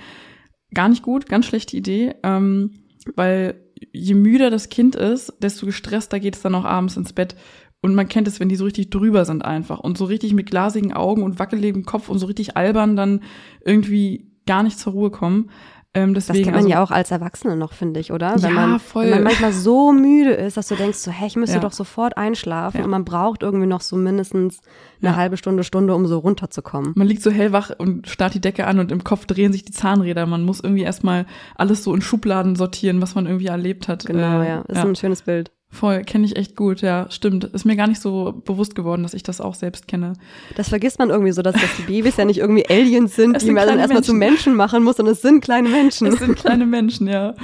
Gar 0.72 0.88
nicht 0.88 1.02
gut, 1.02 1.28
ganz 1.28 1.44
schlechte 1.44 1.76
Idee, 1.76 2.14
ähm, 2.22 2.84
weil 3.16 3.60
je 3.92 4.14
müder 4.14 4.50
das 4.50 4.68
Kind 4.68 4.94
ist, 4.94 5.34
desto 5.42 5.66
gestresster 5.66 6.20
geht 6.20 6.36
es 6.36 6.42
dann 6.42 6.54
auch 6.54 6.64
abends 6.64 6.96
ins 6.96 7.12
Bett. 7.12 7.34
Und 7.80 7.96
man 7.96 8.08
kennt 8.08 8.28
es, 8.28 8.38
wenn 8.38 8.48
die 8.48 8.56
so 8.56 8.64
richtig 8.64 8.90
drüber 8.90 9.24
sind 9.24 9.44
einfach 9.44 9.80
und 9.80 9.98
so 9.98 10.04
richtig 10.04 10.34
mit 10.34 10.50
glasigen 10.50 10.92
Augen 10.92 11.24
und 11.24 11.40
wackeligem 11.40 11.84
Kopf 11.84 12.08
und 12.08 12.20
so 12.20 12.26
richtig 12.26 12.56
albern 12.56 12.94
dann 12.94 13.22
irgendwie 13.64 14.30
gar 14.46 14.62
nicht 14.62 14.78
zur 14.78 14.92
Ruhe 14.92 15.10
kommen. 15.10 15.50
Ähm, 15.94 16.12
deswegen, 16.12 16.38
das 16.38 16.44
kennt 16.44 16.54
man 16.54 16.64
also, 16.64 16.68
ja 16.68 16.82
auch 16.82 16.90
als 16.90 17.10
Erwachsene 17.10 17.56
noch, 17.56 17.72
finde 17.72 17.98
ich, 17.98 18.12
oder? 18.12 18.34
Wenn 18.36 18.54
ja, 18.54 18.66
man, 18.66 18.80
voll. 18.80 19.04
Wenn 19.04 19.10
man 19.10 19.22
manchmal 19.24 19.52
so 19.52 19.92
müde 19.92 20.32
ist, 20.32 20.58
dass 20.58 20.68
du 20.68 20.74
denkst, 20.74 20.98
so, 20.98 21.10
hey, 21.10 21.28
ich 21.28 21.36
müsste 21.36 21.56
ja. 21.56 21.62
doch 21.62 21.72
sofort 21.72 22.18
einschlafen 22.18 22.78
ja. 22.78 22.84
und 22.84 22.90
man 22.90 23.06
braucht 23.06 23.42
irgendwie 23.42 23.66
noch 23.66 23.80
so 23.80 23.96
mindestens 23.96 24.60
eine 25.00 25.12
ja. 25.12 25.16
halbe 25.16 25.38
Stunde, 25.38 25.64
Stunde, 25.64 25.94
um 25.94 26.06
so 26.06 26.18
runterzukommen. 26.18 26.92
Man 26.94 27.06
liegt 27.06 27.22
so 27.22 27.30
hellwach 27.30 27.70
und 27.78 28.06
starrt 28.06 28.34
die 28.34 28.40
Decke 28.40 28.66
an 28.66 28.78
und 28.78 28.92
im 28.92 29.02
Kopf 29.02 29.24
drehen 29.24 29.52
sich 29.52 29.64
die 29.64 29.72
Zahnräder. 29.72 30.26
Man 30.26 30.44
muss 30.44 30.60
irgendwie 30.60 30.82
erstmal 30.82 31.24
alles 31.56 31.84
so 31.84 31.94
in 31.94 32.02
Schubladen 32.02 32.54
sortieren, 32.54 33.00
was 33.00 33.14
man 33.14 33.26
irgendwie 33.26 33.46
erlebt 33.46 33.88
hat. 33.88 34.04
Genau, 34.04 34.42
äh, 34.42 34.48
ja. 34.48 34.60
Ist 34.68 34.78
ein 34.78 34.94
schönes 34.94 35.22
Bild. 35.22 35.50
Voll, 35.70 36.02
kenne 36.02 36.24
ich 36.24 36.36
echt 36.36 36.56
gut, 36.56 36.80
ja, 36.80 37.06
stimmt. 37.10 37.44
Ist 37.44 37.66
mir 37.66 37.76
gar 37.76 37.88
nicht 37.88 38.00
so 38.00 38.40
bewusst 38.44 38.74
geworden, 38.74 39.02
dass 39.02 39.12
ich 39.12 39.22
das 39.22 39.40
auch 39.40 39.54
selbst 39.54 39.86
kenne. 39.86 40.14
Das 40.56 40.70
vergisst 40.70 40.98
man 40.98 41.10
irgendwie 41.10 41.32
so, 41.32 41.42
dass, 41.42 41.54
dass 41.54 41.76
die 41.76 41.82
Babys 41.82 42.16
ja 42.16 42.24
nicht 42.24 42.38
irgendwie 42.38 42.66
Aliens 42.68 43.14
sind, 43.14 43.36
es 43.36 43.44
die 43.44 43.50
man 43.50 43.68
dann 43.68 43.78
erstmal 43.78 44.02
zu 44.02 44.14
Menschen 44.14 44.54
machen 44.54 44.82
muss, 44.82 44.96
sondern 44.96 45.12
es 45.12 45.20
sind 45.20 45.42
kleine 45.42 45.68
Menschen. 45.68 46.06
Es 46.06 46.20
sind 46.20 46.36
kleine 46.36 46.64
Menschen, 46.64 47.06
ja. 47.06 47.34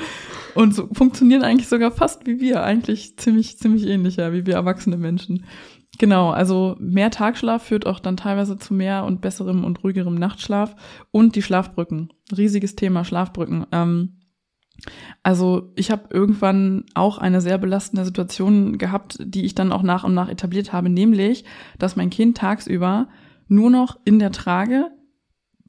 Und 0.55 0.75
so 0.75 0.89
funktionieren 0.93 1.43
eigentlich 1.43 1.69
sogar 1.69 1.91
fast 1.91 2.27
wie 2.27 2.41
wir, 2.41 2.63
eigentlich 2.63 3.19
ziemlich, 3.19 3.59
ziemlich 3.59 3.87
ähnlich, 3.87 4.17
ja, 4.17 4.33
wie 4.33 4.47
wir 4.47 4.55
erwachsene 4.55 4.97
Menschen. 4.97 5.45
Genau, 5.99 6.31
also 6.31 6.77
mehr 6.81 7.11
Tagschlaf 7.11 7.65
führt 7.65 7.87
auch 7.87 8.01
dann 8.01 8.17
teilweise 8.17 8.57
zu 8.57 8.73
mehr 8.73 9.05
und 9.05 9.21
besserem 9.21 9.65
und 9.65 9.85
ruhigerem 9.85 10.15
Nachtschlaf 10.15 10.75
und 11.11 11.37
die 11.37 11.43
Schlafbrücken. 11.43 12.13
Riesiges 12.37 12.75
Thema, 12.75 13.05
Schlafbrücken. 13.05 13.67
Ähm, 13.71 14.17
also 15.23 15.73
ich 15.77 15.91
habe 15.91 16.09
irgendwann 16.11 16.85
auch 16.95 17.19
eine 17.19 17.41
sehr 17.41 17.59
belastende 17.59 18.05
Situation 18.05 18.79
gehabt, 18.79 19.19
die 19.21 19.45
ich 19.45 19.55
dann 19.55 19.73
auch 19.73 19.83
nach 19.83 20.05
und 20.05 20.15
nach 20.15 20.29
etabliert 20.29 20.73
habe, 20.73 20.89
nämlich, 20.89 21.45
dass 21.79 21.97
mein 21.97 22.11
Kind 22.11 22.37
tagsüber 22.37 23.09
nur 23.49 23.71
noch 23.71 23.99
in 24.05 24.19
der 24.19 24.33
Trage, 24.33 24.91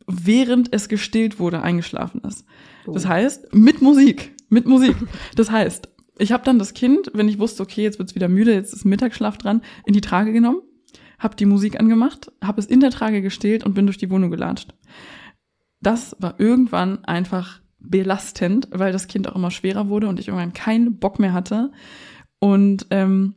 während 0.07 0.73
es 0.73 0.89
gestillt 0.89 1.39
wurde, 1.39 1.61
eingeschlafen 1.61 2.21
ist. 2.21 2.45
Das 2.85 3.05
oh. 3.05 3.09
heißt, 3.09 3.53
mit 3.53 3.81
Musik, 3.81 4.35
mit 4.49 4.65
Musik. 4.65 4.95
Das 5.35 5.51
heißt, 5.51 5.89
ich 6.17 6.31
habe 6.31 6.43
dann 6.43 6.59
das 6.59 6.73
Kind, 6.73 7.11
wenn 7.13 7.27
ich 7.27 7.39
wusste, 7.39 7.63
okay, 7.63 7.83
jetzt 7.83 7.99
wird's 7.99 8.15
wieder 8.15 8.29
müde, 8.29 8.53
jetzt 8.53 8.73
ist 8.73 8.85
Mittagsschlaf 8.85 9.37
dran, 9.37 9.61
in 9.85 9.93
die 9.93 10.01
Trage 10.01 10.31
genommen, 10.31 10.61
habe 11.19 11.35
die 11.35 11.45
Musik 11.45 11.79
angemacht, 11.79 12.31
habe 12.43 12.59
es 12.59 12.67
in 12.67 12.79
der 12.79 12.91
Trage 12.91 13.21
gestillt 13.21 13.65
und 13.65 13.73
bin 13.73 13.85
durch 13.85 13.97
die 13.97 14.09
Wohnung 14.09 14.31
gelatscht. 14.31 14.73
Das 15.81 16.15
war 16.19 16.39
irgendwann 16.39 17.03
einfach 17.05 17.61
belastend, 17.89 18.67
weil 18.71 18.91
das 18.91 19.07
Kind 19.07 19.29
auch 19.29 19.35
immer 19.35 19.51
schwerer 19.51 19.89
wurde 19.89 20.07
und 20.07 20.19
ich 20.19 20.27
irgendwann 20.27 20.53
keinen 20.53 20.97
Bock 20.97 21.19
mehr 21.19 21.33
hatte. 21.33 21.71
Und 22.39 22.87
ähm, 22.91 23.35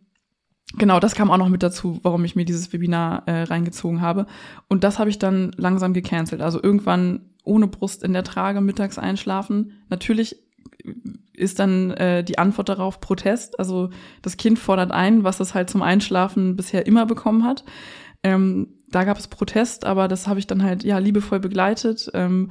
genau, 0.77 1.01
das 1.01 1.15
kam 1.15 1.31
auch 1.31 1.39
noch 1.39 1.49
mit 1.49 1.63
dazu, 1.63 2.01
warum 2.03 2.25
ich 2.25 2.37
mir 2.37 2.45
dieses 2.45 2.73
Webinar 2.73 3.27
äh, 3.27 3.43
reingezogen 3.43 4.01
habe. 4.01 4.27
Und 4.69 4.85
das 4.85 4.99
habe 4.99 5.11
ich 5.11 5.19
dann 5.19 5.53
langsam 5.57 5.93
gecancelt. 5.93 6.43
Also 6.43 6.63
irgendwann 6.63 7.31
ohne 7.45 7.67
Brust 7.67 8.03
in 8.03 8.13
der 8.13 8.25
Trage 8.25 8.61
mittags 8.61 8.99
einschlafen. 8.99 9.73
Natürlich 9.89 10.37
ist 11.33 11.59
dann 11.59 11.93
äh, 11.93 12.25
die 12.25 12.39
Antwort 12.39 12.69
darauf 12.69 13.01
Protest. 13.01 13.59
Also 13.59 13.91
das 14.23 14.37
Kind 14.37 14.59
fordert 14.59 14.91
ein, 14.91 15.25
was 15.25 15.41
es 15.41 15.55
halt 15.55 15.71
zum 15.71 15.83
Einschlafen 15.83 16.57
bisher 16.57 16.87
immer 16.87 17.07
bekommen 17.07 17.45
hat. 17.45 17.65
Ähm, 18.23 18.75
da 18.91 19.05
gab 19.05 19.19
es 19.19 19.29
Protest, 19.29 19.85
aber 19.85 20.09
das 20.09 20.27
habe 20.27 20.41
ich 20.41 20.47
dann 20.47 20.63
halt 20.63 20.83
ja 20.83 20.99
liebevoll 20.99 21.41
begleitet 21.41 22.11
ähm, 22.15 22.51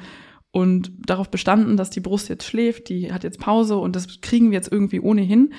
und 0.57 0.91
darauf 1.05 1.29
bestanden, 1.29 1.77
dass 1.77 1.91
die 1.91 1.99
Brust 1.99 2.29
jetzt 2.29 2.43
schläft, 2.43 2.89
die 2.89 3.13
hat 3.13 3.23
jetzt 3.23 3.39
Pause 3.39 3.77
und 3.77 3.95
das 3.95 4.21
kriegen 4.21 4.49
wir 4.49 4.55
jetzt 4.55 4.71
irgendwie 4.71 4.99
ohnehin. 4.99 5.53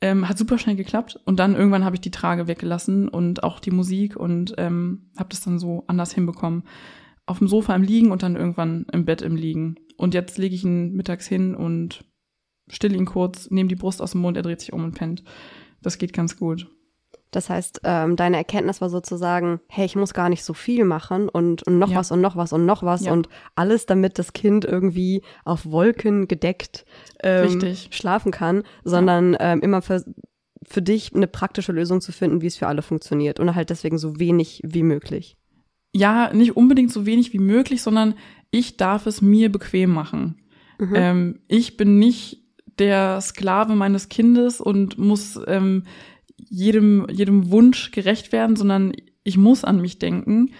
Ähm, 0.00 0.28
hat 0.28 0.36
super 0.36 0.58
schnell 0.58 0.74
geklappt 0.74 1.16
und 1.26 1.38
dann 1.38 1.54
irgendwann 1.54 1.84
habe 1.84 1.94
ich 1.94 2.00
die 2.00 2.10
Trage 2.10 2.48
weggelassen 2.48 3.08
und 3.08 3.44
auch 3.44 3.60
die 3.60 3.70
Musik 3.70 4.16
und 4.16 4.54
ähm, 4.58 5.12
habe 5.16 5.28
das 5.28 5.42
dann 5.42 5.60
so 5.60 5.84
anders 5.86 6.12
hinbekommen. 6.12 6.64
Auf 7.24 7.38
dem 7.38 7.46
Sofa 7.46 7.72
im 7.76 7.84
Liegen 7.84 8.10
und 8.10 8.24
dann 8.24 8.34
irgendwann 8.34 8.84
im 8.92 9.04
Bett 9.04 9.22
im 9.22 9.36
Liegen. 9.36 9.76
Und 9.96 10.12
jetzt 10.12 10.38
lege 10.38 10.56
ich 10.56 10.64
ihn 10.64 10.92
mittags 10.94 11.28
hin 11.28 11.54
und 11.54 12.04
still 12.68 12.96
ihn 12.96 13.06
kurz, 13.06 13.48
nehme 13.48 13.68
die 13.68 13.76
Brust 13.76 14.02
aus 14.02 14.10
dem 14.10 14.22
Mund, 14.22 14.36
er 14.36 14.42
dreht 14.42 14.58
sich 14.58 14.72
um 14.72 14.82
und 14.82 14.96
pennt. 14.96 15.22
Das 15.82 15.98
geht 15.98 16.12
ganz 16.12 16.36
gut. 16.36 16.66
Das 17.32 17.48
heißt, 17.48 17.80
ähm, 17.84 18.14
deine 18.14 18.36
Erkenntnis 18.36 18.80
war 18.82 18.90
sozusagen, 18.90 19.60
hey, 19.68 19.86
ich 19.86 19.96
muss 19.96 20.12
gar 20.12 20.28
nicht 20.28 20.44
so 20.44 20.52
viel 20.52 20.84
machen 20.84 21.30
und, 21.30 21.62
und 21.62 21.78
noch 21.78 21.90
ja. 21.90 21.96
was 21.96 22.12
und 22.12 22.20
noch 22.20 22.36
was 22.36 22.52
und 22.52 22.66
noch 22.66 22.82
was 22.82 23.06
ja. 23.06 23.12
und 23.12 23.28
alles, 23.54 23.86
damit 23.86 24.18
das 24.18 24.34
Kind 24.34 24.66
irgendwie 24.66 25.22
auf 25.44 25.64
Wolken 25.64 26.28
gedeckt 26.28 26.84
ähm, 27.22 27.74
schlafen 27.90 28.32
kann, 28.32 28.62
sondern 28.84 29.32
ja. 29.32 29.52
ähm, 29.52 29.60
immer 29.62 29.80
für, 29.80 30.04
für 30.62 30.82
dich 30.82 31.14
eine 31.14 31.26
praktische 31.26 31.72
Lösung 31.72 32.02
zu 32.02 32.12
finden, 32.12 32.42
wie 32.42 32.46
es 32.46 32.58
für 32.58 32.66
alle 32.66 32.82
funktioniert 32.82 33.40
und 33.40 33.54
halt 33.54 33.70
deswegen 33.70 33.96
so 33.96 34.20
wenig 34.20 34.60
wie 34.62 34.82
möglich. 34.82 35.38
Ja, 35.94 36.32
nicht 36.34 36.54
unbedingt 36.54 36.92
so 36.92 37.06
wenig 37.06 37.32
wie 37.32 37.38
möglich, 37.38 37.80
sondern 37.80 38.14
ich 38.50 38.76
darf 38.76 39.06
es 39.06 39.22
mir 39.22 39.50
bequem 39.50 39.90
machen. 39.90 40.38
Mhm. 40.78 40.94
Ähm, 40.94 41.40
ich 41.48 41.78
bin 41.78 41.98
nicht 41.98 42.42
der 42.78 43.20
Sklave 43.20 43.74
meines 43.74 44.08
Kindes 44.08 44.60
und 44.60 44.98
muss 44.98 45.38
ähm, 45.46 45.84
jedem, 46.48 47.06
jedem 47.10 47.50
Wunsch 47.50 47.90
gerecht 47.90 48.32
werden, 48.32 48.56
sondern 48.56 48.92
ich 49.24 49.36
muss 49.36 49.64
an 49.64 49.80
mich 49.80 49.98
denken. 49.98 50.50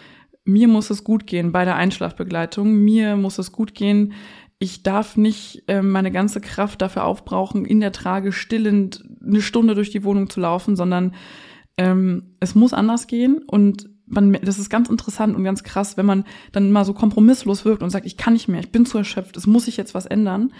Mir 0.44 0.68
muss 0.68 0.90
es 0.90 1.04
gut 1.04 1.26
gehen 1.26 1.52
bei 1.52 1.64
der 1.64 1.76
Einschlafbegleitung. 1.76 2.74
Mir 2.74 3.16
muss 3.16 3.38
es 3.38 3.52
gut 3.52 3.74
gehen. 3.74 4.12
Ich 4.58 4.82
darf 4.82 5.16
nicht 5.16 5.64
äh, 5.66 5.82
meine 5.82 6.12
ganze 6.12 6.40
Kraft 6.40 6.82
dafür 6.82 7.04
aufbrauchen, 7.04 7.64
in 7.64 7.80
der 7.80 7.92
Trage 7.92 8.32
stillend 8.32 9.02
eine 9.24 9.42
Stunde 9.42 9.74
durch 9.74 9.90
die 9.90 10.04
Wohnung 10.04 10.30
zu 10.30 10.40
laufen, 10.40 10.76
sondern 10.76 11.14
ähm, 11.76 12.36
es 12.38 12.54
muss 12.54 12.72
anders 12.72 13.06
gehen 13.06 13.42
und 13.46 13.88
man, 14.06 14.32
das 14.42 14.58
ist 14.58 14.68
ganz 14.68 14.88
interessant 14.88 15.34
und 15.34 15.42
ganz 15.42 15.64
krass, 15.64 15.96
wenn 15.96 16.06
man 16.06 16.24
dann 16.52 16.70
mal 16.70 16.84
so 16.84 16.92
kompromisslos 16.92 17.64
wirkt 17.64 17.82
und 17.82 17.90
sagt, 17.90 18.06
ich 18.06 18.16
kann 18.16 18.34
nicht 18.34 18.46
mehr, 18.46 18.60
ich 18.60 18.70
bin 18.70 18.84
zu 18.84 18.98
erschöpft, 18.98 19.36
es 19.36 19.46
muss 19.46 19.64
sich 19.64 19.76
jetzt 19.76 19.94
was 19.94 20.06
ändern 20.06 20.52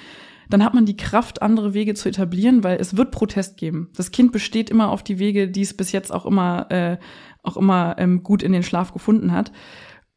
dann 0.48 0.64
hat 0.64 0.74
man 0.74 0.87
die 0.87 0.96
Kraft, 0.96 1.42
andere 1.42 1.74
Wege 1.74 1.94
zu 1.94 2.09
etablieren, 2.09 2.64
weil 2.64 2.81
es 2.81 2.96
wird 2.96 3.11
Protest 3.11 3.57
geben. 3.57 3.90
Das 3.96 4.11
Kind 4.11 4.33
besteht 4.33 4.70
immer 4.70 4.90
auf 4.90 5.02
die 5.02 5.18
Wege, 5.18 5.48
die 5.48 5.62
es 5.62 5.74
bis 5.74 5.92
jetzt 5.92 6.12
auch 6.12 6.26
immer, 6.26 6.70
äh, 6.70 6.98
auch 7.42 7.57
immer 7.57 7.96
ähm, 7.98 8.22
gut 8.22 8.42
in 8.42 8.52
den 8.52 8.62
Schlaf 8.62 8.92
gefunden 8.92 9.33
hat. 9.33 9.52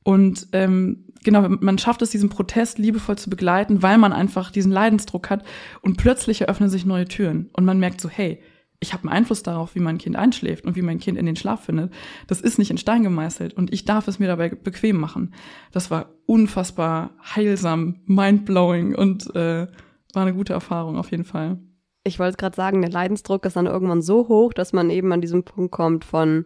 Und 0.03 0.47
ähm, 0.51 1.05
genau, 1.23 1.47
man 1.49 1.77
schafft 1.77 2.01
es, 2.01 2.11
diesen 2.11 2.29
Protest 2.29 2.77
liebevoll 2.77 3.17
zu 3.17 3.29
begleiten, 3.29 3.81
weil 3.81 3.97
man 3.97 4.13
einfach 4.13 4.51
diesen 4.51 4.71
Leidensdruck 4.71 5.29
hat 5.29 5.43
und 5.81 5.97
plötzlich 5.97 6.41
eröffnen 6.41 6.69
sich 6.69 6.85
neue 6.85 7.05
Türen 7.05 7.49
und 7.53 7.65
man 7.65 7.79
merkt 7.79 7.99
so, 7.99 8.09
hey, 8.09 8.39
ich 8.79 8.93
habe 8.93 9.03
einen 9.03 9.17
Einfluss 9.17 9.41
darauf, 9.41 9.73
wie 9.73 9.79
mein 9.79 9.97
Kind 9.97 10.15
einschläft 10.15 10.65
und 10.65 10.75
wie 10.75 10.81
mein 10.81 10.99
Kind 10.99 11.17
in 11.17 11.25
den 11.25 11.35
Schlaf 11.35 11.65
findet. 11.65 11.91
Das 12.27 12.41
ist 12.41 12.59
nicht 12.59 12.71
in 12.71 12.77
Stein 12.77 13.03
gemeißelt 13.03 13.53
und 13.53 13.73
ich 13.73 13.85
darf 13.85 14.07
es 14.07 14.19
mir 14.19 14.27
dabei 14.27 14.49
bequem 14.49 14.97
machen. 14.97 15.33
Das 15.71 15.89
war 15.89 16.11
unfassbar 16.25 17.11
heilsam, 17.35 18.01
mindblowing 18.05 18.93
und 18.93 19.33
äh, 19.35 19.67
war 20.15 20.23
eine 20.23 20.33
gute 20.33 20.53
Erfahrung 20.53 20.97
auf 20.97 21.11
jeden 21.11 21.25
Fall. 21.25 21.59
Ich 22.03 22.19
wollte 22.19 22.37
gerade 22.37 22.55
sagen, 22.55 22.81
der 22.81 22.91
Leidensdruck 22.91 23.45
ist 23.45 23.55
dann 23.55 23.65
irgendwann 23.65 24.01
so 24.01 24.27
hoch, 24.27 24.53
dass 24.53 24.73
man 24.73 24.89
eben 24.89 25.11
an 25.11 25.21
diesem 25.21 25.43
Punkt 25.43 25.71
kommt 25.71 26.05
von 26.05 26.45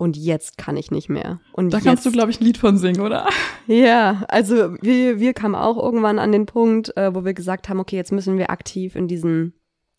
und 0.00 0.16
jetzt 0.16 0.56
kann 0.56 0.78
ich 0.78 0.90
nicht 0.90 1.10
mehr. 1.10 1.40
Und 1.52 1.74
da 1.74 1.76
jetzt, 1.76 1.86
kannst 1.86 2.06
du, 2.06 2.10
glaube 2.10 2.30
ich, 2.30 2.40
ein 2.40 2.44
Lied 2.44 2.56
von 2.56 2.78
singen, 2.78 3.02
oder? 3.02 3.28
Ja, 3.66 4.24
also 4.28 4.74
wir, 4.80 5.20
wir 5.20 5.34
kamen 5.34 5.54
auch 5.54 5.76
irgendwann 5.76 6.18
an 6.18 6.32
den 6.32 6.46
Punkt, 6.46 6.96
äh, 6.96 7.14
wo 7.14 7.24
wir 7.24 7.34
gesagt 7.34 7.68
haben, 7.68 7.78
okay, 7.80 7.96
jetzt 7.96 8.10
müssen 8.10 8.38
wir 8.38 8.50
aktiv 8.50 8.96
in 8.96 9.08
diesen, 9.08 9.52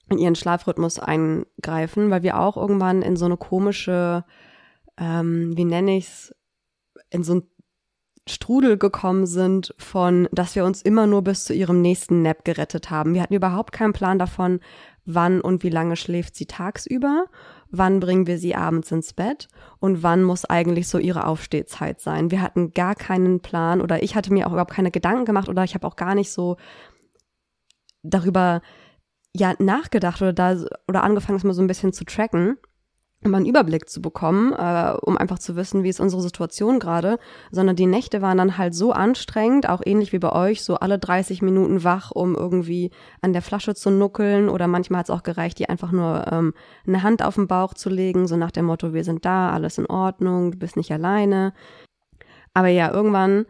in 0.10 0.17
ihren 0.17 0.36
Schlafrhythmus 0.36 0.97
eingreifen, 0.97 2.10
weil 2.10 2.24
wir 2.24 2.39
auch 2.39 2.58
irgendwann 2.58 3.04
in 3.04 3.15
so 3.15 3.26
eine 3.26 3.38
komische, 3.38 4.26
ähm, 4.97 5.56
wie 5.56 5.65
nenne 5.65 5.97
ich's, 5.97 6.34
in 7.12 7.24
so 7.24 7.36
ein 7.36 7.43
Strudel 8.27 8.77
gekommen 8.77 9.25
sind 9.25 9.73
von, 9.79 10.27
dass 10.31 10.55
wir 10.55 10.63
uns 10.63 10.81
immer 10.81 11.07
nur 11.07 11.23
bis 11.23 11.43
zu 11.45 11.53
ihrem 11.53 11.81
nächsten 11.81 12.21
Nap 12.21 12.45
gerettet 12.45 12.91
haben. 12.91 13.13
Wir 13.13 13.23
hatten 13.23 13.34
überhaupt 13.34 13.71
keinen 13.71 13.93
Plan 13.93 14.19
davon, 14.19 14.60
wann 15.05 15.41
und 15.41 15.63
wie 15.63 15.69
lange 15.69 15.95
schläft 15.95 16.36
sie 16.36 16.45
tagsüber, 16.45 17.25
wann 17.71 17.99
bringen 17.99 18.27
wir 18.27 18.38
sie 18.38 18.55
abends 18.55 18.91
ins 18.91 19.13
Bett 19.13 19.47
und 19.79 20.03
wann 20.03 20.23
muss 20.23 20.45
eigentlich 20.45 20.88
so 20.88 20.99
ihre 20.99 21.25
Aufstehzeit 21.25 21.99
sein. 21.99 22.29
Wir 22.29 22.41
hatten 22.41 22.73
gar 22.73 22.93
keinen 22.93 23.39
Plan 23.39 23.81
oder 23.81 24.03
ich 24.03 24.15
hatte 24.15 24.31
mir 24.31 24.45
auch 24.47 24.51
überhaupt 24.51 24.73
keine 24.73 24.91
Gedanken 24.91 25.25
gemacht 25.25 25.49
oder 25.49 25.63
ich 25.63 25.73
habe 25.73 25.88
auch 25.88 25.95
gar 25.95 26.13
nicht 26.13 26.31
so 26.31 26.57
darüber 28.03 28.62
ja 29.34 29.55
nachgedacht 29.57 30.21
oder 30.21 30.34
da 30.34 30.57
oder 30.88 31.03
angefangen, 31.03 31.38
es 31.38 31.43
mal 31.43 31.53
so 31.53 31.62
ein 31.62 31.67
bisschen 31.67 31.93
zu 31.93 32.05
tracken 32.05 32.57
um 33.23 33.36
einen 33.36 33.45
Überblick 33.45 33.88
zu 33.88 34.01
bekommen, 34.01 34.53
äh, 34.53 34.93
um 35.01 35.17
einfach 35.17 35.38
zu 35.38 35.55
wissen, 35.55 35.84
wie 35.84 35.89
ist 35.89 35.99
unsere 35.99 36.21
Situation 36.21 36.79
gerade, 36.79 37.19
sondern 37.51 37.75
die 37.75 37.86
Nächte 37.86 38.21
waren 38.21 38.38
dann 38.38 38.57
halt 38.57 38.73
so 38.73 38.91
anstrengend, 38.91 39.69
auch 39.69 39.81
ähnlich 39.86 40.12
wie 40.12 40.19
bei 40.19 40.31
euch, 40.31 40.63
so 40.63 40.75
alle 40.75 40.97
30 40.97 41.41
Minuten 41.41 41.84
wach, 41.84 42.12
um 42.12 42.36
irgendwie 42.36 42.89
an 43.21 43.34
der 43.34 43.43
Flasche 43.43 43.75
zu 43.75 43.91
nuckeln 43.91 44.49
oder 44.49 44.67
manchmal 44.67 44.99
hat 44.99 45.07
es 45.07 45.15
auch 45.15 45.23
gereicht, 45.23 45.60
die 45.60 45.69
einfach 45.69 45.91
nur 45.91 46.25
ähm, 46.31 46.53
eine 46.88 47.03
Hand 47.03 47.23
auf 47.23 47.36
den 47.36 47.47
Bauch 47.47 47.75
zu 47.75 47.89
legen, 47.89 48.27
so 48.27 48.38
nach 48.38 48.51
dem 48.51 48.65
Motto, 48.65 48.93
wir 48.93 49.03
sind 49.03 49.23
da, 49.23 49.51
alles 49.51 49.77
in 49.77 49.86
Ordnung, 49.86 50.51
du 50.51 50.57
bist 50.57 50.75
nicht 50.75 50.91
alleine. 50.91 51.53
Aber 52.53 52.67
ja, 52.67 52.91
irgendwann 52.91 53.45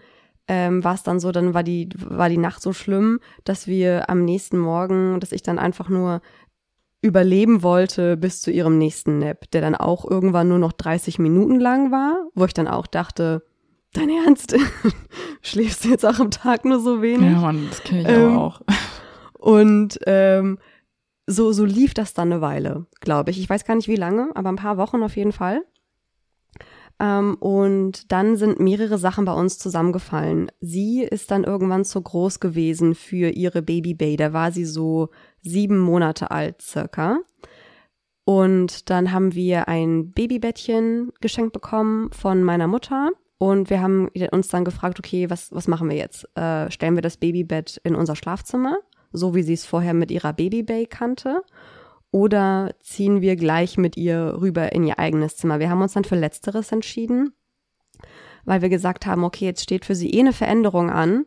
ähm, 0.47 0.83
war 0.83 0.95
es 0.95 1.03
dann 1.03 1.21
so, 1.21 1.31
dann 1.31 1.53
war 1.53 1.63
die, 1.63 1.87
war 1.95 2.27
die 2.27 2.37
Nacht 2.37 2.61
so 2.61 2.73
schlimm, 2.73 3.19
dass 3.45 3.67
wir 3.67 4.09
am 4.09 4.25
nächsten 4.25 4.57
Morgen, 4.57 5.19
dass 5.21 5.31
ich 5.31 5.43
dann 5.43 5.57
einfach 5.57 5.87
nur 5.87 6.21
überleben 7.01 7.63
wollte 7.63 8.15
bis 8.15 8.41
zu 8.41 8.51
ihrem 8.51 8.77
nächsten 8.77 9.19
Nap, 9.19 9.49
der 9.51 9.61
dann 9.61 9.75
auch 9.75 10.09
irgendwann 10.09 10.47
nur 10.47 10.59
noch 10.59 10.71
30 10.71 11.19
Minuten 11.19 11.59
lang 11.59 11.91
war, 11.91 12.27
wo 12.35 12.45
ich 12.45 12.53
dann 12.53 12.67
auch 12.67 12.87
dachte, 12.87 13.43
dein 13.93 14.09
Ernst? 14.09 14.55
Schläfst 15.41 15.83
du 15.83 15.89
jetzt 15.89 16.05
auch 16.05 16.19
am 16.19 16.31
Tag 16.31 16.65
nur 16.65 16.79
so 16.79 17.01
wenig? 17.01 17.31
Ja, 17.31 17.39
Mann, 17.39 17.67
das 17.69 17.83
kenne 17.83 18.01
ich 18.01 18.07
ähm, 18.07 18.37
auch. 18.37 18.61
Und 19.33 19.99
ähm, 20.05 20.59
so, 21.25 21.51
so 21.51 21.65
lief 21.65 21.93
das 21.93 22.13
dann 22.13 22.31
eine 22.31 22.41
Weile, 22.41 22.85
glaube 22.99 23.31
ich. 23.31 23.39
Ich 23.39 23.49
weiß 23.49 23.65
gar 23.65 23.75
nicht 23.75 23.87
wie 23.87 23.95
lange, 23.95 24.29
aber 24.35 24.49
ein 24.49 24.55
paar 24.55 24.77
Wochen 24.77 25.01
auf 25.01 25.15
jeden 25.15 25.31
Fall. 25.31 25.63
Ähm, 26.99 27.35
und 27.39 28.11
dann 28.11 28.35
sind 28.35 28.59
mehrere 28.59 28.99
Sachen 28.99 29.25
bei 29.25 29.33
uns 29.33 29.57
zusammengefallen. 29.57 30.51
Sie 30.59 31.01
ist 31.01 31.31
dann 31.31 31.43
irgendwann 31.43 31.83
zu 31.83 31.99
groß 31.99 32.39
gewesen 32.39 32.93
für 32.93 33.29
ihre 33.29 33.63
Baby 33.63 33.95
Bay. 33.95 34.17
Da 34.17 34.33
war 34.33 34.51
sie 34.51 34.65
so 34.65 35.09
sieben 35.41 35.79
Monate 35.79 36.31
alt 36.31 36.61
circa. 36.61 37.19
Und 38.23 38.89
dann 38.89 39.11
haben 39.11 39.33
wir 39.33 39.67
ein 39.67 40.11
Babybettchen 40.11 41.11
geschenkt 41.21 41.53
bekommen 41.53 42.11
von 42.11 42.43
meiner 42.43 42.67
Mutter. 42.67 43.09
Und 43.37 43.69
wir 43.69 43.81
haben 43.81 44.09
uns 44.31 44.49
dann 44.49 44.63
gefragt, 44.65 44.99
okay, 44.99 45.29
was, 45.29 45.51
was 45.51 45.67
machen 45.67 45.89
wir 45.89 45.97
jetzt? 45.97 46.25
Äh, 46.37 46.69
stellen 46.69 46.95
wir 46.95 47.01
das 47.01 47.17
Babybett 47.17 47.81
in 47.83 47.95
unser 47.95 48.15
Schlafzimmer, 48.15 48.77
so 49.11 49.33
wie 49.33 49.41
sie 49.41 49.53
es 49.53 49.65
vorher 49.65 49.95
mit 49.95 50.11
ihrer 50.11 50.33
Babybay 50.33 50.85
kannte? 50.85 51.41
oder 52.11 52.75
ziehen 52.81 53.21
wir 53.21 53.35
gleich 53.37 53.77
mit 53.77 53.97
ihr 53.97 54.37
rüber 54.39 54.73
in 54.73 54.83
ihr 54.83 54.99
eigenes 54.99 55.37
Zimmer. 55.37 55.59
Wir 55.59 55.69
haben 55.69 55.81
uns 55.81 55.93
dann 55.93 56.03
für 56.03 56.17
letzteres 56.17 56.71
entschieden, 56.71 57.33
weil 58.43 58.61
wir 58.61 58.69
gesagt 58.69 59.05
haben, 59.05 59.23
okay, 59.23 59.45
jetzt 59.45 59.63
steht 59.63 59.85
für 59.85 59.95
sie 59.95 60.11
eh 60.11 60.19
eine 60.19 60.33
Veränderung 60.33 60.89
an. 60.89 61.25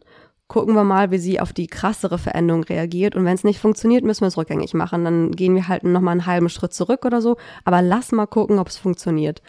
Gucken 0.54 0.76
wir 0.76 0.84
mal, 0.84 1.10
wie 1.10 1.18
sie 1.18 1.40
auf 1.40 1.52
die 1.52 1.66
krassere 1.66 2.16
Veränderung 2.16 2.62
reagiert. 2.62 3.16
Und 3.16 3.24
wenn 3.24 3.34
es 3.34 3.42
nicht 3.42 3.58
funktioniert, 3.58 4.04
müssen 4.04 4.20
wir 4.20 4.28
es 4.28 4.36
rückgängig 4.36 4.72
machen. 4.72 5.02
Dann 5.02 5.32
gehen 5.32 5.56
wir 5.56 5.66
halt 5.66 5.82
nochmal 5.82 6.12
einen 6.12 6.26
halben 6.26 6.48
Schritt 6.48 6.72
zurück 6.72 7.04
oder 7.04 7.20
so. 7.20 7.36
Aber 7.64 7.82
lass 7.82 8.12
mal 8.12 8.26
gucken, 8.26 8.60
ob 8.60 8.68
es 8.68 8.76
funktioniert. 8.76 9.42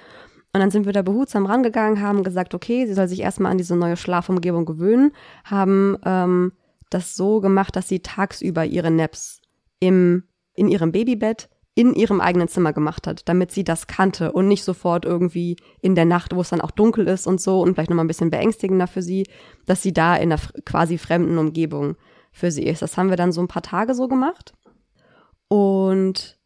Und 0.52 0.62
dann 0.62 0.72
sind 0.72 0.88
wir 0.88 0.94
da 0.94 1.04
behutsam 1.04 1.46
rangegangen, 1.46 2.02
haben 2.02 2.24
gesagt, 2.24 2.56
okay, 2.56 2.88
sie 2.88 2.96
soll 2.96 3.08
sich 3.08 3.20
erstmal 3.20 3.52
an 3.52 3.60
diese 3.60 3.76
neue 3.76 3.98
Schlafumgebung 3.98 4.66
gewöhnen, 4.66 5.12
haben 5.44 5.96
ähm, 6.04 6.54
das 6.90 7.16
so 7.16 7.40
gemacht, 7.40 7.76
dass 7.76 7.88
sie 7.88 8.00
tagsüber 8.00 8.66
ihre 8.66 8.90
Naps 8.90 9.44
im 9.80 10.24
in 10.56 10.70
ihrem 10.70 10.92
Babybett 10.92 11.50
in 11.76 11.94
ihrem 11.94 12.22
eigenen 12.22 12.48
Zimmer 12.48 12.72
gemacht 12.72 13.06
hat, 13.06 13.28
damit 13.28 13.52
sie 13.52 13.66
das 13.66 13.86
kannte 13.88 14.32
und 14.32 14.48
nicht 14.48 14.64
sofort 14.64 15.04
irgendwie 15.04 15.58
in 15.82 15.94
der 15.94 16.06
Nacht, 16.06 16.34
wo 16.34 16.40
es 16.40 16.50
dann 16.50 16.62
auch 16.62 16.72
dunkel 16.72 17.08
ist 17.08 17.28
und 17.28 17.42
so 17.42 17.62
und 17.62 17.74
vielleicht 17.74 17.90
nochmal 17.90 18.06
ein 18.06 18.10
bisschen 18.10 18.30
beängstigender 18.30 18.88
für 18.88 19.02
sie, 19.02 19.28
dass 19.66 19.82
sie 19.82 19.92
da 19.92 20.16
in 20.16 20.32
einer 20.32 20.42
quasi 20.64 20.98
fremden 20.98 21.38
Umgebung 21.38 21.98
für 22.32 22.50
sie 22.50 22.64
ist. 22.64 22.82
Das 22.82 22.98
haben 22.98 23.10
wir 23.10 23.18
dann 23.18 23.34
so 23.34 23.42
ein 23.42 23.50
paar 23.50 23.62
Tage 23.62 23.94
so 23.94 24.08
gemacht. 24.08 24.54
Und 25.50 26.40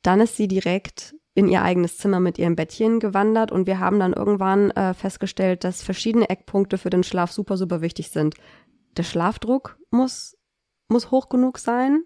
dann 0.00 0.20
ist 0.20 0.36
sie 0.36 0.48
direkt 0.48 1.14
in 1.34 1.48
ihr 1.48 1.62
eigenes 1.62 1.98
Zimmer 1.98 2.20
mit 2.20 2.38
ihrem 2.38 2.56
Bettchen 2.56 2.98
gewandert 2.98 3.52
und 3.52 3.66
wir 3.66 3.78
haben 3.78 3.98
dann 3.98 4.12
irgendwann 4.12 4.70
äh, 4.72 4.94
festgestellt, 4.94 5.64
dass 5.64 5.82
verschiedene 5.82 6.28
Eckpunkte 6.28 6.76
für 6.78 6.90
den 6.90 7.04
Schlaf 7.04 7.30
super, 7.30 7.56
super 7.56 7.80
wichtig 7.80 8.10
sind. 8.10 8.34
Der 8.96 9.02
Schlafdruck 9.02 9.78
muss, 9.90 10.36
muss 10.88 11.10
hoch 11.10 11.28
genug 11.28 11.58
sein, 11.58 12.04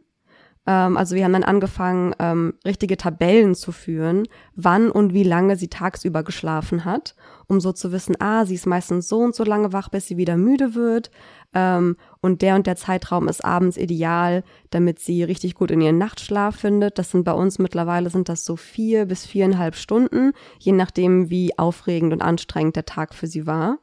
Ähm, 0.66 0.96
also 0.96 1.14
wir 1.14 1.24
haben 1.24 1.32
dann 1.32 1.44
angefangen, 1.44 2.14
ähm, 2.18 2.54
richtige 2.64 2.96
Tabellen 2.96 3.54
zu 3.54 3.72
führen, 3.72 4.26
wann 4.54 4.90
und 4.90 5.14
wie 5.14 5.22
lange 5.22 5.56
sie 5.56 5.68
tagsüber 5.68 6.22
geschlafen 6.22 6.84
hat, 6.84 7.14
um 7.46 7.60
so 7.60 7.72
zu 7.72 7.92
wissen, 7.92 8.16
ah, 8.20 8.44
sie 8.44 8.54
ist 8.54 8.66
meistens 8.66 9.08
so 9.08 9.20
und 9.20 9.34
so 9.34 9.44
lange 9.44 9.72
wach, 9.72 9.88
bis 9.88 10.08
sie 10.08 10.16
wieder 10.16 10.36
müde 10.36 10.74
wird. 10.74 11.10
Ähm, 11.54 11.96
und 12.20 12.42
der 12.42 12.56
und 12.56 12.66
der 12.66 12.76
Zeitraum 12.76 13.28
ist 13.28 13.44
abends 13.44 13.76
ideal, 13.76 14.42
damit 14.70 14.98
sie 14.98 15.22
richtig 15.22 15.54
gut 15.54 15.70
in 15.70 15.80
ihren 15.80 15.98
Nachtschlaf 15.98 16.56
findet. 16.56 16.98
Das 16.98 17.12
sind 17.12 17.24
bei 17.24 17.32
uns 17.32 17.58
mittlerweile 17.58 18.10
sind 18.10 18.28
das 18.28 18.44
so 18.44 18.56
vier 18.56 19.06
bis 19.06 19.24
viereinhalb 19.24 19.76
Stunden, 19.76 20.32
je 20.58 20.72
nachdem, 20.72 21.30
wie 21.30 21.56
aufregend 21.58 22.12
und 22.12 22.22
anstrengend 22.22 22.76
der 22.76 22.84
Tag 22.84 23.14
für 23.14 23.28
sie 23.28 23.46
war. 23.46 23.78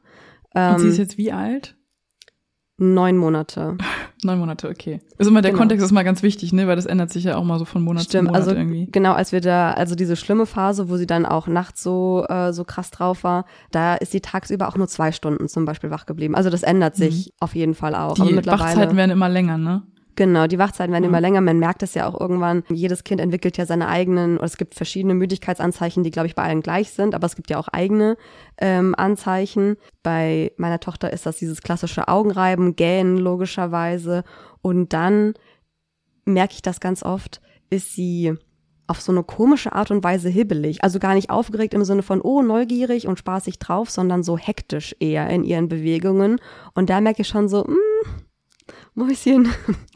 und 0.54 0.80
sie 0.80 0.88
ist 0.88 0.98
jetzt 0.98 1.18
wie 1.18 1.32
alt? 1.32 1.76
Neun 2.76 3.16
Monate. 3.16 3.76
Neun 4.24 4.38
Monate, 4.40 4.68
okay. 4.68 5.00
Also 5.16 5.30
immer 5.30 5.42
der 5.42 5.52
Genau. 5.52 5.60
Kontext 5.60 5.84
ist 5.84 5.92
mal 5.92 6.02
ganz 6.02 6.22
wichtig, 6.24 6.52
ne, 6.52 6.66
weil 6.66 6.74
das 6.74 6.86
ändert 6.86 7.10
sich 7.10 7.22
ja 7.24 7.36
auch 7.36 7.44
mal 7.44 7.58
so 7.60 7.64
von 7.64 7.82
Monat 7.82 8.02
zu 8.02 8.08
Stimmt, 8.08 8.28
Monat 8.28 8.42
also 8.42 8.54
irgendwie. 8.56 8.88
genau, 8.90 9.12
als 9.12 9.30
wir 9.30 9.40
da, 9.40 9.72
also 9.72 9.94
diese 9.94 10.16
schlimme 10.16 10.44
Phase, 10.46 10.88
wo 10.88 10.96
sie 10.96 11.06
dann 11.06 11.24
auch 11.24 11.46
nachts 11.46 11.82
so 11.84 12.24
äh, 12.28 12.52
so 12.52 12.64
krass 12.64 12.90
drauf 12.90 13.22
war, 13.22 13.44
da 13.70 13.94
ist 13.94 14.10
sie 14.10 14.20
tagsüber 14.20 14.66
auch 14.68 14.76
nur 14.76 14.88
zwei 14.88 15.12
Stunden 15.12 15.46
zum 15.48 15.64
Beispiel 15.66 15.90
wach 15.90 16.04
geblieben. 16.06 16.34
Also 16.34 16.50
das 16.50 16.64
ändert 16.64 16.96
sich 16.96 17.32
auf 17.38 17.54
jeden 17.54 17.74
Fall 17.74 17.94
auch. 17.94 18.16
Aber 18.16 18.24
Mhm. 18.24 18.28
Die 18.28 18.34
mittlerweile, 18.34 18.62
Wachzeiten 18.76 18.96
werden 18.96 19.10
immer 19.12 19.28
länger, 19.28 19.56
ne? 19.56 19.82
Genau, 20.16 20.46
die 20.46 20.58
Wachzeiten 20.58 20.92
werden 20.92 21.04
Ja. 21.04 21.08
immer 21.08 21.20
länger. 21.20 21.40
Man 21.40 21.58
merkt 21.58 21.82
es 21.82 21.94
ja 21.94 22.08
auch 22.08 22.18
irgendwann. 22.20 22.62
Jedes 22.68 23.04
Kind 23.04 23.20
entwickelt 23.20 23.56
ja 23.56 23.66
seine 23.66 23.88
eigenen, 23.88 24.36
oder 24.36 24.46
es 24.46 24.56
gibt 24.56 24.74
verschiedene 24.74 25.14
Müdigkeitsanzeichen, 25.14 26.04
die 26.04 26.10
glaube 26.10 26.26
ich 26.26 26.34
bei 26.34 26.42
allen 26.42 26.62
gleich 26.62 26.90
sind, 26.90 27.14
aber 27.14 27.26
es 27.26 27.36
gibt 27.36 27.50
ja 27.50 27.58
auch 27.58 27.68
eigene 27.68 28.16
ähm, 28.58 28.94
Anzeichen. 28.96 29.76
Bei 30.02 30.52
meiner 30.56 30.80
Tochter 30.80 31.12
ist 31.12 31.26
das 31.26 31.38
dieses 31.38 31.62
klassische 31.62 32.08
Augenreiben, 32.08 32.76
Gähnen 32.76 33.18
logischerweise 33.18 34.24
und 34.62 34.92
dann 34.92 35.34
merke 36.24 36.54
ich 36.54 36.62
das 36.62 36.80
ganz 36.80 37.02
oft, 37.02 37.40
ist 37.70 37.94
sie 37.94 38.34
auf 38.86 39.00
so 39.00 39.12
eine 39.12 39.22
komische 39.22 39.72
Art 39.72 39.90
und 39.90 40.04
Weise 40.04 40.28
hibbelig. 40.28 40.84
Also 40.84 40.98
gar 40.98 41.14
nicht 41.14 41.30
aufgeregt 41.30 41.72
im 41.74 41.84
Sinne 41.84 42.02
von, 42.02 42.20
oh, 42.20 42.42
neugierig 42.42 43.06
und 43.06 43.18
spaßig 43.18 43.58
drauf, 43.58 43.90
sondern 43.90 44.22
so 44.22 44.36
hektisch 44.36 44.94
eher 45.00 45.28
in 45.30 45.42
ihren 45.42 45.68
Bewegungen. 45.68 46.38
Und 46.74 46.90
da 46.90 47.00
merke 47.00 47.22
ich 47.22 47.28
schon 47.28 47.48
so, 47.48 47.64
mm, 47.64 47.93
Mäuschen. 48.94 49.48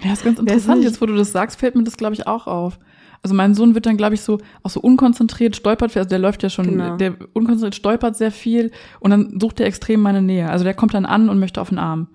Ja, 0.02 0.12
ist 0.12 0.24
ganz 0.24 0.38
interessant. 0.38 0.82
Jetzt, 0.84 1.00
wo 1.00 1.06
du 1.06 1.14
das 1.14 1.32
sagst, 1.32 1.58
fällt 1.58 1.74
mir 1.76 1.84
das, 1.84 1.96
glaube 1.96 2.14
ich, 2.14 2.26
auch 2.26 2.46
auf. 2.46 2.78
Also 3.22 3.34
mein 3.34 3.54
Sohn 3.54 3.74
wird 3.74 3.86
dann, 3.86 3.96
glaube 3.96 4.14
ich, 4.14 4.20
so 4.20 4.38
auch 4.62 4.70
so 4.70 4.80
unkonzentriert, 4.80 5.56
stolpert, 5.56 5.96
also 5.96 6.08
der 6.08 6.18
läuft 6.20 6.42
ja 6.44 6.50
schon, 6.50 6.66
Genau. 6.66 6.96
der 6.96 7.16
unkonzentriert 7.32 7.74
stolpert 7.74 8.16
sehr 8.16 8.30
viel 8.30 8.70
und 9.00 9.10
dann 9.10 9.40
sucht 9.40 9.58
er 9.60 9.66
extrem 9.66 10.00
meine 10.00 10.22
Nähe. 10.22 10.48
Also 10.48 10.62
der 10.64 10.74
kommt 10.74 10.94
dann 10.94 11.04
an 11.06 11.28
und 11.28 11.40
möchte 11.40 11.60
auf 11.60 11.70
den 11.70 11.78
Arm 11.80 12.08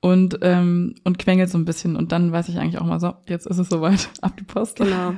und 0.00 0.38
ähm, 0.42 0.96
und 1.04 1.18
quengelt 1.20 1.48
so 1.50 1.58
ein 1.58 1.64
bisschen 1.64 1.94
und 1.94 2.10
dann 2.10 2.32
weiß 2.32 2.48
ich 2.48 2.58
eigentlich 2.58 2.78
auch 2.80 2.86
mal 2.86 2.98
so, 2.98 3.14
jetzt 3.28 3.46
ist 3.46 3.58
es 3.58 3.68
soweit, 3.68 4.08
ab 4.20 4.36
die 4.36 4.44
Post. 4.44 4.78
Genau. 4.78 5.14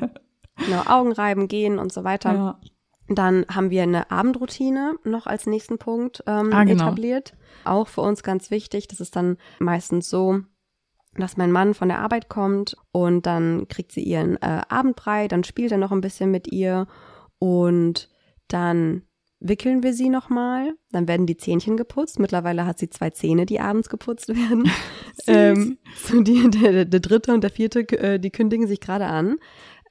Genau, 0.57 0.83
Augenreiben, 0.87 1.49
gehen 1.49 1.79
und 1.79 1.91
so 1.91 2.05
weiter. 2.05 2.33
Ja. 2.35 2.61
Dann 3.09 3.47
haben 3.51 3.71
wir 3.71 3.83
eine 3.83 4.11
Abendroutine 4.11 4.95
noch 5.05 5.27
als 5.27 5.47
nächsten 5.47 5.79
Punkt 5.79 6.23
ähm, 6.27 6.51
Ah, 6.53 6.65
genau. 6.65 6.85
etabliert. 6.85 7.33
Auch 7.65 7.89
für 7.89 8.03
uns 8.03 8.23
ganz 8.23 8.51
wichtig. 8.51 8.89
Das 8.89 9.01
ist 9.01 9.17
dann 9.17 9.39
meistens 9.59 10.11
so, 10.11 10.41
dass 11.17 11.37
mein 11.37 11.53
Mann 11.53 11.75
von 11.75 11.89
der 11.89 11.99
Arbeit 11.99 12.29
kommt 12.29 12.77
und 12.93 13.27
dann 13.27 13.67
kriegt 13.69 13.93
sie 13.93 14.03
ihren 14.03 14.37
äh, 14.37 14.63
Abendbrei, 14.69 15.29
dann 15.29 15.45
spielt 15.45 15.73
er 15.73 15.79
noch 15.79 15.93
ein 15.93 16.01
bisschen 16.01 16.31
mit 16.31 16.53
ihr 16.53 16.87
und 17.39 18.09
dann 18.49 19.03
wickeln 19.41 19.83
wir 19.83 19.95
sie 19.95 20.11
nochmal, 20.11 20.75
dann 20.93 21.09
werden 21.09 21.27
die 21.27 21.37
Zähnchen 21.37 21.77
geputzt. 21.77 22.19
Mittlerweile 22.19 22.67
hat 22.67 22.79
sie 22.79 22.91
zwei 22.91 23.11
Zähne, 23.11 23.47
die 23.47 23.59
abends 23.59 23.89
geputzt 23.89 24.29
werden. 24.29 24.71
ähm, 25.27 25.79
so 25.97 26.21
die, 26.21 26.51
der, 26.51 26.85
der 26.85 27.01
dritte 27.01 27.33
und 27.33 27.43
der 27.43 27.51
vierte, 27.51 27.81
äh, 27.99 28.21
die 28.21 28.31
kündigen 28.31 28.67
sich 28.67 28.81
gerade 28.81 29.07
an. 29.07 29.37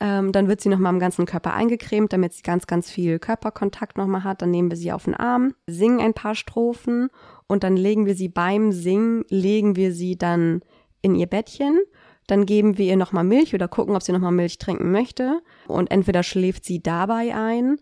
Ähm, 0.02 0.32
dann 0.32 0.48
wird 0.48 0.62
sie 0.62 0.70
nochmal 0.70 0.94
am 0.94 1.00
ganzen 1.00 1.26
Körper 1.26 1.54
eingecremt, 1.54 2.14
damit 2.14 2.34
sie 2.34 2.44
ganz, 2.44 2.68
ganz 2.68 2.90
viel 2.90 3.20
Körperkontakt 3.20 3.98
nochmal 3.98 4.24
hat. 4.24 4.42
Dann 4.42 4.52
nehmen 4.52 4.70
wir 4.70 4.78
sie 4.78 4.94
auf 4.94 5.06
den 5.06 5.16
Arm, 5.16 5.56
singen 5.68 6.00
ein 6.00 6.14
paar 6.14 6.36
Strophen 6.36 7.10
und 7.48 7.64
dann 7.64 7.76
legen 7.76 8.06
wir 8.06 8.16
sie 8.16 8.30
beim 8.30 8.72
Singen, 8.72 9.26
legen 9.30 9.76
wir 9.76 9.92
sie 9.92 10.18
dann 10.18 10.62
in 11.02 11.16
ihr 11.16 11.28
Bettchen. 11.28 11.80
Dann 12.28 12.46
geben 12.46 12.78
wir 12.78 12.86
ihr 12.86 12.98
nochmal 12.98 13.24
Milch 13.24 13.56
oder 13.56 13.68
gucken, 13.68 13.96
ob 13.96 14.04
sie 14.04 14.12
nochmal 14.12 14.32
Milch 14.32 14.60
trinken 14.60 14.92
möchte. 14.92 15.42
Und 15.68 15.90
entweder 15.90 16.22
schläft 16.24 16.64
sie 16.64 16.82
dabei 16.82 17.34
ein 17.34 17.78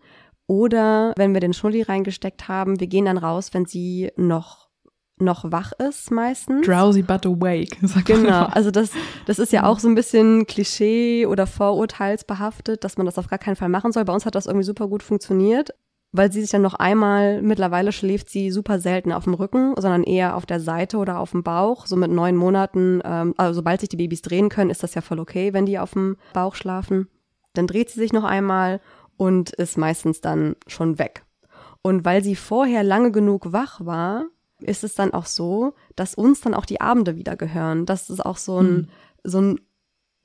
oder 0.48 1.12
wenn 1.16 1.34
wir 1.34 1.40
den 1.40 1.52
Schnulli 1.52 1.82
reingesteckt 1.82 2.48
haben, 2.48 2.80
wir 2.80 2.86
gehen 2.86 3.04
dann 3.04 3.18
raus, 3.18 3.50
wenn 3.52 3.66
sie 3.66 4.10
noch, 4.16 4.70
noch 5.18 5.52
wach 5.52 5.72
ist 5.72 6.10
meistens. 6.10 6.66
Drowsy 6.66 7.02
but 7.02 7.26
awake. 7.26 7.76
sagt 7.86 8.06
Genau, 8.06 8.46
also 8.46 8.70
das, 8.70 8.90
das 9.26 9.38
ist 9.38 9.52
ja 9.52 9.64
auch 9.64 9.78
so 9.78 9.88
ein 9.88 9.94
bisschen 9.94 10.46
Klischee 10.46 11.26
oder 11.26 11.46
vorurteilsbehaftet, 11.46 12.82
dass 12.82 12.96
man 12.96 13.04
das 13.04 13.18
auf 13.18 13.28
gar 13.28 13.38
keinen 13.38 13.56
Fall 13.56 13.68
machen 13.68 13.92
soll. 13.92 14.06
Bei 14.06 14.14
uns 14.14 14.24
hat 14.24 14.34
das 14.34 14.46
irgendwie 14.46 14.64
super 14.64 14.88
gut 14.88 15.02
funktioniert, 15.02 15.74
weil 16.12 16.32
sie 16.32 16.40
sich 16.40 16.50
dann 16.50 16.62
noch 16.62 16.74
einmal, 16.74 17.42
mittlerweile 17.42 17.92
schläft 17.92 18.30
sie 18.30 18.50
super 18.50 18.78
selten 18.78 19.12
auf 19.12 19.24
dem 19.24 19.34
Rücken, 19.34 19.74
sondern 19.76 20.04
eher 20.04 20.36
auf 20.36 20.46
der 20.46 20.60
Seite 20.60 20.96
oder 20.96 21.18
auf 21.18 21.32
dem 21.32 21.42
Bauch. 21.42 21.86
So 21.86 21.96
mit 21.96 22.10
neun 22.10 22.36
Monaten, 22.36 23.00
ähm, 23.04 23.34
also 23.36 23.54
sobald 23.54 23.80
sich 23.80 23.90
die 23.90 23.96
Babys 23.96 24.22
drehen 24.22 24.48
können, 24.48 24.70
ist 24.70 24.82
das 24.82 24.94
ja 24.94 25.02
voll 25.02 25.20
okay, 25.20 25.52
wenn 25.52 25.66
die 25.66 25.78
auf 25.78 25.92
dem 25.92 26.16
Bauch 26.32 26.54
schlafen. 26.54 27.08
Dann 27.54 27.66
dreht 27.66 27.90
sie 27.90 28.00
sich 28.00 28.12
noch 28.12 28.24
einmal 28.24 28.80
und 29.16 29.50
ist 29.50 29.76
meistens 29.76 30.20
dann 30.20 30.56
schon 30.66 30.98
weg. 30.98 31.24
Und 31.82 32.04
weil 32.04 32.24
sie 32.24 32.36
vorher 32.36 32.82
lange 32.82 33.12
genug 33.12 33.52
wach 33.52 33.84
war, 33.84 34.24
ist 34.60 34.84
es 34.84 34.94
dann 34.94 35.12
auch 35.12 35.26
so, 35.26 35.74
dass 35.94 36.14
uns 36.14 36.40
dann 36.40 36.54
auch 36.54 36.66
die 36.66 36.80
Abende 36.80 37.16
wieder 37.16 37.36
gehören. 37.36 37.86
Das 37.86 38.10
ist 38.10 38.24
auch 38.24 38.38
so 38.38 38.60
ein, 38.60 38.88
so 39.22 39.40
ein 39.40 39.60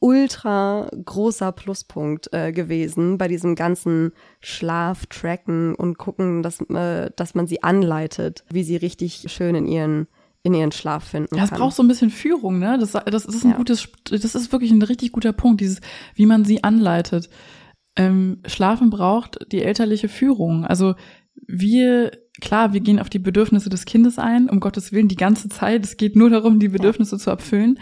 ultra 0.03 0.89
großer 1.05 1.53
Pluspunkt 1.53 2.27
äh, 2.33 2.51
gewesen 2.51 3.17
bei 3.17 3.29
diesem 3.29 3.55
ganzen 3.55 4.11
Schlaf, 4.41 5.05
Tracken 5.05 5.75
und 5.75 5.97
gucken, 5.97 6.43
dass, 6.43 6.59
äh, 6.59 7.09
dass 7.15 7.35
man 7.35 7.47
sie 7.47 7.63
anleitet, 7.63 8.43
wie 8.51 8.63
sie 8.63 8.75
richtig 8.75 9.31
schön 9.31 9.55
in 9.55 9.65
ihren, 9.65 10.07
in 10.43 10.53
ihren 10.53 10.73
Schlaf 10.73 11.05
finden 11.05 11.37
Ja, 11.37 11.45
es 11.45 11.51
braucht 11.51 11.73
so 11.77 11.81
ein 11.81 11.87
bisschen 11.87 12.09
Führung, 12.09 12.59
ne? 12.59 12.77
Das, 12.77 12.91
das 12.91 13.25
ist 13.25 13.45
ein 13.45 13.51
Ja. 13.51 13.55
gutes, 13.57 13.87
das 14.09 14.35
ist 14.35 14.51
wirklich 14.51 14.71
ein 14.71 14.81
richtig 14.81 15.13
guter 15.13 15.31
Punkt, 15.31 15.61
dieses, 15.61 15.79
wie 16.15 16.25
man 16.25 16.43
sie 16.43 16.65
anleitet. 16.65 17.29
Ähm, 17.95 18.41
Schlafen 18.45 18.89
braucht 18.89 19.39
die 19.53 19.63
elterliche 19.63 20.09
Führung. 20.09 20.65
Also 20.65 20.95
wir, 21.47 22.11
klar, 22.41 22.73
wir 22.73 22.81
gehen 22.81 22.99
auf 22.99 23.09
die 23.09 23.19
Bedürfnisse 23.19 23.69
des 23.69 23.85
Kindes 23.85 24.19
ein, 24.19 24.49
um 24.49 24.59
Gottes 24.59 24.91
Willen, 24.91 25.07
die 25.07 25.15
ganze 25.15 25.47
Zeit. 25.47 25.85
Es 25.85 25.95
geht 25.95 26.17
nur 26.17 26.29
darum, 26.29 26.59
die 26.59 26.67
Bedürfnisse 26.67 27.17
zu 27.17 27.29
erfüllen. 27.29 27.79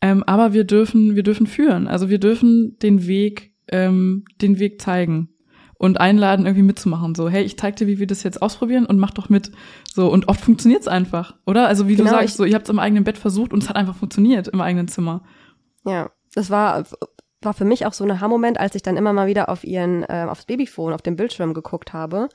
Ähm, 0.00 0.22
aber 0.24 0.52
wir 0.52 0.64
dürfen, 0.64 1.16
wir 1.16 1.22
dürfen 1.22 1.46
führen. 1.46 1.88
Also 1.88 2.08
wir 2.08 2.18
dürfen 2.18 2.78
den 2.82 3.06
Weg, 3.06 3.52
ähm, 3.68 4.24
den 4.42 4.58
Weg 4.58 4.80
zeigen 4.80 5.30
und 5.78 6.00
einladen, 6.00 6.46
irgendwie 6.46 6.62
mitzumachen. 6.64 7.14
So, 7.14 7.28
hey, 7.28 7.42
ich 7.44 7.58
zeig 7.58 7.76
dir, 7.76 7.86
wie 7.86 7.98
wir 7.98 8.06
das 8.06 8.22
jetzt 8.22 8.40
ausprobieren 8.42 8.86
und 8.86 8.98
mach 8.98 9.10
doch 9.12 9.28
mit. 9.28 9.52
So, 9.92 10.10
und 10.10 10.28
oft 10.28 10.40
funktioniert's 10.40 10.88
einfach, 10.88 11.36
oder? 11.46 11.66
Also 11.66 11.88
wie 11.88 11.96
Genau, 11.96 12.10
du 12.10 12.16
sagst, 12.16 12.28
ich- 12.30 12.34
so, 12.36 12.44
ihr 12.44 12.54
habt's 12.54 12.70
im 12.70 12.78
eigenen 12.78 13.04
Bett 13.04 13.18
versucht 13.18 13.52
und 13.52 13.62
es 13.62 13.68
hat 13.68 13.76
einfach 13.76 13.96
funktioniert 13.96 14.48
im 14.48 14.60
eigenen 14.60 14.88
Zimmer. 14.88 15.22
Ja, 15.84 16.10
das 16.34 16.50
war, 16.50 16.84
war 17.42 17.54
für 17.54 17.64
mich 17.64 17.86
auch 17.86 17.92
so 17.92 18.04
ein 18.04 18.10
Aha-Moment, 18.10 18.58
als 18.58 18.74
ich 18.74 18.82
dann 18.82 18.96
immer 18.96 19.12
mal 19.12 19.26
wieder 19.26 19.48
auf 19.48 19.64
ihren, 19.64 20.02
äh, 20.04 20.26
aufs 20.28 20.46
Babyphone, 20.46 20.92
auf 20.92 21.02
dem 21.02 21.16
Bildschirm 21.16 21.54
geguckt 21.54 21.92
habe. 21.92 22.28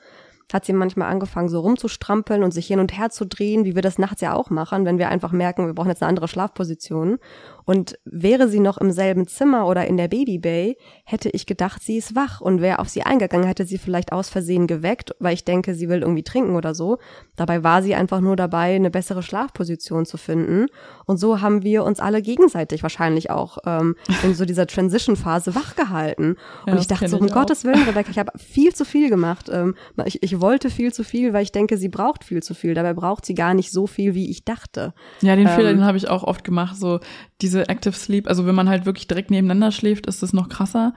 Hat 0.52 0.64
sie 0.64 0.72
manchmal 0.72 1.10
angefangen, 1.10 1.48
so 1.48 1.60
rumzustrampeln 1.60 2.42
und 2.42 2.52
sich 2.52 2.66
hin 2.66 2.78
und 2.78 2.96
her 2.96 3.10
zu 3.10 3.26
drehen, 3.26 3.64
wie 3.64 3.74
wir 3.74 3.82
das 3.82 3.98
nachts 3.98 4.20
ja 4.20 4.34
auch 4.34 4.50
machen, 4.50 4.84
wenn 4.84 4.98
wir 4.98 5.08
einfach 5.08 5.32
merken, 5.32 5.66
wir 5.66 5.74
brauchen 5.74 5.88
jetzt 5.88 6.02
eine 6.02 6.10
andere 6.10 6.28
Schlafposition. 6.28 7.18
Und 7.64 7.98
wäre 8.04 8.48
sie 8.48 8.60
noch 8.60 8.78
im 8.78 8.90
selben 8.90 9.26
Zimmer 9.26 9.66
oder 9.66 9.86
in 9.86 9.96
der 9.96 10.08
Babybay, 10.08 10.76
hätte 11.04 11.30
ich 11.30 11.46
gedacht, 11.46 11.82
sie 11.82 11.96
ist 11.96 12.14
wach 12.14 12.40
und 12.40 12.60
wäre 12.60 12.78
auf 12.78 12.88
sie 12.88 13.02
eingegangen, 13.02 13.46
hätte 13.46 13.64
sie 13.64 13.78
vielleicht 13.78 14.12
aus 14.12 14.28
Versehen 14.28 14.66
geweckt, 14.66 15.14
weil 15.18 15.34
ich 15.34 15.44
denke, 15.44 15.74
sie 15.74 15.88
will 15.88 16.00
irgendwie 16.02 16.22
trinken 16.22 16.56
oder 16.56 16.74
so. 16.74 16.98
Dabei 17.36 17.62
war 17.64 17.82
sie 17.82 17.94
einfach 17.94 18.20
nur 18.20 18.36
dabei, 18.36 18.74
eine 18.74 18.90
bessere 18.90 19.22
Schlafposition 19.22 20.06
zu 20.06 20.16
finden. 20.16 20.66
Und 21.06 21.18
so 21.18 21.40
haben 21.40 21.62
wir 21.62 21.84
uns 21.84 22.00
alle 22.00 22.22
gegenseitig 22.22 22.82
wahrscheinlich 22.82 23.30
auch 23.30 23.58
ähm, 23.66 23.96
in 24.22 24.34
so 24.34 24.44
dieser 24.44 24.66
Transition-Phase 24.66 25.54
wachgehalten. 25.54 26.36
Ja, 26.66 26.72
und 26.72 26.74
das 26.74 26.82
ich 26.82 26.88
dachte 26.88 27.08
so, 27.08 27.18
um. 27.18 27.28
Gottes 27.28 27.64
Willen, 27.64 27.82
Rebecca, 27.84 28.10
ich 28.10 28.18
habe 28.18 28.32
viel 28.38 28.74
zu 28.74 28.84
viel 28.84 29.08
gemacht. 29.08 29.48
Ähm, 29.50 29.74
ich, 30.04 30.22
ich 30.22 30.40
wollte 30.40 30.70
viel 30.70 30.92
zu 30.92 31.04
viel, 31.04 31.32
weil 31.32 31.42
ich 31.42 31.52
denke, 31.52 31.76
sie 31.76 31.88
braucht 31.88 32.24
viel 32.24 32.42
zu 32.42 32.54
viel. 32.54 32.74
Dabei 32.74 32.94
braucht 32.94 33.24
sie 33.24 33.34
gar 33.34 33.54
nicht 33.54 33.70
so 33.70 33.86
viel, 33.86 34.14
wie 34.14 34.30
ich 34.30 34.44
dachte. 34.44 34.92
Ja, 35.20 35.36
den 35.36 35.46
Ähm, 35.46 35.54
Fehler, 35.54 35.72
den 35.72 35.84
habe 35.84 35.96
ich 35.96 36.08
auch 36.08 36.24
oft 36.24 36.44
gemacht. 36.44 36.76
So 36.76 37.00
diese 37.42 37.68
Active 37.68 37.94
Sleep, 37.94 38.28
also 38.28 38.46
wenn 38.46 38.54
man 38.54 38.68
halt 38.68 38.86
wirklich 38.86 39.08
direkt 39.08 39.30
nebeneinander 39.30 39.72
schläft, 39.72 40.06
ist 40.06 40.22
das 40.22 40.32
noch 40.32 40.48
krasser. 40.48 40.94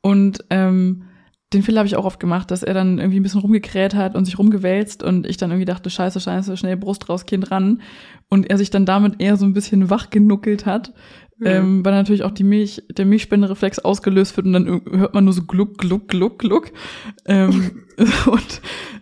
Und 0.00 0.44
ähm, 0.50 1.04
den 1.52 1.62
Fehler 1.62 1.78
habe 1.78 1.86
ich 1.86 1.96
auch 1.96 2.04
oft 2.04 2.20
gemacht, 2.20 2.50
dass 2.50 2.62
er 2.62 2.74
dann 2.74 2.98
irgendwie 2.98 3.20
ein 3.20 3.22
bisschen 3.22 3.40
rumgekräht 3.40 3.94
hat 3.94 4.14
und 4.14 4.26
sich 4.26 4.38
rumgewälzt 4.38 5.02
und 5.02 5.26
ich 5.26 5.38
dann 5.38 5.50
irgendwie 5.50 5.64
dachte, 5.64 5.88
scheiße, 5.88 6.20
scheiße, 6.20 6.56
schnell 6.58 6.76
Brust 6.76 7.08
raus, 7.08 7.24
Kind 7.24 7.50
ran. 7.50 7.80
Und 8.28 8.50
er 8.50 8.58
sich 8.58 8.68
dann 8.68 8.84
damit 8.84 9.20
eher 9.20 9.36
so 9.36 9.46
ein 9.46 9.54
bisschen 9.54 9.88
wach 9.88 10.10
genuckelt 10.10 10.66
hat. 10.66 10.92
Mhm. 11.38 11.46
Ähm, 11.46 11.84
weil 11.84 11.92
natürlich 11.92 12.24
auch 12.24 12.32
die 12.32 12.44
Milch, 12.44 12.82
der 12.90 13.06
Milchspendereflex 13.06 13.78
ausgelöst 13.78 14.36
wird 14.36 14.46
und 14.46 14.52
dann 14.52 14.82
hört 14.90 15.14
man 15.14 15.24
nur 15.24 15.32
so 15.32 15.44
gluck, 15.44 15.78
gluck, 15.78 16.08
gluck, 16.08 16.38
gluck. 16.38 16.70
Ähm, 17.24 17.84
und 18.26 18.60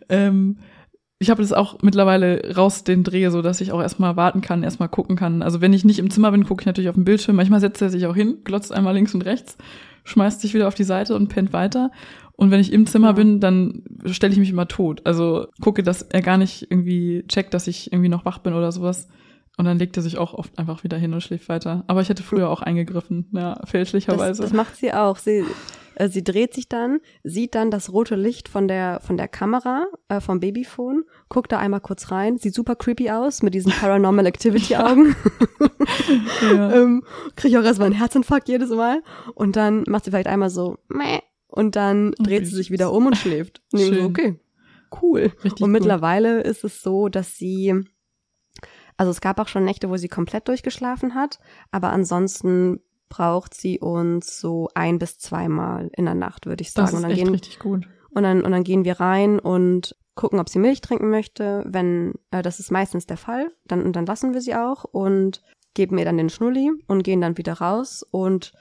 ähm, 0.08 0.58
ich 1.18 1.30
habe 1.30 1.40
das 1.40 1.52
auch 1.52 1.78
mittlerweile 1.82 2.54
raus 2.56 2.84
den 2.84 3.02
Dreh, 3.02 3.28
so 3.30 3.40
dass 3.40 3.60
ich 3.60 3.72
auch 3.72 3.80
erstmal 3.80 4.16
warten 4.16 4.42
kann, 4.42 4.62
erstmal 4.62 4.88
gucken 4.88 5.16
kann. 5.16 5.42
Also 5.42 5.60
wenn 5.60 5.72
ich 5.72 5.84
nicht 5.84 5.98
im 5.98 6.10
Zimmer 6.10 6.30
bin, 6.30 6.44
gucke 6.44 6.62
ich 6.62 6.66
natürlich 6.66 6.90
auf 6.90 6.94
den 6.94 7.04
Bildschirm. 7.04 7.36
Manchmal 7.36 7.60
setzt 7.60 7.80
er 7.80 7.88
sich 7.88 8.06
auch 8.06 8.14
hin, 8.14 8.38
glotzt 8.44 8.72
einmal 8.72 8.94
links 8.94 9.14
und 9.14 9.24
rechts, 9.24 9.56
schmeißt 10.04 10.42
sich 10.42 10.52
wieder 10.52 10.68
auf 10.68 10.74
die 10.74 10.84
Seite 10.84 11.16
und 11.16 11.28
pennt 11.28 11.54
weiter. 11.54 11.90
Und 12.32 12.50
wenn 12.50 12.60
ich 12.60 12.70
im 12.70 12.86
Zimmer 12.86 13.08
ja. 13.08 13.12
bin, 13.12 13.40
dann 13.40 13.82
stelle 14.04 14.34
ich 14.34 14.38
mich 14.38 14.50
immer 14.50 14.68
tot. 14.68 15.00
Also 15.04 15.46
gucke, 15.62 15.82
dass 15.82 16.02
er 16.02 16.20
gar 16.20 16.36
nicht 16.36 16.70
irgendwie 16.70 17.24
checkt, 17.28 17.54
dass 17.54 17.66
ich 17.66 17.92
irgendwie 17.92 18.10
noch 18.10 18.26
wach 18.26 18.38
bin 18.38 18.52
oder 18.52 18.70
sowas. 18.70 19.08
Und 19.56 19.64
dann 19.64 19.78
legt 19.78 19.96
er 19.96 20.02
sich 20.02 20.18
auch 20.18 20.34
oft 20.34 20.58
einfach 20.58 20.84
wieder 20.84 20.98
hin 20.98 21.14
und 21.14 21.22
schläft 21.22 21.48
weiter. 21.48 21.82
Aber 21.86 22.02
ich 22.02 22.10
hätte 22.10 22.22
früher 22.22 22.50
auch 22.50 22.60
eingegriffen, 22.60 23.30
ja, 23.32 23.58
fälschlicherweise. 23.64 24.42
Das, 24.42 24.50
das 24.50 24.52
macht 24.52 24.76
sie 24.76 24.92
auch. 24.92 25.16
Sie, 25.16 25.44
sie 26.08 26.22
dreht 26.22 26.54
sich 26.54 26.68
dann, 26.68 27.00
sieht 27.22 27.54
dann 27.54 27.70
das 27.70 27.92
rote 27.92 28.16
Licht 28.16 28.48
von 28.48 28.68
der, 28.68 29.00
von 29.00 29.16
der 29.16 29.28
Kamera, 29.28 29.86
äh, 30.08 30.20
vom 30.20 30.40
Babyphone, 30.40 31.04
guckt 31.28 31.52
da 31.52 31.58
einmal 31.58 31.80
kurz 31.80 32.10
rein, 32.10 32.38
sieht 32.38 32.54
super 32.54 32.76
creepy 32.76 33.10
aus 33.10 33.42
mit 33.42 33.54
diesen 33.54 33.72
Paranormal 33.72 34.26
Activity 34.26 34.76
Augen. 34.76 35.16
ja. 36.42 36.72
ähm, 36.72 37.02
Kriege 37.36 37.48
ich 37.48 37.58
auch 37.58 37.64
erstmal 37.64 37.86
einen 37.86 37.98
Herzinfarkt 37.98 38.48
jedes 38.48 38.70
Mal. 38.70 39.02
Und 39.34 39.56
dann 39.56 39.84
macht 39.86 40.04
sie 40.04 40.10
vielleicht 40.10 40.28
einmal 40.28 40.50
so, 40.50 40.78
meh, 40.88 41.20
und 41.48 41.76
dann 41.76 42.12
dreht 42.18 42.40
okay. 42.40 42.44
sie 42.44 42.56
sich 42.56 42.70
wieder 42.70 42.92
um 42.92 43.06
und 43.06 43.16
schläft. 43.16 43.62
Und 43.72 43.80
so, 43.80 44.02
okay, 44.02 44.38
cool. 45.00 45.32
Richtig 45.42 45.62
und 45.62 45.70
mittlerweile 45.70 46.42
ist 46.42 46.64
es 46.64 46.82
so, 46.82 47.08
dass 47.08 47.36
sie 47.36 47.86
also 48.96 49.10
es 49.10 49.20
gab 49.20 49.38
auch 49.38 49.48
schon 49.48 49.64
Nächte, 49.64 49.90
wo 49.90 49.96
sie 49.96 50.08
komplett 50.08 50.48
durchgeschlafen 50.48 51.14
hat, 51.14 51.38
aber 51.70 51.90
ansonsten 51.90 52.80
braucht 53.08 53.54
sie 53.54 53.78
uns 53.78 54.40
so 54.40 54.68
ein 54.74 54.98
bis 54.98 55.18
zweimal 55.18 55.90
in 55.96 56.04
der 56.04 56.14
Nacht, 56.14 56.46
würde 56.46 56.62
ich 56.62 56.72
sagen. 56.72 56.86
Das 56.86 56.92
ist 56.92 56.96
und 56.96 57.02
dann 57.02 57.10
echt 57.12 57.24
gehen, 57.24 57.32
richtig 57.32 57.58
gut. 57.58 57.88
Und 58.10 58.22
dann, 58.22 58.42
und 58.42 58.50
dann 58.50 58.64
gehen 58.64 58.84
wir 58.84 59.00
rein 59.00 59.38
und 59.38 59.96
gucken, 60.14 60.40
ob 60.40 60.48
sie 60.48 60.58
Milch 60.58 60.80
trinken 60.80 61.10
möchte. 61.10 61.64
Wenn, 61.66 62.14
äh, 62.30 62.42
das 62.42 62.58
ist 62.58 62.70
meistens 62.70 63.06
der 63.06 63.18
Fall, 63.18 63.52
dann, 63.64 63.82
und 63.82 63.94
dann 63.94 64.06
lassen 64.06 64.34
wir 64.34 64.40
sie 64.40 64.54
auch 64.54 64.84
und 64.84 65.42
geben 65.74 65.98
ihr 65.98 66.04
dann 66.04 66.16
den 66.16 66.30
Schnulli 66.30 66.72
und 66.86 67.04
gehen 67.04 67.20
dann 67.20 67.36
wieder 67.36 67.54
raus 67.54 68.04
und 68.10 68.52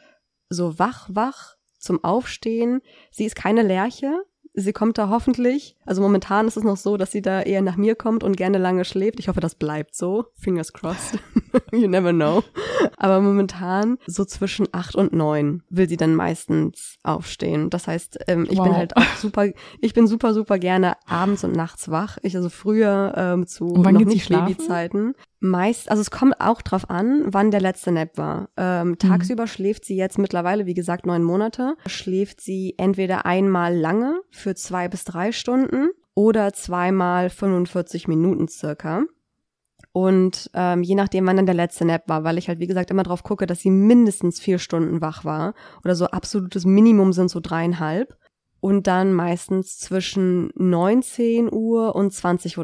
so 0.49 0.77
wach, 0.77 1.09
wach 1.11 1.55
zum 1.79 2.03
Aufstehen. 2.03 2.81
Sie 3.11 3.25
ist 3.25 3.35
keine 3.35 3.63
Lerche, 3.63 4.21
Sie 4.57 4.71
kommt 4.71 4.97
da 4.97 5.09
hoffentlich, 5.09 5.75
also 5.85 6.01
momentan 6.01 6.47
ist 6.47 6.55
es 6.55 6.63
noch 6.63 6.77
so, 6.77 6.95
dass 6.95 7.11
sie 7.11 7.21
da 7.21 7.41
eher 7.41 7.61
nach 7.61 7.75
mir 7.75 7.95
kommt 7.95 8.23
und 8.23 8.37
gerne 8.37 8.57
lange 8.57 8.85
schläft. 8.85 9.19
Ich 9.19 9.27
hoffe, 9.27 9.41
das 9.41 9.55
bleibt 9.55 9.95
so. 9.95 10.27
Fingers 10.35 10.71
crossed. 10.71 11.19
you 11.73 11.89
never 11.89 12.13
know. 12.13 12.41
Aber 12.95 13.19
momentan 13.19 13.97
so 14.07 14.23
zwischen 14.23 14.67
acht 14.71 14.95
und 14.95 15.11
neun 15.11 15.63
will 15.69 15.89
sie 15.89 15.97
dann 15.97 16.15
meistens 16.15 16.97
aufstehen. 17.03 17.69
Das 17.69 17.87
heißt, 17.87 18.19
ähm, 18.27 18.47
ich 18.49 18.57
wow. 18.57 18.65
bin 18.65 18.77
halt 18.77 18.95
auch 18.95 19.15
super, 19.17 19.47
ich 19.81 19.93
bin 19.93 20.07
super, 20.07 20.33
super 20.33 20.57
gerne 20.57 20.95
abends 21.05 21.43
und 21.43 21.51
nachts 21.51 21.91
wach. 21.91 22.17
Ich 22.21 22.35
also 22.37 22.49
früher 22.49 23.13
ähm, 23.17 23.47
zu 23.47 23.65
noch 23.65 23.91
nicht 23.91 24.29
Babyzeiten. 24.29 25.15
Meist, 25.39 25.89
also 25.89 26.01
es 26.01 26.11
kommt 26.11 26.39
auch 26.39 26.61
drauf 26.61 26.89
an, 26.89 27.25
wann 27.27 27.51
der 27.51 27.61
letzte 27.61 27.91
Nap 27.91 28.17
war. 28.17 28.49
Ähm, 28.57 28.89
mhm. 28.89 28.99
tagsüber 28.99 29.43
mhm. 29.43 29.47
schläft 29.47 29.85
sie 29.85 29.95
jetzt 29.95 30.17
mittlerweile, 30.17 30.65
wie 30.65 30.73
gesagt, 30.73 31.05
neun 31.05 31.23
Monate. 31.23 31.75
Schläft 31.85 32.41
sie 32.41 32.75
entweder 32.77 33.25
einmal 33.25 33.75
lange 33.75 34.21
für 34.31 34.55
zwei 34.55 34.87
bis 34.87 35.03
drei 35.03 35.31
Stunden 35.31 35.89
oder 36.13 36.53
zweimal 36.53 37.29
45 37.29 38.07
Minuten 38.07 38.47
circa. 38.47 39.03
Und 39.91 40.49
ähm, 40.53 40.83
je 40.83 40.95
nachdem, 40.95 41.25
wann 41.25 41.37
dann 41.37 41.45
der 41.45 41.55
letzte 41.55 41.85
Nap 41.85 42.09
war, 42.09 42.25
weil 42.25 42.37
ich 42.37 42.49
halt, 42.49 42.59
wie 42.59 42.67
gesagt, 42.67 42.91
immer 42.91 43.03
drauf 43.03 43.23
gucke, 43.23 43.45
dass 43.45 43.61
sie 43.61 43.69
mindestens 43.69 44.41
vier 44.41 44.59
Stunden 44.59 44.99
wach 44.99 45.23
war. 45.23 45.53
Oder 45.85 45.95
so 45.95 46.07
absolutes 46.07 46.65
Minimum 46.65 47.13
sind 47.13 47.29
so 47.29 47.39
dreieinhalb. 47.39 48.17
Und 48.59 48.87
dann 48.87 49.13
meistens 49.13 49.77
zwischen 49.77 50.51
19 50.55 51.49
Uhr 51.53 51.95
und 51.95 52.11
20.30 52.11 52.57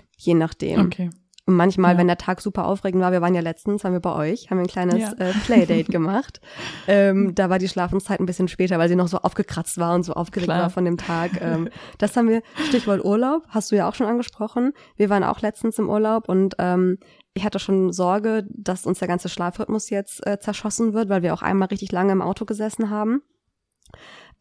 Uhr, 0.00 0.04
je 0.16 0.34
nachdem. 0.34 0.86
Okay. 0.86 1.10
Und 1.48 1.54
manchmal, 1.54 1.94
ja. 1.94 1.98
wenn 1.98 2.08
der 2.08 2.18
Tag 2.18 2.42
super 2.42 2.66
aufregend 2.66 3.00
war, 3.00 3.10
wir 3.10 3.22
waren 3.22 3.34
ja 3.34 3.40
letztens, 3.40 3.82
haben 3.82 3.94
wir 3.94 4.00
bei 4.00 4.14
euch, 4.14 4.50
haben 4.50 4.58
wir 4.58 4.64
ein 4.64 4.68
kleines 4.68 5.00
ja. 5.00 5.12
äh, 5.12 5.32
Playdate 5.46 5.84
gemacht. 5.90 6.42
ähm, 6.86 7.34
da 7.34 7.48
war 7.48 7.58
die 7.58 7.68
Schlafenszeit 7.68 8.20
ein 8.20 8.26
bisschen 8.26 8.48
später, 8.48 8.78
weil 8.78 8.90
sie 8.90 8.96
noch 8.96 9.08
so 9.08 9.16
aufgekratzt 9.16 9.78
war 9.78 9.94
und 9.94 10.02
so 10.02 10.12
aufgeregt 10.12 10.48
Klar. 10.48 10.60
war 10.60 10.68
von 10.68 10.84
dem 10.84 10.98
Tag. 10.98 11.40
Ähm, 11.40 11.70
das 11.96 12.14
haben 12.18 12.28
wir, 12.28 12.42
Stichwort 12.68 13.02
Urlaub, 13.02 13.44
hast 13.48 13.72
du 13.72 13.76
ja 13.76 13.88
auch 13.88 13.94
schon 13.94 14.06
angesprochen. 14.06 14.74
Wir 14.96 15.08
waren 15.08 15.24
auch 15.24 15.40
letztens 15.40 15.78
im 15.78 15.88
Urlaub 15.88 16.28
und 16.28 16.54
ähm, 16.58 16.98
ich 17.32 17.46
hatte 17.46 17.58
schon 17.58 17.94
Sorge, 17.94 18.46
dass 18.50 18.84
uns 18.84 18.98
der 18.98 19.08
ganze 19.08 19.30
Schlafrhythmus 19.30 19.88
jetzt 19.88 20.26
äh, 20.26 20.38
zerschossen 20.38 20.92
wird, 20.92 21.08
weil 21.08 21.22
wir 21.22 21.32
auch 21.32 21.40
einmal 21.40 21.68
richtig 21.68 21.92
lange 21.92 22.12
im 22.12 22.20
Auto 22.20 22.44
gesessen 22.44 22.90
haben. 22.90 23.22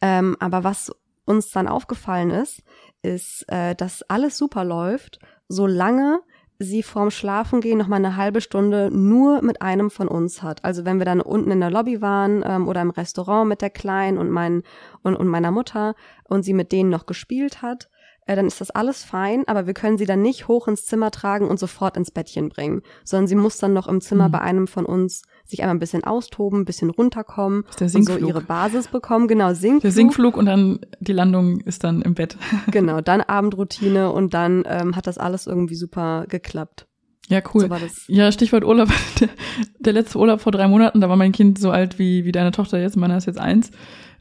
Ähm, 0.01 0.35
aber 0.41 0.65
was 0.65 0.91
uns 1.23 1.51
dann 1.51 1.69
aufgefallen 1.69 2.31
ist, 2.31 2.63
ist, 3.01 3.45
äh, 3.47 3.75
dass 3.75 4.03
alles 4.09 4.37
super 4.37 4.65
läuft, 4.65 5.19
solange 5.47 6.19
sie 6.59 6.81
vorm 6.83 7.11
Schlafengehen 7.11 7.77
noch 7.77 7.87
mal 7.87 7.97
eine 7.97 8.15
halbe 8.15 8.41
Stunde 8.41 8.89
nur 8.91 9.41
mit 9.41 9.61
einem 9.61 9.91
von 9.91 10.07
uns 10.07 10.41
hat. 10.41 10.63
Also 10.65 10.85
wenn 10.85 10.97
wir 10.99 11.05
dann 11.05 11.21
unten 11.21 11.51
in 11.51 11.59
der 11.59 11.69
Lobby 11.69 12.01
waren 12.01 12.43
ähm, 12.45 12.67
oder 12.67 12.81
im 12.81 12.89
Restaurant 12.89 13.47
mit 13.47 13.61
der 13.61 13.69
Kleinen 13.69 14.17
und, 14.17 14.29
mein, 14.29 14.63
und, 15.03 15.15
und 15.15 15.27
meiner 15.27 15.51
Mutter 15.51 15.95
und 16.23 16.43
sie 16.43 16.53
mit 16.53 16.71
denen 16.71 16.89
noch 16.89 17.05
gespielt 17.05 17.61
hat, 17.61 17.89
äh, 18.27 18.35
dann 18.35 18.45
ist 18.45 18.61
das 18.61 18.71
alles 18.71 19.03
fein, 19.03 19.43
aber 19.47 19.65
wir 19.65 19.73
können 19.73 19.97
sie 19.97 20.05
dann 20.05 20.21
nicht 20.21 20.47
hoch 20.47 20.67
ins 20.67 20.85
Zimmer 20.85 21.11
tragen 21.11 21.47
und 21.47 21.59
sofort 21.59 21.97
ins 21.97 22.11
Bettchen 22.11 22.49
bringen, 22.49 22.81
sondern 23.03 23.27
sie 23.27 23.35
muss 23.35 23.57
dann 23.57 23.73
noch 23.73 23.87
im 23.87 24.01
Zimmer 24.01 24.27
mhm. 24.27 24.31
bei 24.31 24.41
einem 24.41 24.67
von 24.67 24.85
uns 24.85 25.23
sich 25.45 25.61
einmal 25.61 25.75
ein 25.75 25.79
bisschen 25.79 26.03
austoben, 26.03 26.61
ein 26.61 26.65
bisschen 26.65 26.89
runterkommen 26.89 27.63
und 27.79 28.05
so 28.05 28.17
ihre 28.17 28.41
Basis 28.41 28.89
bekommen. 28.89 29.27
Genau, 29.27 29.53
Sinkflug. 29.53 29.81
Der 29.81 29.91
Sinkflug 29.91 30.37
und 30.37 30.45
dann 30.45 30.79
die 30.99 31.13
Landung 31.13 31.61
ist 31.61 31.83
dann 31.83 32.01
im 32.01 32.13
Bett. 32.13 32.37
genau, 32.71 33.01
dann 33.01 33.21
Abendroutine 33.21 34.11
und 34.11 34.33
dann 34.33 34.63
ähm, 34.67 34.95
hat 34.95 35.07
das 35.07 35.17
alles 35.17 35.47
irgendwie 35.47 35.75
super 35.75 36.25
geklappt. 36.27 36.85
Ja, 37.29 37.41
cool. 37.53 37.67
So 37.67 38.13
ja, 38.13 38.31
Stichwort 38.31 38.63
Urlaub. 38.63 38.89
Der, 39.19 39.29
der, 39.79 39.93
letzte 39.93 40.17
Urlaub 40.17 40.39
vor 40.39 40.51
drei 40.51 40.67
Monaten, 40.67 41.01
da 41.01 41.09
war 41.09 41.17
mein 41.17 41.33
Kind 41.33 41.59
so 41.59 41.71
alt 41.71 41.99
wie, 41.99 42.23
wie 42.23 42.31
deine 42.31 42.51
Tochter 42.51 42.79
jetzt, 42.79 42.95
meiner 42.95 43.17
ist 43.17 43.25
jetzt 43.25 43.39
eins. 43.39 43.71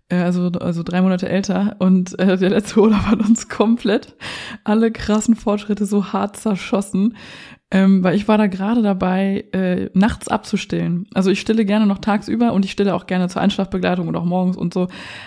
Äh, 0.08 0.16
also, 0.16 0.48
also 0.48 0.82
drei 0.82 1.02
Monate 1.02 1.28
älter. 1.28 1.76
Und 1.78 2.18
äh, 2.18 2.36
der 2.36 2.50
letzte 2.50 2.80
Urlaub 2.80 3.06
hat 3.06 3.20
uns 3.20 3.48
komplett 3.48 4.16
alle 4.64 4.90
krassen 4.90 5.34
Fortschritte 5.34 5.86
so 5.86 6.12
hart 6.12 6.36
zerschossen. 6.36 7.16
Ähm, 7.72 8.04
weil 8.04 8.14
ich 8.14 8.28
war 8.28 8.38
da 8.38 8.46
gerade 8.46 8.80
dabei, 8.80 9.44
äh, 9.52 9.90
nachts 9.92 10.28
abzustillen. 10.28 11.08
Also 11.14 11.30
ich 11.30 11.40
stille 11.40 11.64
gerne 11.64 11.86
noch 11.86 11.98
tagsüber 11.98 12.52
und 12.52 12.64
ich 12.64 12.70
stille 12.70 12.94
auch 12.94 13.06
gerne 13.06 13.28
zur 13.28 13.42
Einschlafbegleitung 13.42 14.06
und 14.06 14.14
auch 14.14 14.24
morgens 14.24 14.56
und 14.56 14.72
so. 14.72 14.86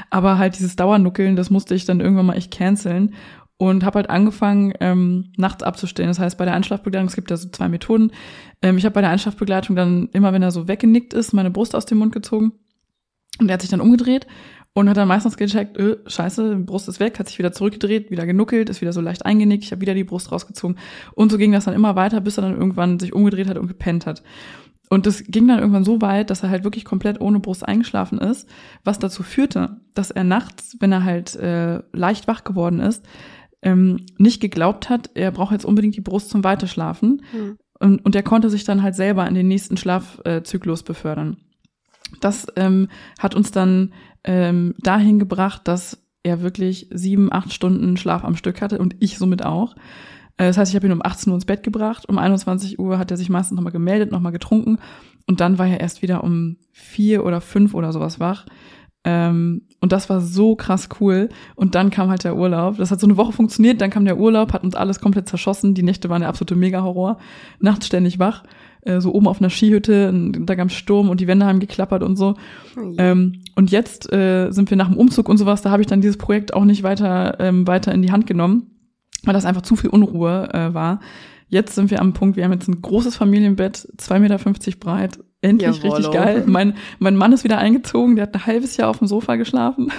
Aber 0.09 0.37
halt 0.37 0.57
dieses 0.57 0.77
Dauernuckeln, 0.77 1.35
das 1.35 1.49
musste 1.49 1.75
ich 1.75 1.83
dann 1.83 1.99
irgendwann 1.99 2.27
mal 2.27 2.37
echt 2.37 2.51
canceln 2.51 3.13
und 3.57 3.83
habe 3.83 3.97
halt 3.97 4.09
angefangen, 4.09 4.71
ähm, 4.79 5.33
nachts 5.35 5.63
abzustillen. 5.63 6.09
Das 6.09 6.19
heißt, 6.19 6.37
bei 6.37 6.45
der 6.45 6.53
Einschlafbegleitung, 6.53 7.09
es 7.09 7.15
gibt 7.15 7.29
ja 7.29 7.35
so 7.35 7.49
zwei 7.49 7.67
Methoden. 7.67 8.13
Ähm, 8.61 8.77
ich 8.77 8.85
habe 8.85 8.93
bei 8.93 9.01
der 9.01 9.09
Einschlafbegleitung 9.09 9.75
dann 9.75 10.07
immer, 10.13 10.31
wenn 10.31 10.41
er 10.41 10.51
so 10.51 10.69
weggenickt 10.69 11.13
ist, 11.13 11.33
meine 11.33 11.51
Brust 11.51 11.75
aus 11.75 11.85
dem 11.85 11.97
Mund 11.97 12.13
gezogen 12.13 12.53
und 13.39 13.49
er 13.49 13.53
hat 13.53 13.61
sich 13.61 13.69
dann 13.69 13.81
umgedreht 13.81 14.27
und 14.73 14.89
hat 14.89 14.97
dann 14.97 15.07
meistens 15.07 15.37
gecheckt, 15.37 15.77
öh, 15.77 15.97
scheiße, 16.05 16.55
Brust 16.57 16.87
ist 16.87 16.99
weg, 16.99 17.19
hat 17.19 17.27
sich 17.27 17.39
wieder 17.39 17.51
zurückgedreht, 17.51 18.11
wieder 18.11 18.25
genuckelt, 18.25 18.69
ist 18.69 18.81
wieder 18.81 18.93
so 18.93 19.01
leicht 19.01 19.25
eingenickt, 19.25 19.63
ich 19.63 19.71
habe 19.71 19.81
wieder 19.81 19.93
die 19.93 20.03
Brust 20.03 20.31
rausgezogen. 20.31 20.77
Und 21.15 21.31
so 21.31 21.37
ging 21.37 21.51
das 21.51 21.65
dann 21.65 21.73
immer 21.73 21.95
weiter, 21.95 22.21
bis 22.21 22.37
er 22.37 22.43
dann 22.43 22.57
irgendwann 22.57 22.99
sich 22.99 23.13
umgedreht 23.13 23.47
hat 23.47 23.57
und 23.57 23.67
gepennt 23.67 24.05
hat. 24.05 24.23
Und 24.89 25.05
das 25.05 25.23
ging 25.23 25.47
dann 25.47 25.59
irgendwann 25.59 25.83
so 25.83 26.01
weit, 26.01 26.29
dass 26.29 26.43
er 26.43 26.49
halt 26.49 26.63
wirklich 26.63 26.83
komplett 26.83 27.21
ohne 27.21 27.39
Brust 27.39 27.67
eingeschlafen 27.67 28.17
ist, 28.17 28.49
was 28.83 28.97
dazu 28.97 29.21
führte, 29.21 29.77
dass 29.93 30.09
er 30.09 30.23
nachts, 30.23 30.77
wenn 30.79 30.91
er 30.91 31.03
halt 31.03 31.35
äh, 31.35 31.81
leicht 31.93 32.27
wach 32.27 32.43
geworden 32.43 32.79
ist, 32.79 33.05
ähm, 33.61 34.05
nicht 34.17 34.41
geglaubt 34.41 34.89
hat, 34.89 35.11
er 35.13 35.31
braucht 35.31 35.51
jetzt 35.51 35.65
unbedingt 35.65 35.95
die 35.95 36.01
Brust 36.01 36.29
zum 36.29 36.43
Weiterschlafen. 36.43 37.21
Mhm. 37.33 37.57
Und, 37.79 38.05
und 38.05 38.15
er 38.15 38.23
konnte 38.23 38.49
sich 38.49 38.63
dann 38.63 38.81
halt 38.81 38.95
selber 38.95 39.27
in 39.27 39.35
den 39.35 39.47
nächsten 39.47 39.77
Schlafzyklus 39.77 40.83
befördern. 40.83 41.37
Das 42.19 42.47
ähm, 42.55 42.89
hat 43.19 43.35
uns 43.35 43.51
dann 43.51 43.93
ähm, 44.23 44.75
dahin 44.79 45.19
gebracht, 45.19 45.67
dass 45.67 46.03
er 46.23 46.41
wirklich 46.41 46.87
sieben, 46.91 47.31
acht 47.31 47.53
Stunden 47.53 47.97
Schlaf 47.97 48.23
am 48.23 48.35
Stück 48.35 48.61
hatte 48.61 48.79
und 48.79 48.95
ich 48.99 49.17
somit 49.17 49.45
auch. 49.45 49.75
Äh, 50.37 50.47
das 50.47 50.57
heißt, 50.57 50.71
ich 50.71 50.75
habe 50.75 50.87
ihn 50.87 50.93
um 50.93 51.05
18 51.05 51.31
Uhr 51.31 51.35
ins 51.35 51.45
Bett 51.45 51.63
gebracht. 51.63 52.07
Um 52.07 52.17
21 52.17 52.79
Uhr 52.79 52.97
hat 52.97 53.11
er 53.11 53.17
sich 53.17 53.29
meistens 53.29 53.55
nochmal 53.55 53.73
gemeldet, 53.73 54.11
nochmal 54.11 54.31
getrunken. 54.31 54.79
Und 55.27 55.41
dann 55.41 55.59
war 55.59 55.67
er 55.67 55.79
erst 55.79 56.01
wieder 56.01 56.23
um 56.23 56.57
vier 56.71 57.23
oder 57.23 57.41
fünf 57.41 57.73
oder 57.73 57.93
sowas 57.93 58.19
wach. 58.19 58.45
Ähm, 59.03 59.61
und 59.79 59.91
das 59.91 60.09
war 60.09 60.19
so 60.21 60.55
krass 60.55 60.89
cool. 60.99 61.29
Und 61.55 61.75
dann 61.75 61.89
kam 61.89 62.09
halt 62.09 62.23
der 62.23 62.35
Urlaub. 62.35 62.77
Das 62.77 62.91
hat 62.91 62.99
so 62.99 63.07
eine 63.07 63.17
Woche 63.17 63.31
funktioniert. 63.31 63.79
Dann 63.79 63.91
kam 63.91 64.05
der 64.05 64.17
Urlaub, 64.17 64.53
hat 64.53 64.63
uns 64.63 64.75
alles 64.75 64.99
komplett 64.99 65.29
zerschossen. 65.29 65.73
Die 65.73 65.83
Nächte 65.83 66.09
waren 66.09 66.21
der 66.21 66.29
absolute 66.29 66.55
Mega-Horror. 66.55 67.17
Nachts 67.59 67.87
ständig 67.87 68.19
wach. 68.19 68.43
Äh, 68.81 69.01
so 69.01 69.13
oben 69.13 69.27
auf 69.27 69.41
einer 69.41 69.49
Skihütte, 69.49 70.13
da 70.39 70.55
gab 70.55 70.69
es 70.69 70.73
Sturm 70.73 71.09
und 71.09 71.19
die 71.19 71.27
Wände 71.27 71.45
haben 71.45 71.59
geklappert 71.59 72.01
und 72.01 72.15
so. 72.15 72.35
Oh 72.77 72.93
ähm, 72.97 73.43
und 73.55 73.71
jetzt 73.71 74.11
äh, 74.11 74.51
sind 74.51 74.69
wir 74.69 74.77
nach 74.77 74.87
dem 74.87 74.97
Umzug 74.97 75.27
und 75.27 75.37
sowas, 75.37 75.61
da 75.61 75.69
habe 75.69 75.81
ich 75.81 75.87
dann 75.87 76.01
dieses 76.01 76.17
Projekt 76.17 76.53
auch 76.53 76.63
nicht 76.63 76.83
weiter, 76.83 77.37
ähm, 77.39 77.67
weiter 77.67 77.93
in 77.93 78.01
die 78.01 78.11
Hand 78.11 78.25
genommen, 78.25 78.71
weil 79.23 79.33
das 79.33 79.45
einfach 79.45 79.63
zu 79.63 79.75
viel 79.75 79.89
Unruhe 79.89 80.49
äh, 80.53 80.73
war. 80.73 81.01
Jetzt 81.49 81.75
sind 81.75 81.91
wir 81.91 81.99
am 81.99 82.13
Punkt, 82.13 82.37
wir 82.37 82.45
haben 82.45 82.53
jetzt 82.53 82.69
ein 82.69 82.81
großes 82.81 83.15
Familienbett, 83.15 83.87
2,50 83.97 84.19
Meter 84.19 84.77
breit, 84.79 85.19
endlich 85.41 85.77
Jawollo. 85.77 85.95
richtig 85.95 86.13
geil. 86.13 86.43
Mein, 86.45 86.75
mein 86.99 87.17
Mann 87.17 87.33
ist 87.33 87.43
wieder 87.43 87.57
eingezogen, 87.57 88.15
der 88.15 88.23
hat 88.27 88.35
ein 88.35 88.45
halbes 88.45 88.77
Jahr 88.77 88.89
auf 88.89 88.99
dem 88.99 89.07
Sofa 89.07 89.35
geschlafen. 89.35 89.91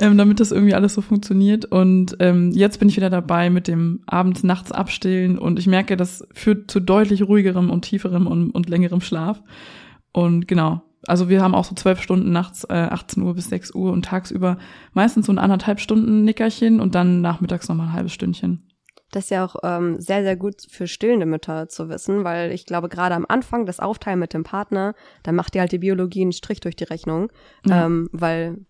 Ähm, 0.00 0.16
damit 0.16 0.40
das 0.40 0.52
irgendwie 0.52 0.74
alles 0.74 0.94
so 0.94 1.00
funktioniert. 1.00 1.64
Und 1.64 2.16
ähm, 2.20 2.52
jetzt 2.52 2.78
bin 2.78 2.88
ich 2.88 2.96
wieder 2.96 3.10
dabei 3.10 3.50
mit 3.50 3.68
dem 3.68 4.00
abends, 4.06 4.42
nachts 4.42 4.72
abstillen 4.72 5.38
und 5.38 5.58
ich 5.58 5.66
merke, 5.66 5.96
das 5.96 6.26
führt 6.32 6.70
zu 6.70 6.80
deutlich 6.80 7.22
ruhigerem 7.22 7.70
und 7.70 7.82
tieferem 7.82 8.26
und, 8.26 8.50
und 8.50 8.68
längerem 8.68 9.00
Schlaf. 9.00 9.42
Und 10.12 10.48
genau, 10.48 10.82
also 11.06 11.28
wir 11.28 11.42
haben 11.42 11.54
auch 11.54 11.64
so 11.64 11.74
zwölf 11.74 12.00
Stunden 12.02 12.32
nachts, 12.32 12.64
äh, 12.64 12.74
18 12.74 13.22
Uhr 13.22 13.34
bis 13.34 13.48
6 13.48 13.74
Uhr 13.74 13.92
und 13.92 14.04
tagsüber 14.04 14.58
meistens 14.92 15.26
so 15.26 15.32
ein 15.32 15.38
anderthalb 15.38 15.80
Stunden 15.80 16.24
Nickerchen 16.24 16.80
und 16.80 16.94
dann 16.94 17.20
nachmittags 17.20 17.68
nochmal 17.68 17.88
ein 17.88 17.92
halbes 17.92 18.12
Stündchen. 18.12 18.64
Das 19.10 19.24
ist 19.24 19.30
ja 19.30 19.44
auch 19.44 19.56
ähm, 19.62 19.98
sehr, 20.00 20.22
sehr 20.22 20.36
gut 20.36 20.56
für 20.68 20.86
stillende 20.86 21.24
Mütter 21.24 21.68
zu 21.68 21.88
wissen, 21.88 22.24
weil 22.24 22.52
ich 22.52 22.66
glaube, 22.66 22.90
gerade 22.90 23.14
am 23.14 23.24
Anfang 23.26 23.64
das 23.64 23.80
Aufteilen 23.80 24.18
mit 24.18 24.34
dem 24.34 24.44
Partner, 24.44 24.94
da 25.22 25.32
macht 25.32 25.54
dir 25.54 25.60
halt 25.60 25.72
die 25.72 25.78
Biologie 25.78 26.22
einen 26.22 26.32
Strich 26.32 26.60
durch 26.60 26.76
die 26.76 26.84
Rechnung, 26.84 27.30
ja. 27.64 27.86
ähm, 27.86 28.10
weil 28.12 28.66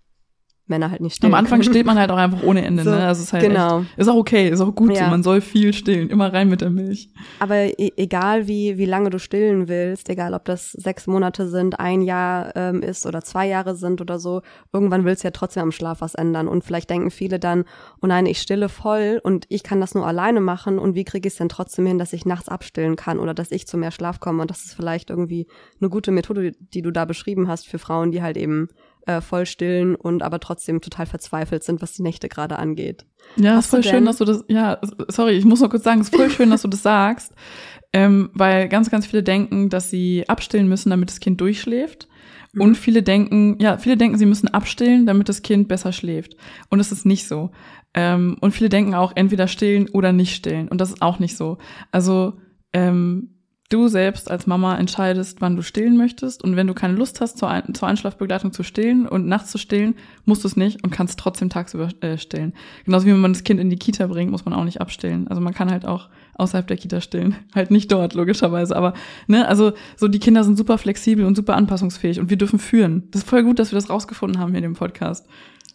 Männer 0.69 0.91
halt 0.91 1.01
nicht 1.01 1.17
stillen. 1.17 1.33
Am 1.33 1.39
Anfang 1.39 1.63
stillt 1.63 1.87
man 1.87 1.99
halt 1.99 2.11
auch 2.11 2.17
einfach 2.17 2.43
ohne 2.43 2.65
Ende, 2.65 2.83
so, 2.83 2.91
ne? 2.91 3.07
Also 3.07 3.23
ist 3.23 3.33
halt 3.33 3.43
genau. 3.43 3.81
Echt, 3.81 3.99
ist 3.99 4.09
auch 4.09 4.17
okay, 4.17 4.49
ist 4.49 4.61
auch 4.61 4.75
gut 4.75 4.95
ja. 4.95 5.05
so. 5.05 5.11
Man 5.11 5.23
soll 5.23 5.41
viel 5.41 5.73
stillen, 5.73 6.11
immer 6.11 6.33
rein 6.33 6.49
mit 6.49 6.61
der 6.61 6.71
Milch. 6.71 7.11
Aber 7.39 7.57
e 7.57 7.93
egal 7.97 8.49
wie, 8.49 8.79
wie 8.79 8.85
lange 8.85 9.11
du 9.11 9.19
stillen 9.19 9.69
willst, 9.69 10.09
egal 10.09 10.35
ob 10.35 10.45
das 10.45 10.73
sechs 10.73 11.07
Monate 11.07 11.49
sind, 11.49 11.81
ein 11.81 12.03
Jahr 12.03 12.55
ähm, 12.57 12.83
ist 12.83 13.07
oder 13.07 13.23
zwei 13.23 13.47
Jahre 13.47 13.75
sind 13.75 14.01
oder 14.01 14.19
so, 14.19 14.43
irgendwann 14.73 15.05
willst 15.05 15.25
du 15.25 15.29
ja 15.29 15.33
trotzdem 15.33 15.65
am 15.65 15.73
Schlaf 15.73 16.01
was 16.01 16.15
ändern. 16.15 16.49
Und 16.49 16.65
vielleicht 16.65 16.91
denken 16.91 17.11
viele 17.11 17.39
dann, 17.39 17.65
oh 18.03 18.07
nein, 18.07 18.27
ich 18.27 18.41
stille 18.41 18.69
voll 18.69 19.21
und 19.23 19.47
ich 19.49 19.63
kann 19.63 19.81
das 19.81 19.95
nur 19.95 20.07
alleine 20.07 20.41
machen 20.41 20.79
und 20.79 20.95
wie 20.95 21.05
kriege 21.05 21.27
ich 21.29 21.35
es 21.35 21.39
denn 21.39 21.49
trotzdem 21.49 21.87
hin, 21.87 21.99
dass 21.99 22.13
ich 22.13 22.27
nachts 22.27 22.49
abstillen 22.49 22.97
kann 22.97 23.19
oder 23.19 23.35
dass 23.35 23.51
ich 23.51 23.67
zu 23.67 23.77
mehr 23.77 23.91
Schlaf 23.91 24.21
komme. 24.21 24.43
Und 24.43 24.51
das 24.51 24.65
ist 24.65 24.75
vielleicht 24.75 25.11
irgendwie 25.11 25.47
eine 25.81 25.91
gute 25.91 26.11
Methode, 26.11 26.53
die 26.53 26.83
du 26.83 26.91
da 26.91 27.05
beschrieben 27.05 27.49
hast 27.49 27.67
für 27.67 27.79
Frauen, 27.79 28.11
die 28.11 28.23
halt 28.23 28.37
eben 28.37 28.69
äh, 29.09 29.23
voll 29.23 29.47
stillen 29.47 29.95
und 29.95 30.23
aber 30.23 30.39
trotzdem 30.39 30.83
total 30.83 31.07
verzweifelt 31.07 31.65
sind, 31.65 31.81
was 31.81 31.95
die 31.95 32.03
Nächte 32.03 32.29
gerade 32.29 32.59
angeht. 32.59 33.07
Ja, 33.37 33.55
Hast 33.55 33.65
ist 33.65 33.71
voll 33.71 33.83
schön, 33.83 34.05
dass 34.05 34.19
du 34.19 34.27
das, 34.27 34.45
ja, 34.49 34.79
sorry, 35.09 35.33
ich 35.33 35.47
muss 35.47 35.61
noch 35.61 35.71
kurz 35.71 35.83
sagen, 35.83 36.03
es 36.03 36.11
ist 36.11 36.17
voll 36.17 36.31
schön, 36.31 36.51
dass 36.51 36.63
du 36.63 36.69
das 36.69 36.83
sagst, 36.83 37.33
ähm, 37.95 38.29
weil 38.35 38.69
ganz, 38.69 38.91
ganz 38.91 39.07
viele 39.07 39.23
denken, 39.23 39.71
dass 39.71 39.89
sie 39.89 40.29
abstillen 40.29 40.69
müssen, 40.69 40.91
damit 40.91 41.09
das 41.09 41.21
Kind 41.21 41.41
durchschläft. 41.41 42.07
Mhm. 42.53 42.61
Und 42.61 42.75
viele 42.77 43.03
denken, 43.03 43.57
ja, 43.61 43.79
viele 43.79 43.97
denken, 43.97 44.19
sie 44.19 44.27
müssen 44.27 44.49
abstillen, 44.49 45.07
damit 45.07 45.31
das 45.31 45.41
Kind 45.41 45.69
besser 45.69 45.93
schläft. 45.93 46.37
Und 46.69 46.79
es 46.79 46.93
ist 46.93 47.07
nicht 47.07 47.27
so. 47.27 47.51
Ähm, 47.95 48.37
und 48.43 48.53
viele 48.53 48.69
denken 48.69 48.95
auch, 48.95 49.13
entweder 49.15 49.49
stillen 49.49 49.89
oder 49.89 50.13
nicht 50.13 50.35
stillen. 50.35 50.69
Und 50.69 50.83
das 50.83 50.91
ist 50.91 51.01
auch 51.01 51.19
nicht 51.19 51.37
so. 51.37 51.57
Also, 51.93 52.35
ähm, 52.75 53.38
du 53.69 53.89
selbst 53.89 54.31
als 54.31 54.47
Mama 54.47 54.77
entscheidest, 54.77 55.41
wann 55.41 55.57
du 55.57 55.63
stillen 55.63 55.97
möchtest. 55.97 56.43
Und 56.43 56.57
wenn 56.57 56.67
du 56.67 56.75
keine 56.75 56.95
Lust 56.95 57.21
hast, 57.21 57.37
zur, 57.39 57.51
Ein 57.51 57.75
zur 57.75 57.89
Einschlafbegleitung 57.89 58.53
zu 58.53 58.63
stillen 58.63 59.07
und 59.07 59.27
nachts 59.27 59.51
zu 59.51 59.59
stillen, 59.59 59.95
musst 60.25 60.45
du 60.45 60.49
es 60.49 60.57
nicht 60.57 60.83
und 60.85 60.91
kannst 60.91 61.19
trotzdem 61.19 61.51
tagsüber 61.51 61.89
äh, 62.01 62.17
stillen. 62.17 62.55
Genauso 62.85 63.07
wie 63.07 63.13
wenn 63.13 63.21
man 63.21 63.35
das 63.35 63.45
Kind 63.45 63.61
in 63.61 63.69
die 63.69 63.77
Kita 63.77 64.07
bringt, 64.07 64.31
muss 64.31 64.45
man 64.45 64.55
auch 64.55 64.65
nicht 64.65 64.81
abstillen. 64.81 65.29
Also 65.29 65.43
man 65.43 65.55
kann 65.55 65.71
halt 65.71 65.85
auch 65.85 66.09
außerhalb 66.35 66.67
der 66.67 66.77
Kita 66.77 67.01
stillen. 67.01 67.37
Halt 67.55 67.73
nicht 67.73 67.91
dort, 67.91 68.15
logischerweise. 68.15 68.77
Aber, 68.77 68.95
ne, 69.27 69.49
also 69.49 69.73
so 69.97 70.07
die 70.07 70.21
Kinder 70.21 70.45
sind 70.45 70.57
super 70.57 70.79
flexibel 70.79 71.25
und 71.25 71.35
super 71.35 71.57
anpassungsfähig 71.57 72.21
und 72.21 72.31
wir 72.31 72.37
dürfen 72.37 72.61
führen. 72.61 73.09
Das 73.11 73.23
ist 73.23 73.29
voll 73.29 73.43
gut, 73.43 73.59
dass 73.59 73.73
wir 73.73 73.77
das 73.77 73.91
rausgefunden 73.91 74.41
haben 74.41 74.51
hier 74.51 74.59
in 74.59 74.63
dem 74.63 74.75
Podcast. 74.75 75.27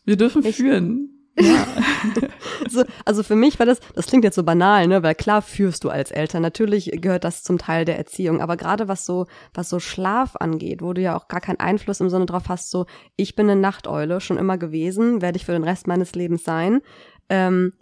Wir 0.05 0.15
dürfen 0.15 0.45
ich, 0.45 0.55
führen. 0.55 1.09
Ja. 1.39 1.65
so, 2.69 2.83
also 3.05 3.23
für 3.23 3.35
mich 3.35 3.57
war 3.57 3.65
das, 3.65 3.79
das 3.95 4.05
klingt 4.05 4.23
jetzt 4.23 4.35
so 4.35 4.43
banal, 4.43 4.87
ne, 4.87 5.01
weil 5.01 5.15
klar 5.15 5.41
führst 5.41 5.83
du 5.83 5.89
als 5.89 6.11
Eltern. 6.11 6.41
Natürlich 6.41 6.91
gehört 7.01 7.23
das 7.23 7.43
zum 7.43 7.57
Teil 7.57 7.85
der 7.85 7.97
Erziehung, 7.97 8.39
aber 8.41 8.55
gerade 8.55 8.87
was 8.87 9.05
so, 9.05 9.25
was 9.53 9.69
so 9.69 9.79
Schlaf 9.79 10.35
angeht, 10.35 10.81
wo 10.81 10.93
du 10.93 11.01
ja 11.01 11.15
auch 11.17 11.27
gar 11.27 11.41
keinen 11.41 11.59
Einfluss 11.59 12.01
im 12.01 12.09
Sinne 12.09 12.27
drauf 12.27 12.49
hast, 12.49 12.69
so, 12.69 12.85
ich 13.15 13.35
bin 13.35 13.49
eine 13.49 13.59
Nachteule, 13.59 14.21
schon 14.21 14.37
immer 14.37 14.57
gewesen, 14.57 15.21
werde 15.21 15.37
ich 15.37 15.45
für 15.45 15.53
den 15.53 15.63
Rest 15.63 15.87
meines 15.87 16.13
Lebens 16.13 16.43
sein. 16.43 16.81
Ähm, 17.29 17.73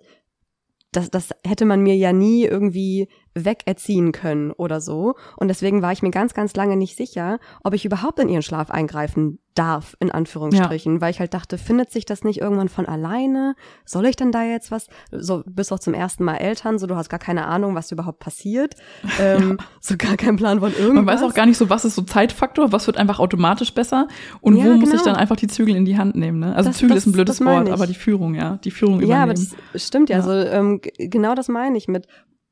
das, 0.91 1.09
das 1.09 1.29
hätte 1.45 1.65
man 1.65 1.81
mir 1.81 1.95
ja 1.95 2.13
nie 2.13 2.45
irgendwie 2.45 3.07
wegerziehen 3.33 4.11
können 4.11 4.51
oder 4.51 4.81
so. 4.81 5.15
Und 5.37 5.47
deswegen 5.47 5.81
war 5.81 5.91
ich 5.91 6.01
mir 6.01 6.11
ganz, 6.11 6.33
ganz 6.33 6.55
lange 6.55 6.75
nicht 6.75 6.97
sicher, 6.97 7.39
ob 7.63 7.73
ich 7.73 7.85
überhaupt 7.85 8.19
in 8.19 8.29
ihren 8.29 8.41
Schlaf 8.41 8.71
eingreifen 8.71 9.39
darf, 9.53 9.97
in 9.99 10.11
Anführungsstrichen, 10.11 10.95
ja. 10.95 11.01
weil 11.01 11.11
ich 11.11 11.19
halt 11.19 11.33
dachte, 11.33 11.57
findet 11.57 11.91
sich 11.91 12.05
das 12.05 12.23
nicht 12.23 12.39
irgendwann 12.39 12.69
von 12.69 12.85
alleine? 12.85 13.55
Soll 13.83 14.05
ich 14.05 14.15
denn 14.15 14.31
da 14.31 14.43
jetzt 14.43 14.71
was? 14.71 14.87
So, 15.11 15.43
bist 15.45 15.73
auch 15.73 15.79
zum 15.79 15.93
ersten 15.93 16.23
Mal 16.23 16.37
Eltern, 16.37 16.79
so 16.79 16.87
du 16.87 16.95
hast 16.95 17.09
gar 17.09 17.19
keine 17.19 17.45
Ahnung, 17.47 17.75
was 17.75 17.91
überhaupt 17.91 18.19
passiert. 18.19 18.75
Ähm, 19.19 19.57
ja. 19.59 19.65
So 19.83 19.95
gar 19.97 20.15
keinen 20.15 20.37
Plan 20.37 20.59
von 20.59 20.71
irgendwas. 20.71 20.93
Man 20.93 21.05
weiß 21.07 21.23
auch 21.23 21.33
gar 21.33 21.47
nicht 21.47 21.57
so, 21.57 21.69
was 21.69 21.85
ist 21.85 21.95
so 21.95 22.03
Zeitfaktor, 22.03 22.71
was 22.71 22.85
wird 22.85 22.97
einfach 22.97 23.19
automatisch 23.19 23.73
besser 23.73 24.07
und 24.39 24.55
ja, 24.55 24.63
wo 24.63 24.67
genau. 24.69 24.79
muss 24.79 24.89
ich 24.89 24.99
genau. 24.99 25.05
dann 25.05 25.15
einfach 25.15 25.35
die 25.35 25.47
Zügel 25.47 25.75
in 25.75 25.85
die 25.85 25.97
Hand 25.97 26.15
nehmen, 26.15 26.39
ne? 26.39 26.55
Also 26.55 26.69
das, 26.69 26.77
Zügel 26.77 26.95
das, 26.95 27.03
ist 27.03 27.07
ein 27.07 27.13
blödes 27.13 27.43
Wort, 27.43 27.69
aber 27.69 27.87
die 27.87 27.95
Führung, 27.95 28.35
ja, 28.35 28.57
die 28.57 28.69
Führung 28.69 29.01
übernehmen. 29.01 29.11
Ja, 29.11 29.23
aber 29.23 29.33
das 29.33 29.55
stimmt 29.75 30.09
ja, 30.09 30.17
ja. 30.17 30.23
so 30.23 30.31
ähm, 30.31 30.81
genau 30.97 31.33
das 31.33 31.47
meine 31.47 31.77
ich 31.77 31.87
mit, 31.87 32.07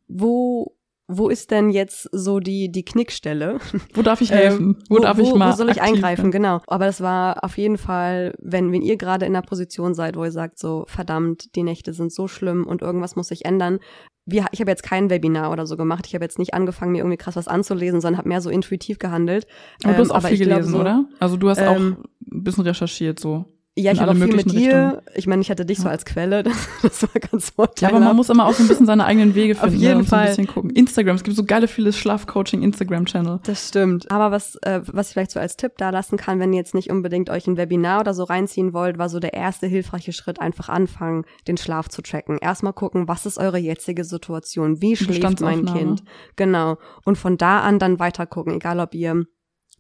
wo 0.10 0.76
wo 1.12 1.28
ist 1.28 1.49
denn 1.49 1.72
jetzt 1.72 2.07
so 2.12 2.39
die, 2.39 2.72
die 2.72 2.86
Knickstelle? 2.86 3.57
Wo 3.95 4.03
darf 4.03 4.22
ich 4.22 4.30
helfen? 4.30 4.64
Ähm, 4.64 4.84
wo, 4.89 4.97
wo, 4.97 4.99
darf 4.99 5.18
ich 5.18 5.34
mal? 5.34 5.51
Wo 5.51 5.55
soll 5.55 5.72
ich 5.72 5.82
eingreifen? 5.82 6.26
Werden? 6.26 6.32
Genau. 6.32 6.62
Aber 6.68 6.86
das 6.86 7.01
war 7.01 7.43
auf 7.43 7.57
jeden 7.57 7.80
Fall, 7.80 8.36
wenn, 8.39 8.72
wenn 8.72 8.84
ihr 8.84 8.95
gerade 8.95 9.26
in 9.26 9.36
einer 9.36 9.41
Position 9.41 9.95
seid, 9.95 10.16
wo 10.16 10.24
ihr 10.24 10.32
sagt, 10.32 10.60
so, 10.60 10.86
verdammt, 10.88 11.55
die 11.55 11.64
Nächte 11.64 11.93
sind 11.93 12.14
so 12.14 12.28
schlimm 12.28 12.64
und 12.64 12.84
irgendwas 12.84 13.16
muss 13.16 13.30
sich 13.30 13.43
ändern. 13.43 13.80
Wir, 14.26 14.45
ich 14.51 14.62
habe 14.62 14.70
jetzt 14.70 14.84
kein 14.84 15.10
Webinar 15.10 15.51
oder 15.51 15.66
so 15.66 15.78
gemacht. 15.78 16.05
Ich 16.05 16.14
habe 16.14 16.24
jetzt 16.24 16.38
nicht 16.38 16.53
angefangen, 16.53 16.91
mir 16.91 16.99
irgendwie 16.99 17.18
krass 17.18 17.36
was 17.36 17.47
anzulesen, 17.47 18.01
sondern 18.01 18.20
habe 18.20 18.30
mehr 18.30 18.41
so 18.41 18.51
intuitiv 18.51 18.99
gehandelt. 18.99 19.47
Aber 19.84 19.93
du 19.93 19.99
hast 20.01 20.10
ähm, 20.12 20.16
auch 20.16 20.28
viel 20.28 20.38
gelesen, 20.38 20.72
so, 20.74 20.80
oder? 20.80 21.05
Also 21.20 21.38
du 21.38 21.49
hast 21.49 21.57
ähm, 21.57 21.68
auch 21.68 21.76
ein 21.78 22.43
bisschen 22.43 22.66
recherchiert 22.66 23.20
so. 23.20 23.45
Ja, 23.80 23.94
ich 23.94 24.02
habe 24.02 24.12
auch 24.12 24.16
viel 24.16 24.36
mit 24.36 24.52
dir. 24.52 25.02
Ich 25.16 25.26
meine, 25.28 25.42
ich 25.42 25.50
hatte 25.50 25.66
dich 25.66 25.80
so 25.80 25.88
als 25.88 26.06
Quelle. 26.06 26.44
Das, 26.82 27.04
war 27.04 27.10
ganz 27.20 27.50
vorteilhaft. 27.52 27.82
Ja, 27.82 27.90
aber 27.90 28.00
man 28.00 28.16
muss 28.16 28.30
immer 28.30 28.46
auch 28.46 28.54
so 28.54 28.64
ein 28.64 28.68
bisschen 28.68 28.86
seine 28.86 29.06
eigenen 29.06 29.36
Wege 29.36 29.56
finden. 29.56 29.76
Auf 29.76 29.82
jeden 29.82 29.98
ne, 30.00 30.04
Fall. 30.06 30.28
So 30.28 30.30
ein 30.30 30.46
bisschen 30.46 30.48
gucken. 30.48 30.70
Instagram, 30.72 31.16
es 31.16 31.24
gibt 31.24 31.36
so 31.36 31.44
geile 31.44 31.68
viele 31.68 31.92
Schlafcoaching 31.92 32.62
Instagram-Channel. 32.62 33.40
Das 33.44 33.68
stimmt. 33.70 34.10
Aber 34.12 34.32
was, 34.32 34.56
äh, 34.62 34.82
was 34.86 35.08
ich 35.08 35.14
vielleicht 35.14 35.32
so 35.32 35.40
als 35.40 35.58
Tipp 35.58 35.74
da 35.78 35.90
lassen 35.90 36.18
kann, 36.18 36.40
wenn 36.40 36.54
ihr 36.54 36.60
jetzt 36.60 36.74
nicht 36.74 36.90
unbedingt 36.90 37.30
euch 37.30 37.48
ein 37.48 37.58
Webinar 37.58 38.02
oder 38.02 38.14
so 38.14 38.24
reinziehen 38.24 38.74
wollt, 38.74 38.98
war 38.98 39.10
so 39.10 39.20
der 39.20 39.34
erste 39.34 39.68
hilfreiche 39.68 40.14
Schritt, 40.14 40.40
einfach 40.40 40.70
anfangen, 40.70 41.26
den 41.48 41.58
Schlaf 41.58 41.90
zu 41.90 42.02
tracken. 42.02 42.38
Erstmal 42.40 42.74
gucken, 42.74 43.08
was 43.08 43.26
ist 43.26 43.38
eure 43.38 43.58
jetzige 43.58 44.04
Situation? 44.04 44.82
Wie 44.82 44.96
schläft 44.96 45.42
mein 45.42 45.66
Kind? 45.66 46.04
Genau. 46.36 46.78
Und 47.06 47.18
von 47.18 47.38
da 47.38 47.62
an 47.62 47.80
dann 47.80 48.00
weiter 48.00 48.26
gucken, 48.26 48.56
egal 48.56 48.80
ob 48.80 48.94
ihr 48.96 49.26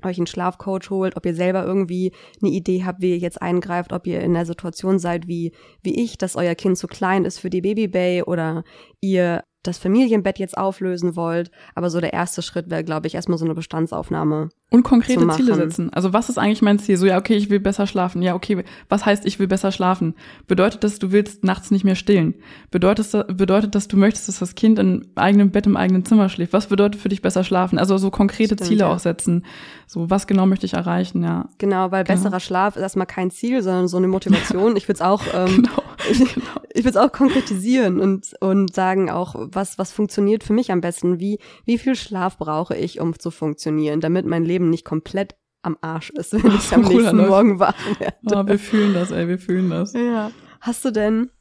euch 0.03 0.17
einen 0.17 0.27
Schlafcoach 0.27 0.89
holt, 0.89 1.17
ob 1.17 1.25
ihr 1.25 1.35
selber 1.35 1.65
irgendwie 1.65 2.11
eine 2.41 2.51
Idee 2.51 2.83
habt, 2.85 3.01
wie 3.01 3.11
ihr 3.11 3.17
jetzt 3.17 3.41
eingreift, 3.41 3.93
ob 3.93 4.07
ihr 4.07 4.21
in 4.21 4.33
der 4.33 4.45
Situation 4.45 4.99
seid 4.99 5.27
wie, 5.27 5.51
wie 5.81 6.01
ich, 6.01 6.17
dass 6.17 6.35
euer 6.35 6.55
Kind 6.55 6.77
zu 6.77 6.87
klein 6.87 7.25
ist 7.25 7.39
für 7.39 7.49
die 7.49 7.61
Babybay 7.61 8.23
oder 8.23 8.63
ihr 9.01 9.43
das 9.63 9.77
Familienbett 9.77 10.39
jetzt 10.39 10.57
auflösen 10.57 11.15
wollt. 11.15 11.51
Aber 11.75 11.89
so 11.89 11.99
der 11.99 12.13
erste 12.13 12.41
Schritt 12.41 12.69
wäre, 12.69 12.83
glaube 12.83 13.07
ich, 13.07 13.15
erstmal 13.15 13.37
so 13.37 13.45
eine 13.45 13.55
Bestandsaufnahme. 13.55 14.49
Und 14.71 14.83
konkrete 14.83 15.27
Ziele 15.29 15.55
setzen. 15.55 15.91
Also 15.91 16.13
was 16.13 16.29
ist 16.29 16.37
eigentlich 16.37 16.61
mein 16.61 16.77
Ziel? 16.77 16.95
So, 16.95 17.07
ja, 17.07 17.17
okay, 17.17 17.35
ich 17.35 17.49
will 17.49 17.59
besser 17.59 17.87
schlafen. 17.87 18.21
Ja, 18.21 18.35
okay, 18.35 18.63
was 18.87 19.05
heißt, 19.05 19.25
ich 19.25 19.39
will 19.39 19.47
besser 19.47 19.71
schlafen? 19.71 20.13
Bedeutet 20.47 20.83
das, 20.83 20.99
du 20.99 21.11
willst 21.11 21.43
nachts 21.43 21.71
nicht 21.71 21.83
mehr 21.83 21.95
stillen? 21.95 22.35
Bedeutet 22.69 23.13
das, 23.13 23.25
bedeutet 23.35 23.73
das, 23.73 23.87
du 23.87 23.97
möchtest, 23.97 24.27
dass 24.27 24.39
das 24.39 24.53
Kind 24.53 24.77
im 24.77 25.07
eigenen 25.15 25.49
Bett 25.49 25.65
im 25.65 25.75
eigenen 25.75 26.05
Zimmer 26.05 26.29
schläft? 26.29 26.53
Was 26.53 26.67
bedeutet 26.67 27.01
für 27.01 27.09
dich 27.09 27.23
besser 27.23 27.43
schlafen? 27.43 27.79
Also 27.79 27.97
so 27.97 28.11
konkrete 28.11 28.55
Stimmt, 28.55 28.67
Ziele 28.67 28.81
ja. 28.81 28.93
auch 28.93 28.99
setzen. 28.99 29.43
So, 29.87 30.09
was 30.09 30.27
genau 30.27 30.45
möchte 30.45 30.67
ich 30.67 30.73
erreichen, 30.73 31.23
ja. 31.23 31.49
Genau, 31.57 31.91
weil 31.91 32.03
genau. 32.03 32.15
besserer 32.15 32.39
Schlaf 32.39 32.75
ist 32.75 32.83
erstmal 32.83 33.07
kein 33.07 33.31
Ziel, 33.31 33.63
sondern 33.63 33.87
so 33.87 33.97
eine 33.97 34.07
Motivation. 34.07 34.77
Ich 34.77 34.87
würde 34.87 34.97
es 34.97 35.01
auch, 35.01 35.23
ähm, 35.33 35.63
genau. 35.63 35.81
ich, 36.11 36.33
genau. 36.33 36.47
ich 36.73 36.83
würde 36.83 36.89
es 36.89 36.97
auch 36.97 37.11
konkretisieren 37.11 37.99
und, 37.99 38.33
und 38.39 38.73
sagen 38.73 39.09
auch, 39.09 39.35
was, 39.37 39.77
was 39.77 39.91
funktioniert 39.91 40.43
für 40.43 40.53
mich 40.53 40.71
am 40.71 40.81
besten? 40.81 41.19
Wie, 41.19 41.39
wie 41.65 41.77
viel 41.77 41.95
Schlaf 41.95 42.37
brauche 42.37 42.75
ich, 42.75 42.99
um 42.99 43.17
zu 43.17 43.31
funktionieren, 43.31 44.01
damit 44.01 44.25
mein 44.25 44.45
Leben 44.45 44.69
nicht 44.69 44.85
komplett 44.85 45.35
am 45.61 45.77
Arsch 45.81 46.09
ist, 46.11 46.33
wenn 46.33 46.51
ich 46.51 46.73
am 46.73 46.81
nächsten 46.81 47.17
Läuft. 47.17 47.29
Morgen 47.29 47.59
wach 47.59 47.75
werde. 47.99 48.15
Oh, 48.31 48.47
wir 48.47 48.59
fühlen 48.59 48.93
das, 48.93 49.11
ey, 49.11 49.27
wir 49.27 49.39
fühlen 49.39 49.69
das. 49.69 49.93
Ja. 49.93 50.31
Hast 50.61 50.85
du 50.85 50.91
denn 50.91 51.31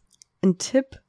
einen 0.42 0.58
Tipp, 0.58 1.00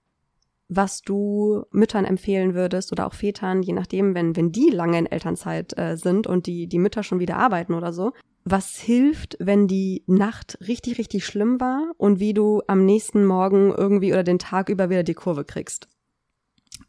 was 0.69 1.01
du 1.01 1.63
Müttern 1.71 2.05
empfehlen 2.05 2.53
würdest 2.53 2.91
oder 2.91 3.07
auch 3.07 3.13
Vätern, 3.13 3.63
je 3.63 3.73
nachdem, 3.73 4.13
wenn, 4.13 4.35
wenn 4.35 4.51
die 4.51 4.69
lange 4.69 4.99
in 4.99 5.05
Elternzeit 5.07 5.77
äh, 5.77 5.97
sind 5.97 6.27
und 6.27 6.45
die, 6.45 6.67
die 6.67 6.77
Mütter 6.77 7.01
schon 7.01 7.19
wieder 7.19 7.37
arbeiten 7.37 7.73
oder 7.73 7.91
so, 7.91 8.13
was 8.45 8.77
hilft, 8.77 9.35
wenn 9.39 9.67
die 9.67 10.03
Nacht 10.05 10.59
richtig, 10.65 10.99
richtig 10.99 11.25
schlimm 11.25 11.59
war 11.59 11.91
und 11.97 12.19
wie 12.19 12.33
du 12.33 12.61
am 12.67 12.85
nächsten 12.85 13.25
Morgen 13.25 13.73
irgendwie 13.75 14.13
oder 14.13 14.23
den 14.23 14.39
Tag 14.39 14.69
über 14.69 14.89
wieder 14.89 15.03
die 15.03 15.15
Kurve 15.15 15.43
kriegst? 15.43 15.87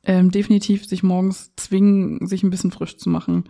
Ähm, 0.04 0.30
definitiv 0.30 0.86
sich 0.86 1.02
morgens 1.02 1.52
zwingen, 1.56 2.26
sich 2.26 2.42
ein 2.42 2.50
bisschen 2.50 2.70
frisch 2.70 2.98
zu 2.98 3.08
machen. 3.08 3.44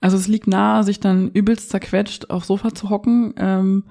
Also 0.00 0.16
es 0.16 0.28
liegt 0.28 0.46
nahe, 0.46 0.84
sich 0.84 1.00
dann 1.00 1.30
übelst 1.30 1.70
zerquetscht 1.70 2.30
aufs 2.30 2.48
Sofa 2.48 2.74
zu 2.74 2.90
hocken 2.90 3.34
ähm, 3.38 3.84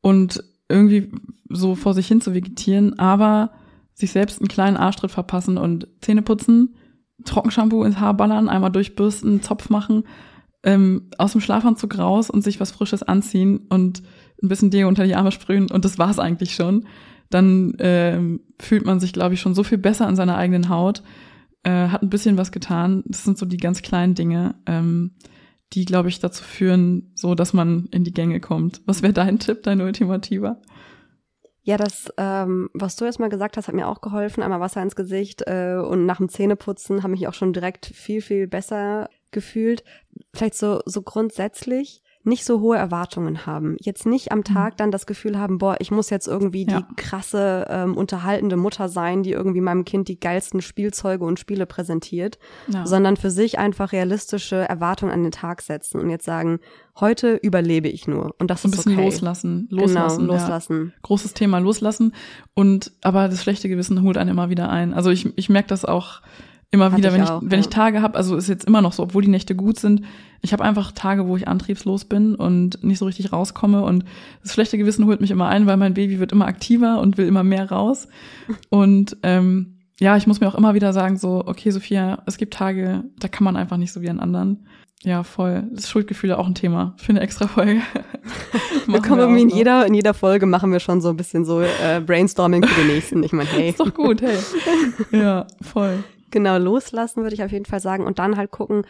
und 0.00 0.44
irgendwie 0.68 1.12
so 1.48 1.74
vor 1.74 1.94
sich 1.94 2.08
hin 2.08 2.20
zu 2.20 2.34
vegetieren, 2.34 2.98
aber 2.98 3.52
sich 3.94 4.12
selbst 4.12 4.40
einen 4.40 4.48
kleinen 4.48 4.76
Arschtritt 4.76 5.10
verpassen 5.10 5.56
und 5.56 5.88
Zähne 6.00 6.22
putzen, 6.22 6.76
Trockenshampoo 7.24 7.84
ins 7.84 7.98
Haar 7.98 8.14
ballern, 8.14 8.48
einmal 8.48 8.72
durchbürsten, 8.72 9.40
Zopf 9.42 9.70
machen 9.70 10.04
ähm, 10.64 11.10
aus 11.18 11.32
dem 11.32 11.40
Schlafanzug 11.40 11.98
raus 11.98 12.30
und 12.30 12.42
sich 12.42 12.58
was 12.58 12.72
Frisches 12.72 13.02
anziehen 13.02 13.66
und 13.68 14.02
ein 14.42 14.48
bisschen 14.48 14.70
Deo 14.70 14.88
unter 14.88 15.04
die 15.04 15.14
Arme 15.14 15.30
sprühen 15.30 15.70
und 15.70 15.84
das 15.84 15.98
war's 15.98 16.18
eigentlich 16.18 16.54
schon. 16.54 16.86
dann 17.30 17.74
ähm, 17.78 18.40
fühlt 18.60 18.84
man 18.84 19.00
sich, 19.00 19.12
glaube 19.12 19.34
ich, 19.34 19.40
schon 19.40 19.54
so 19.54 19.64
viel 19.64 19.78
besser 19.78 20.06
an 20.06 20.14
seiner 20.14 20.36
eigenen 20.36 20.68
Haut, 20.68 21.02
äh, 21.64 21.88
hat 21.88 22.02
ein 22.02 22.10
bisschen 22.10 22.36
was 22.36 22.52
getan. 22.52 23.02
Das 23.06 23.24
sind 23.24 23.38
so 23.38 23.46
die 23.46 23.56
ganz 23.56 23.82
kleinen 23.82 24.14
Dinge, 24.14 24.54
ähm, 24.66 25.12
die, 25.72 25.84
glaube 25.84 26.10
ich, 26.10 26.20
dazu 26.20 26.44
führen, 26.44 27.10
so 27.14 27.34
dass 27.34 27.52
man 27.52 27.86
in 27.90 28.04
die 28.04 28.12
Gänge 28.12 28.40
kommt. 28.40 28.82
Was 28.86 29.02
wäre 29.02 29.12
dein 29.12 29.38
Tipp, 29.38 29.62
dein 29.64 29.80
ultimativer? 29.80 30.60
Ja, 31.66 31.78
das, 31.78 32.12
ähm, 32.18 32.68
was 32.74 32.94
du 32.96 33.06
jetzt 33.06 33.18
mal 33.18 33.30
gesagt 33.30 33.56
hast, 33.56 33.68
hat 33.68 33.74
mir 33.74 33.88
auch 33.88 34.02
geholfen. 34.02 34.42
Einmal 34.42 34.60
Wasser 34.60 34.82
ins 34.82 34.96
Gesicht 34.96 35.42
äh, 35.46 35.76
und 35.76 36.04
nach 36.04 36.18
dem 36.18 36.28
Zähneputzen 36.28 37.02
habe 37.02 37.14
ich 37.14 37.26
auch 37.26 37.32
schon 37.32 37.54
direkt 37.54 37.86
viel, 37.86 38.20
viel 38.20 38.46
besser 38.46 39.08
gefühlt. 39.30 39.82
Vielleicht 40.34 40.56
so, 40.56 40.82
so 40.84 41.00
grundsätzlich 41.00 42.02
nicht 42.24 42.44
so 42.44 42.60
hohe 42.60 42.76
Erwartungen 42.76 43.46
haben. 43.46 43.76
Jetzt 43.80 44.06
nicht 44.06 44.32
am 44.32 44.44
Tag 44.44 44.74
mhm. 44.74 44.76
dann 44.78 44.90
das 44.90 45.06
Gefühl 45.06 45.38
haben, 45.38 45.58
boah, 45.58 45.76
ich 45.78 45.90
muss 45.90 46.10
jetzt 46.10 46.26
irgendwie 46.26 46.66
ja. 46.66 46.80
die 46.80 46.94
krasse, 46.96 47.66
ähm, 47.68 47.96
unterhaltende 47.96 48.56
Mutter 48.56 48.88
sein, 48.88 49.22
die 49.22 49.32
irgendwie 49.32 49.60
meinem 49.60 49.84
Kind 49.84 50.08
die 50.08 50.18
geilsten 50.18 50.62
Spielzeuge 50.62 51.24
und 51.24 51.38
Spiele 51.38 51.66
präsentiert, 51.66 52.38
ja. 52.68 52.86
sondern 52.86 53.16
für 53.16 53.30
sich 53.30 53.58
einfach 53.58 53.92
realistische 53.92 54.56
Erwartungen 54.56 55.12
an 55.12 55.22
den 55.22 55.32
Tag 55.32 55.60
setzen 55.60 56.00
und 56.00 56.08
jetzt 56.08 56.24
sagen, 56.24 56.60
heute 56.98 57.34
überlebe 57.34 57.88
ich 57.88 58.08
nur. 58.08 58.34
Und 58.38 58.50
das 58.50 58.62
so 58.62 58.68
ist 58.68 58.74
ein 58.74 58.76
bisschen 58.76 58.92
okay. 58.94 59.04
loslassen. 59.04 59.68
Loslassen. 59.70 60.20
Genau, 60.20 60.32
loslassen. 60.32 60.92
Ja. 60.94 61.00
Großes 61.02 61.34
Thema, 61.34 61.58
loslassen. 61.58 62.14
Und 62.54 62.92
aber 63.02 63.28
das 63.28 63.42
schlechte 63.42 63.68
Gewissen 63.68 64.02
holt 64.02 64.16
einen 64.16 64.30
immer 64.30 64.48
wieder 64.48 64.70
ein. 64.70 64.94
Also 64.94 65.10
ich, 65.10 65.36
ich 65.36 65.50
merke 65.50 65.68
das 65.68 65.84
auch 65.84 66.22
immer 66.74 66.86
Hatte 66.86 66.98
wieder, 66.98 67.12
wenn 67.12 67.22
ich, 67.22 67.30
auch, 67.30 67.40
wenn 67.42 67.50
ja. 67.50 67.58
ich 67.58 67.68
Tage 67.68 68.02
habe, 68.02 68.16
also 68.16 68.36
ist 68.36 68.48
jetzt 68.48 68.64
immer 68.64 68.82
noch 68.82 68.92
so, 68.92 69.02
obwohl 69.02 69.22
die 69.22 69.28
Nächte 69.28 69.54
gut 69.54 69.78
sind, 69.78 70.02
ich 70.42 70.52
habe 70.52 70.62
einfach 70.62 70.92
Tage, 70.92 71.26
wo 71.26 71.36
ich 71.36 71.48
antriebslos 71.48 72.04
bin 72.04 72.34
und 72.34 72.84
nicht 72.84 72.98
so 72.98 73.06
richtig 73.06 73.32
rauskomme 73.32 73.82
und 73.82 74.04
das 74.42 74.52
schlechte 74.52 74.76
Gewissen 74.76 75.06
holt 75.06 75.20
mich 75.20 75.30
immer 75.30 75.48
ein, 75.48 75.66
weil 75.66 75.78
mein 75.78 75.94
Baby 75.94 76.20
wird 76.20 76.32
immer 76.32 76.46
aktiver 76.46 77.00
und 77.00 77.16
will 77.16 77.26
immer 77.26 77.44
mehr 77.44 77.70
raus. 77.70 78.08
Und 78.68 79.16
ähm, 79.22 79.78
ja, 79.98 80.16
ich 80.16 80.26
muss 80.26 80.40
mir 80.40 80.48
auch 80.48 80.54
immer 80.54 80.74
wieder 80.74 80.92
sagen, 80.92 81.16
so, 81.16 81.44
okay, 81.46 81.70
Sophia, 81.70 82.22
es 82.26 82.36
gibt 82.36 82.54
Tage, 82.54 83.04
da 83.18 83.28
kann 83.28 83.44
man 83.44 83.56
einfach 83.56 83.76
nicht 83.76 83.92
so 83.92 84.02
wie 84.02 84.10
an 84.10 84.20
anderen. 84.20 84.66
Ja, 85.04 85.22
voll. 85.22 85.64
Das 85.72 85.90
Schuldgefühle 85.90 86.38
auch 86.38 86.46
ein 86.46 86.54
Thema 86.54 86.94
für 86.96 87.10
eine 87.10 87.20
extra 87.20 87.46
Folge. 87.46 87.82
wir 88.86 89.02
kommen 89.02 89.20
irgendwie 89.20 89.42
in 89.42 89.50
jeder, 89.50 89.86
in 89.86 89.92
jeder 89.92 90.14
Folge 90.14 90.46
machen 90.46 90.72
wir 90.72 90.80
schon 90.80 91.02
so 91.02 91.10
ein 91.10 91.16
bisschen 91.16 91.44
so 91.44 91.60
äh, 91.60 92.00
Brainstorming 92.04 92.64
für 92.64 92.80
den 92.80 92.88
nächsten. 92.88 93.22
Ich 93.22 93.32
meine, 93.32 93.48
hey. 93.50 93.70
Ist 93.70 93.80
doch 93.80 93.92
gut, 93.92 94.22
hey. 94.22 94.38
Ja, 95.12 95.46
voll. 95.60 96.02
Genau, 96.34 96.58
loslassen 96.58 97.22
würde 97.22 97.36
ich 97.36 97.44
auf 97.44 97.52
jeden 97.52 97.64
Fall 97.64 97.78
sagen 97.78 98.04
und 98.04 98.18
dann 98.18 98.36
halt 98.36 98.50
gucken, 98.50 98.84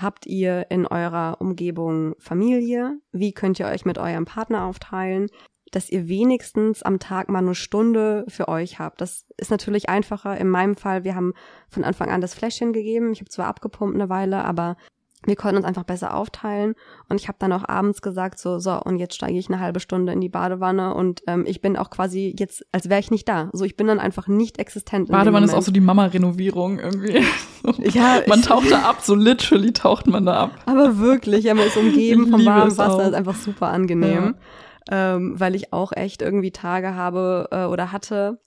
habt 0.00 0.24
ihr 0.24 0.70
in 0.70 0.86
eurer 0.86 1.36
Umgebung 1.42 2.14
Familie? 2.18 2.98
Wie 3.12 3.32
könnt 3.32 3.60
ihr 3.60 3.66
euch 3.66 3.84
mit 3.84 3.98
eurem 3.98 4.24
Partner 4.24 4.64
aufteilen? 4.64 5.28
dass 5.72 5.90
ihr 5.90 6.06
wenigstens 6.06 6.84
am 6.84 7.00
Tag 7.00 7.28
mal 7.28 7.40
eine 7.40 7.56
Stunde 7.56 8.24
für 8.28 8.46
euch 8.46 8.78
habt. 8.78 9.00
Das 9.00 9.26
ist 9.36 9.50
natürlich 9.50 9.88
einfacher. 9.88 10.38
In 10.38 10.48
meinem 10.48 10.76
Fall, 10.76 11.02
wir 11.02 11.16
haben 11.16 11.34
von 11.68 11.82
Anfang 11.82 12.08
an 12.08 12.20
das 12.20 12.34
Fläschchen 12.34 12.72
gegeben. 12.72 13.10
Ich 13.12 13.18
habe 13.18 13.28
zwar 13.28 13.48
abgepumpt 13.48 13.96
eine 13.96 14.08
Weile, 14.08 14.44
aber 14.44 14.76
wir 15.24 15.36
konnten 15.36 15.56
uns 15.56 15.64
einfach 15.64 15.84
besser 15.84 16.14
aufteilen. 16.14 16.74
Und 17.08 17.20
ich 17.20 17.28
habe 17.28 17.38
dann 17.38 17.52
auch 17.52 17.66
abends 17.68 18.02
gesagt 18.02 18.38
so 18.38 18.58
so 18.58 18.80
und 18.80 18.98
jetzt 18.98 19.14
steige 19.14 19.38
ich 19.38 19.48
eine 19.48 19.60
halbe 19.60 19.80
Stunde 19.80 20.12
in 20.12 20.20
die 20.20 20.28
Badewanne. 20.28 20.94
Und 20.94 21.22
ähm, 21.26 21.44
ich 21.46 21.60
bin 21.60 21.76
auch 21.76 21.90
quasi 21.90 22.34
jetzt 22.38 22.64
als 22.72 22.88
wäre 22.88 23.00
ich 23.00 23.10
nicht 23.10 23.28
da. 23.28 23.48
So 23.52 23.64
ich 23.64 23.76
bin 23.76 23.86
dann 23.86 23.98
einfach 23.98 24.28
nicht 24.28 24.58
existent 24.58 25.08
Badewanne 25.08 25.46
ist 25.46 25.54
auch 25.54 25.62
so 25.62 25.72
die 25.72 25.80
Mama 25.80 26.06
Renovierung 26.06 26.78
irgendwie. 26.78 27.24
Ja 27.82 28.20
man 28.28 28.42
taucht 28.42 28.70
da 28.70 28.82
ab 28.82 28.98
so 29.00 29.16
literally 29.16 29.72
taucht 29.72 30.06
man 30.06 30.24
da 30.24 30.44
ab. 30.44 30.50
Aber 30.66 30.98
wirklich 30.98 31.44
ja 31.44 31.54
man 31.54 31.66
ist 31.66 31.76
umgeben 31.76 32.28
vom 32.28 32.44
warmen 32.44 32.76
Wasser 32.78 33.08
ist 33.08 33.14
einfach 33.14 33.34
super 33.34 33.68
angenehm. 33.68 34.36
Ja. 34.88 35.16
ähm, 35.16 35.40
weil 35.40 35.56
ich 35.56 35.72
auch 35.72 35.90
echt 35.92 36.22
irgendwie 36.22 36.52
Tage 36.52 36.94
habe 36.94 37.48
äh, 37.50 37.64
oder 37.64 37.90
hatte 37.90 38.38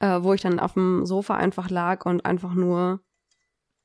äh, 0.00 0.18
wo 0.20 0.34
ich 0.34 0.42
dann 0.42 0.60
auf 0.60 0.74
dem 0.74 1.06
Sofa 1.06 1.36
einfach 1.36 1.70
lag 1.70 2.04
und 2.04 2.26
einfach 2.26 2.54
nur 2.54 3.00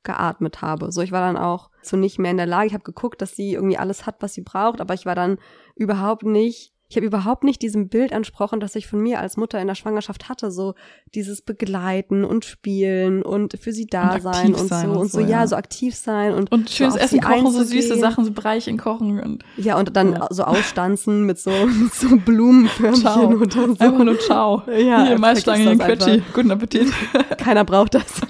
geatmet 0.04 0.62
habe. 0.62 0.92
So, 0.92 1.02
ich 1.02 1.12
war 1.12 1.22
dann 1.22 1.38
auch 1.38 1.70
so 1.82 1.98
nicht 1.98 2.20
mehr 2.20 2.32
in 2.32 2.38
der 2.38 2.46
Lage. 2.46 2.68
Ich 2.68 2.74
habe 2.74 2.84
geguckt, 2.84 3.22
dass 3.22 3.36
sie 3.36 3.54
irgendwie 3.54 3.78
alles 3.78 4.06
hat, 4.06 4.18
was 4.20 4.34
sie 4.34 4.42
braucht, 4.42 4.82
aber 4.82 4.94
ich 4.94 5.06
war 5.06 5.16
dann 5.16 5.38
überhaupt 5.76 6.24
nicht 6.24 6.74
ich 6.94 6.98
habe 6.98 7.08
überhaupt 7.08 7.44
nicht 7.44 7.64
diesem 7.64 7.90
Bild 7.90 8.12
entsprochen, 8.12 8.60
das 8.60 8.76
ich 8.76 8.86
von 8.86 9.02
mir 9.02 9.20
als 9.20 9.36
Mutter 9.36 9.60
in 9.60 9.66
der 9.66 9.74
Schwangerschaft 9.74 10.30
hatte, 10.30 10.52
so 10.52 10.76
dieses 11.16 11.42
Begleiten 11.42 12.24
und 12.24 12.46
Spielen 12.46 13.24
und 13.24 13.58
für 13.60 13.72
sie 13.72 13.88
da 13.88 14.14
und 14.14 14.22
sein 14.22 14.54
und 14.54 14.68
sein 14.68 14.94
so 14.94 15.00
und 15.00 15.12
so, 15.12 15.20
ja. 15.22 15.28
ja, 15.28 15.48
so 15.48 15.56
aktiv 15.56 15.96
sein 15.96 16.36
und 16.36 16.52
und 16.52 16.70
schönes 16.70 16.94
so 16.94 17.00
Essen 17.00 17.20
kochen, 17.20 17.52
so 17.52 17.64
süße 17.64 17.98
Sachen, 17.98 18.26
so 18.26 18.32
Breichen 18.32 18.78
kochen 18.78 19.20
und 19.20 19.44
ja 19.58 19.80
und 19.80 19.96
dann 19.96 20.14
ja. 20.14 20.28
so 20.30 20.44
ausstanzen 20.44 21.24
mit 21.26 21.40
so 21.40 21.50
mit 21.66 21.96
so 21.96 22.16
Blumenförmchen 22.16 23.42
oder 23.42 23.52
so. 23.52 23.62
Einfach 23.80 24.04
nur 24.04 24.20
ciao. 24.20 24.62
Ja, 24.68 25.08
Hier 25.08 25.18
Maisstangen 25.18 25.70
in 25.70 25.80
Quetschi. 25.80 26.22
Guten 26.32 26.52
Appetit. 26.52 26.94
Keiner 27.40 27.66
braucht 27.66 27.96
das. 27.96 28.06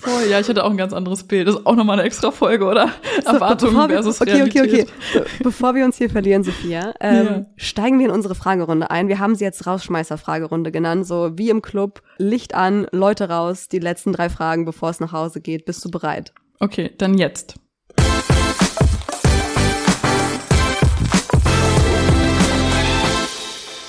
Voll, 0.00 0.30
ja, 0.30 0.40
ich 0.40 0.48
hatte 0.48 0.64
auch 0.64 0.70
ein 0.70 0.78
ganz 0.78 0.94
anderes 0.94 1.24
Bild. 1.24 1.46
Das 1.46 1.56
ist 1.56 1.66
auch 1.66 1.76
nochmal 1.76 1.98
eine 1.98 2.06
extra 2.06 2.30
Folge, 2.30 2.64
oder? 2.64 2.90
So, 3.22 3.32
Erwartungen 3.32 3.90
versus 3.90 4.18
okay, 4.18 4.32
Realität. 4.32 4.62
Okay, 4.62 4.86
okay, 5.12 5.20
okay. 5.20 5.30
Bevor 5.42 5.74
wir 5.74 5.84
uns 5.84 5.98
hier 5.98 6.08
verlieren, 6.08 6.42
Sophia, 6.42 6.94
ähm, 7.00 7.26
ja. 7.26 7.46
steigen 7.56 7.98
wir 7.98 8.06
in 8.06 8.10
unsere 8.10 8.34
Fragerunde 8.34 8.90
ein. 8.90 9.08
Wir 9.08 9.18
haben 9.18 9.34
sie 9.34 9.44
jetzt 9.44 9.66
Rausschmeißer-Fragerunde 9.66 10.72
genannt. 10.72 11.06
So 11.06 11.36
wie 11.36 11.50
im 11.50 11.60
Club, 11.60 12.00
Licht 12.16 12.54
an, 12.54 12.86
Leute 12.92 13.28
raus, 13.28 13.68
die 13.68 13.78
letzten 13.78 14.14
drei 14.14 14.30
Fragen, 14.30 14.64
bevor 14.64 14.88
es 14.88 15.00
nach 15.00 15.12
Hause 15.12 15.42
geht. 15.42 15.66
Bist 15.66 15.84
du 15.84 15.90
bereit? 15.90 16.32
Okay, 16.60 16.92
dann 16.96 17.18
jetzt. 17.18 17.56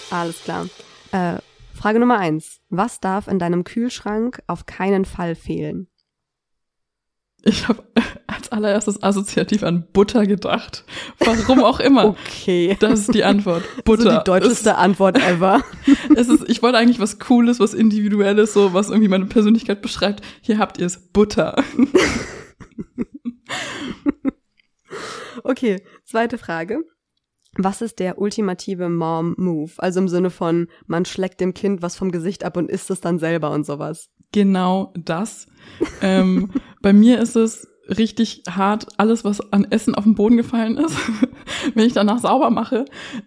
Alles 0.10 0.44
klar. 0.44 0.68
Äh, 1.14 1.38
Frage 1.74 2.00
Nummer 2.00 2.20
eins. 2.20 2.60
Was 2.70 3.00
darf 3.00 3.30
in 3.30 3.40
deinem 3.40 3.64
Kühlschrank 3.64 4.44
auf 4.48 4.66
keinen 4.66 5.06
Fall 5.06 5.36
fehlen? 5.36 5.88
Ich 7.44 7.68
habe 7.68 7.84
als 8.28 8.52
allererstes 8.52 9.02
assoziativ 9.02 9.64
an 9.64 9.88
Butter 9.94 10.26
gedacht. 10.26 10.86
Warum 11.20 11.64
auch 11.64 11.80
immer. 11.80 12.06
okay. 12.10 12.78
Das 12.80 13.00
ist 13.00 13.14
die 13.14 13.24
Antwort. 13.24 13.64
Butter. 13.84 14.06
Also 14.06 14.18
die 14.20 14.24
deutscheste 14.26 14.70
es, 14.72 14.76
Antwort 14.76 15.18
ever. 15.18 15.64
es 16.16 16.28
ist, 16.28 16.48
ich 16.48 16.62
wollte 16.62 16.78
eigentlich 16.78 17.00
was 17.00 17.20
Cooles, 17.20 17.60
was 17.60 17.74
Individuelles, 17.74 18.54
so 18.54 18.74
was 18.74 18.90
irgendwie 18.90 19.10
meine 19.10 19.26
Persönlichkeit 19.26 19.82
beschreibt. 19.82 20.24
Hier 20.42 20.60
habt 20.60 20.78
ihr 20.78 20.86
es. 20.86 21.00
Butter. 21.12 21.64
okay, 25.44 25.82
zweite 26.06 26.38
Frage. 26.38 26.84
Was 27.58 27.82
ist 27.82 28.00
der 28.00 28.18
ultimative 28.18 28.88
Mom-Move? 28.88 29.74
Also 29.78 30.00
im 30.00 30.08
Sinne 30.08 30.30
von, 30.30 30.68
man 30.88 31.04
schlägt 31.04 31.42
dem 31.42 31.54
Kind 31.54 31.82
was 31.82 31.98
vom 31.98 32.12
Gesicht 32.12 32.46
ab 32.46 32.56
und 32.56 32.70
isst 32.70 32.90
es 32.92 33.02
dann 33.02 33.20
selber 33.20 33.52
und 33.52 33.66
sowas. 33.66 34.10
Genau 34.32 34.94
das. 34.98 35.48
ähm, 36.02 36.50
bei 36.82 36.94
mir 36.94 37.20
ist 37.20 37.36
es 37.36 37.68
richtig 37.98 38.44
hart, 38.50 38.88
alles, 38.98 39.26
was 39.26 39.52
an 39.52 39.68
Essen 39.70 39.96
auf 39.96 40.06
den 40.06 40.16
Boden 40.16 40.38
gefallen 40.38 40.78
ist, 40.78 40.96
wenn 41.74 41.86
ich 41.86 41.94
danach 41.94 42.20
sauber 42.20 42.50
mache, 42.50 42.86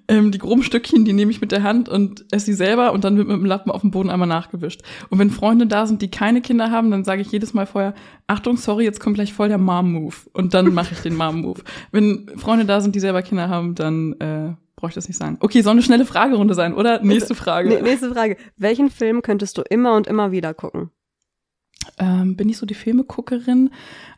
ähm, 0.08 0.30
die 0.30 0.38
groben 0.38 0.62
Stückchen, 0.62 1.04
die 1.04 1.12
nehme 1.12 1.30
ich 1.30 1.40
mit 1.40 1.52
der 1.52 1.62
Hand 1.62 1.88
und 1.88 2.24
esse 2.30 2.46
sie 2.46 2.54
selber 2.54 2.92
und 2.92 3.04
dann 3.04 3.16
wird 3.16 3.28
mit 3.28 3.36
dem 3.36 3.44
Lappen 3.44 3.70
auf 3.70 3.82
dem 3.82 3.90
Boden 3.90 4.10
einmal 4.10 4.28
nachgewischt. 4.28 4.82
Und 5.10 5.18
wenn 5.18 5.30
Freunde 5.30 5.66
da 5.66 5.86
sind, 5.86 6.02
die 6.02 6.10
keine 6.10 6.40
Kinder 6.40 6.70
haben, 6.70 6.90
dann 6.90 7.04
sage 7.04 7.22
ich 7.22 7.30
jedes 7.30 7.52
Mal 7.52 7.66
vorher, 7.66 7.94
Achtung, 8.26 8.56
sorry, 8.56 8.84
jetzt 8.84 9.00
kommt 9.00 9.16
gleich 9.16 9.32
voll 9.32 9.48
der 9.48 9.58
Mom-Move. 9.58 10.16
Und 10.32 10.54
dann 10.54 10.72
mache 10.72 10.94
ich 10.94 11.00
den 11.00 11.16
Mom-Move. 11.16 11.60
Wenn 11.92 12.30
Freunde 12.36 12.64
da 12.64 12.80
sind, 12.80 12.94
die 12.94 13.00
selber 13.00 13.22
Kinder 13.22 13.48
haben, 13.48 13.74
dann 13.74 14.14
äh, 14.14 14.54
brauche 14.76 14.90
ich 14.90 14.94
das 14.94 15.08
nicht 15.08 15.16
sagen. 15.16 15.38
Okay, 15.40 15.62
soll 15.62 15.72
eine 15.72 15.82
schnelle 15.82 16.04
Fragerunde 16.04 16.54
sein, 16.54 16.74
oder? 16.74 17.02
Nächste 17.02 17.34
Frage. 17.34 17.68
Nee, 17.68 17.82
nächste 17.82 18.12
Frage. 18.12 18.36
Welchen 18.56 18.90
Film 18.90 19.22
könntest 19.22 19.58
du 19.58 19.62
immer 19.62 19.96
und 19.96 20.06
immer 20.06 20.32
wieder 20.32 20.54
gucken? 20.54 20.90
Ähm, 21.98 22.36
bin 22.36 22.48
ich 22.48 22.56
so 22.56 22.66
die 22.66 22.74
Filmeguckerin, 22.74 23.70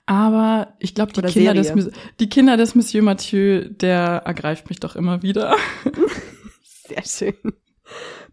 aber 0.06 0.74
ich 0.78 0.94
glaube, 0.94 1.12
die, 1.12 1.22
Kinder 1.22 1.54
des, 1.54 1.90
die 2.20 2.28
Kinder 2.28 2.56
des 2.56 2.74
Monsieur 2.74 3.02
Mathieu, 3.02 3.68
der 3.68 4.22
ergreift 4.24 4.68
mich 4.68 4.78
doch 4.78 4.94
immer 4.94 5.22
wieder. 5.22 5.56
Sehr 6.62 7.04
schön. 7.04 7.52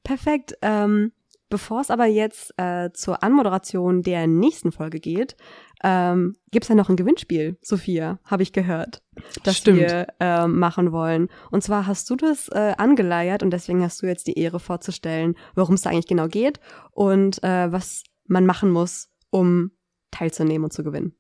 Perfekt. 0.04 0.56
Ähm, 0.62 1.14
bevor 1.50 1.82
es 1.82 1.90
aber 1.90 2.06
jetzt 2.06 2.54
äh, 2.58 2.92
zur 2.94 3.24
Anmoderation 3.24 4.04
der 4.04 4.28
nächsten 4.28 4.72
Folge 4.72 5.00
geht, 5.00 5.36
ähm, 5.84 6.36
gibt 6.52 6.66
es 6.66 6.70
ja 6.70 6.76
noch 6.76 6.90
ein 6.90 6.96
Gewinnspiel, 6.96 7.58
Sophia, 7.62 8.20
habe 8.24 8.44
ich 8.44 8.54
gehört, 8.54 9.02
das 9.44 9.58
Stimmt. 9.58 9.80
wir 9.80 10.08
äh, 10.20 10.48
machen 10.48 10.92
wollen. 10.92 11.30
Und 11.52 11.62
zwar 11.62 11.88
hast 11.88 12.10
du 12.10 12.16
das 12.16 12.48
äh, 12.50 12.74
angeleiert 12.78 13.44
und 13.44 13.52
deswegen 13.52 13.84
hast 13.84 14.02
du 14.02 14.08
jetzt 14.08 14.28
die 14.28 14.40
Ehre 14.40 14.60
vorzustellen, 14.60 15.36
worum 15.56 15.76
es 15.76 15.82
da 15.82 15.90
eigentlich 15.90 16.08
genau 16.08 16.28
geht 16.28 16.60
und 16.92 17.44
äh, 17.44 17.72
was 17.72 18.04
man 18.26 18.46
machen 18.46 18.72
muss, 18.72 19.10
um 19.30 19.72
teilzunehmen 20.12 20.64
und 20.64 20.72
zu 20.72 20.84
gewinnen. 20.84 21.16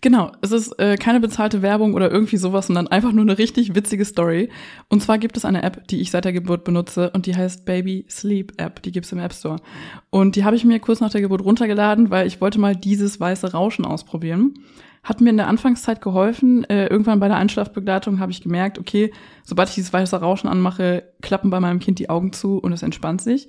Genau, 0.00 0.32
es 0.42 0.52
ist 0.52 0.78
äh, 0.78 0.96
keine 0.96 1.20
bezahlte 1.20 1.62
Werbung 1.62 1.94
oder 1.94 2.10
irgendwie 2.10 2.36
sowas, 2.36 2.66
sondern 2.66 2.88
einfach 2.88 3.12
nur 3.12 3.22
eine 3.22 3.38
richtig 3.38 3.74
witzige 3.74 4.04
Story. 4.04 4.50
Und 4.88 5.02
zwar 5.02 5.18
gibt 5.18 5.36
es 5.36 5.44
eine 5.44 5.62
App, 5.62 5.88
die 5.88 6.00
ich 6.00 6.10
seit 6.10 6.24
der 6.24 6.32
Geburt 6.32 6.64
benutze 6.64 7.10
und 7.10 7.26
die 7.26 7.34
heißt 7.34 7.64
Baby 7.64 8.06
Sleep 8.08 8.60
App. 8.60 8.82
Die 8.82 8.92
gibt's 8.92 9.12
im 9.12 9.18
App 9.18 9.32
Store. 9.32 9.56
Und 10.10 10.36
die 10.36 10.44
habe 10.44 10.56
ich 10.56 10.64
mir 10.64 10.78
kurz 10.80 11.00
nach 11.00 11.10
der 11.10 11.22
Geburt 11.22 11.44
runtergeladen, 11.44 12.10
weil 12.10 12.26
ich 12.26 12.40
wollte 12.40 12.60
mal 12.60 12.76
dieses 12.76 13.18
weiße 13.18 13.52
Rauschen 13.52 13.84
ausprobieren. 13.84 14.54
Hat 15.02 15.20
mir 15.20 15.30
in 15.30 15.36
der 15.36 15.48
Anfangszeit 15.48 16.00
geholfen. 16.00 16.64
Äh, 16.64 16.86
irgendwann 16.86 17.20
bei 17.20 17.28
der 17.28 17.36
Einschlafbegleitung 17.36 18.20
habe 18.20 18.32
ich 18.32 18.42
gemerkt, 18.42 18.78
okay, 18.78 19.12
sobald 19.42 19.68
ich 19.68 19.74
dieses 19.74 19.92
weiße 19.92 20.16
Rauschen 20.16 20.48
anmache, 20.48 21.04
klappen 21.20 21.50
bei 21.50 21.60
meinem 21.60 21.80
Kind 21.80 21.98
die 21.98 22.10
Augen 22.10 22.32
zu 22.32 22.58
und 22.58 22.72
es 22.72 22.82
entspannt 22.82 23.20
sich. 23.20 23.48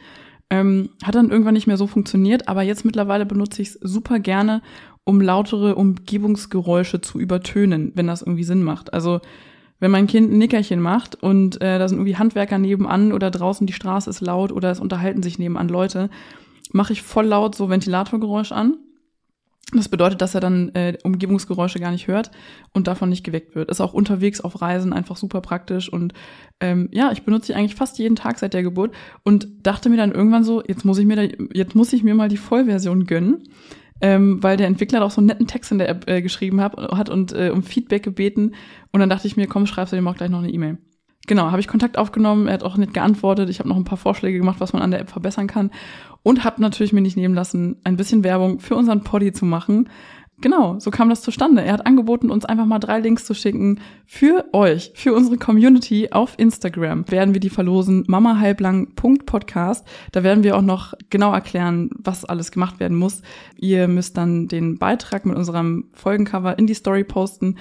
Ähm, 0.50 0.90
hat 1.04 1.16
dann 1.16 1.32
irgendwann 1.32 1.56
nicht 1.56 1.66
mehr 1.66 1.78
so 1.78 1.88
funktioniert, 1.88 2.48
aber 2.48 2.62
jetzt 2.62 2.86
mittlerweile 2.86 3.26
benutze 3.26 3.64
ich 3.64 3.70
es 3.70 3.80
super 3.82 4.20
gerne, 4.20 4.62
um 5.06 5.22
lautere 5.22 5.76
Umgebungsgeräusche 5.76 7.00
zu 7.00 7.20
übertönen, 7.20 7.92
wenn 7.96 8.08
das 8.08 8.22
irgendwie 8.22 8.44
Sinn 8.44 8.64
macht. 8.64 8.94
Also 8.94 9.22
wenn 9.80 9.92
mein 9.92 10.08
Kind 10.08 10.32
ein 10.32 10.38
Nickerchen 10.38 10.80
macht 10.80 11.22
und 11.22 11.62
äh, 11.62 11.80
da 11.80 11.88
sind 11.88 12.00
irgendwie 12.00 12.18
Handwerker 12.18 12.58
nebenan 12.58 13.14
oder 13.14 13.30
draußen 13.30 13.68
die 13.68 13.74
Straße 13.74 14.10
ist 14.10 14.22
laut 14.22 14.52
oder 14.52 14.72
es 14.72 14.80
unterhalten 14.80 15.22
sich 15.22 15.38
nebenan 15.38 15.70
Leute, 15.70 16.10
mache 16.72 16.94
ich 16.94 17.02
voll 17.02 17.26
laut 17.26 17.56
so 17.56 17.70
Ventilatorgeräusch 17.70 18.52
an. 18.52 18.78
Das 19.74 19.90
bedeutet, 19.90 20.22
dass 20.22 20.36
er 20.36 20.42
dann 20.42 20.70
äh, 20.76 20.98
Umgebungsgeräusche 21.04 21.80
gar 21.80 21.92
nicht 21.92 22.08
hört 22.08 22.32
und 22.72 22.88
davon 22.88 23.10
nicht 23.10 23.24
geweckt 23.24 23.56
wird. 23.56 23.70
Ist 23.70 23.82
auch 23.82 23.94
unterwegs 23.94 24.40
auf 24.40 24.62
Reisen 24.62 24.94
einfach 24.94 25.18
super 25.18 25.42
praktisch 25.42 25.92
und 25.92 26.14
ähm, 26.60 26.88
ja, 26.92 27.12
ich 27.12 27.24
benutze 27.24 27.48
sie 27.48 27.56
eigentlich 27.56 27.76
fast 27.76 28.00
jeden 28.00 28.16
Tag 28.16 28.40
seit 28.40 28.54
der 28.54 28.64
Geburt 28.64 28.94
und 29.24 29.48
dachte 29.64 29.90
mir 29.90 29.98
dann 29.98 30.14
irgendwann 30.14 30.44
so, 30.44 30.64
jetzt 30.66 30.86
muss 30.86 31.00
ich 31.00 31.06
mir 31.06 31.16
da, 31.16 31.36
jetzt 31.54 31.76
muss 31.76 31.94
ich 31.94 32.04
mir 32.04 32.16
mal 32.16 32.30
die 32.30 32.38
Vollversion 32.38 33.06
gönnen 33.06 33.44
ähm, 34.02 34.44
weil 34.44 34.58
der 34.58 34.68
Entwickler 34.68 35.00
doch 35.00 35.12
so 35.12 35.22
einen 35.22 35.28
netten 35.28 35.48
Text 35.48 35.72
in 35.72 35.78
der 35.78 35.90
App 35.90 36.10
äh, 36.10 36.22
geschrieben 36.22 36.62
hab, 36.62 36.78
hat 36.78 37.10
und 37.10 37.34
äh, 37.34 37.52
um 37.54 37.64
Feedback 37.64 38.04
gebeten. 38.04 38.56
Und 38.92 39.00
dann 39.00 39.10
dachte 39.10 39.28
ich 39.28 39.38
mir, 39.38 39.48
komm, 39.48 39.66
schreibst 39.66 39.94
du 39.94 39.96
dem 39.96 40.08
auch 40.08 40.16
gleich 40.16 40.30
noch 40.30 40.40
eine 40.40 40.52
E-Mail. 40.52 40.78
Genau, 41.28 41.50
habe 41.50 41.60
ich 41.60 41.68
Kontakt 41.68 41.98
aufgenommen, 41.98 42.48
er 42.48 42.54
hat 42.54 42.64
auch 42.64 42.78
nicht 42.78 42.94
geantwortet. 42.94 43.50
Ich 43.50 43.60
habe 43.60 43.70
noch 43.70 43.78
ein 43.78 43.84
paar 43.84 43.98
Vorschläge 43.98 44.38
gemacht, 44.38 44.60
was 44.60 44.74
man 44.74 44.82
an 44.82 44.92
der 44.92 45.00
App 45.00 45.10
verbessern 45.10 45.48
kann. 45.48 45.72
Und 46.24 46.44
habe 46.44 46.62
natürlich 46.62 46.94
mir 46.94 47.02
nicht 47.02 47.18
nehmen 47.18 47.36
lassen, 47.36 47.78
ein 47.84 47.98
bisschen 47.98 48.24
Werbung 48.24 48.60
für 48.60 48.76
unseren 48.76 49.04
Poddy 49.04 49.32
zu 49.32 49.46
machen. 49.46 49.90
Genau, 50.42 50.80
so 50.80 50.92
kam 50.92 51.10
das 51.10 51.22
zustande. 51.22 51.64
Er 51.64 51.74
hat 51.74 51.86
angeboten, 51.86 52.30
uns 52.30 52.44
einfach 52.44 52.66
mal 52.66 52.80
drei 52.80 53.00
Links 53.00 53.24
zu 53.24 53.34
schicken 53.34 53.80
für 54.06 54.46
euch, 54.52 54.92
für 54.94 55.14
unsere 55.14 55.38
Community 55.38 56.10
auf 56.12 56.34
Instagram. 56.38 57.10
Werden 57.10 57.34
wir 57.34 57.40
die 57.40 57.50
verlosen, 57.50 58.04
mamahalblang.podcast. 58.08 59.88
Da 60.12 60.24
werden 60.24 60.44
wir 60.44 60.58
auch 60.58 60.62
noch 60.62 60.94
genau 61.10 61.32
erklären, 61.34 61.90
was 61.98 62.26
alles 62.26 62.52
gemacht 62.52 62.82
werden 62.82 62.98
muss. 62.98 63.22
Ihr 63.56 63.88
müsst 63.88 64.18
dann 64.18 64.50
den 64.50 64.78
Beitrag 64.78 65.26
mit 65.26 65.38
unserem 65.38 65.90
Folgencover 65.94 66.60
in 66.60 66.68
die 66.68 66.74
Story 66.74 67.06
posten 67.06 67.58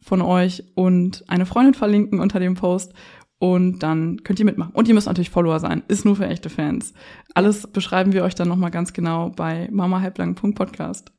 von 0.00 0.20
euch 0.20 0.64
und 0.74 1.24
eine 1.28 1.46
Freundin 1.46 1.74
verlinken 1.74 2.18
unter 2.18 2.40
dem 2.40 2.54
Post. 2.54 2.92
Und 3.38 3.80
dann 3.80 4.22
könnt 4.24 4.38
ihr 4.38 4.46
mitmachen. 4.46 4.72
Und 4.72 4.88
ihr 4.88 4.94
müsst 4.94 5.06
natürlich 5.06 5.30
Follower 5.30 5.60
sein. 5.60 5.82
Ist 5.88 6.04
nur 6.04 6.16
für 6.16 6.26
echte 6.26 6.48
Fans. 6.48 6.92
Alles 7.34 7.66
beschreiben 7.66 8.12
wir 8.12 8.24
euch 8.24 8.34
dann 8.34 8.48
nochmal 8.48 8.70
ganz 8.70 8.92
genau 8.94 9.30
bei 9.30 9.68
mamahalblang.podcast. 9.70 11.15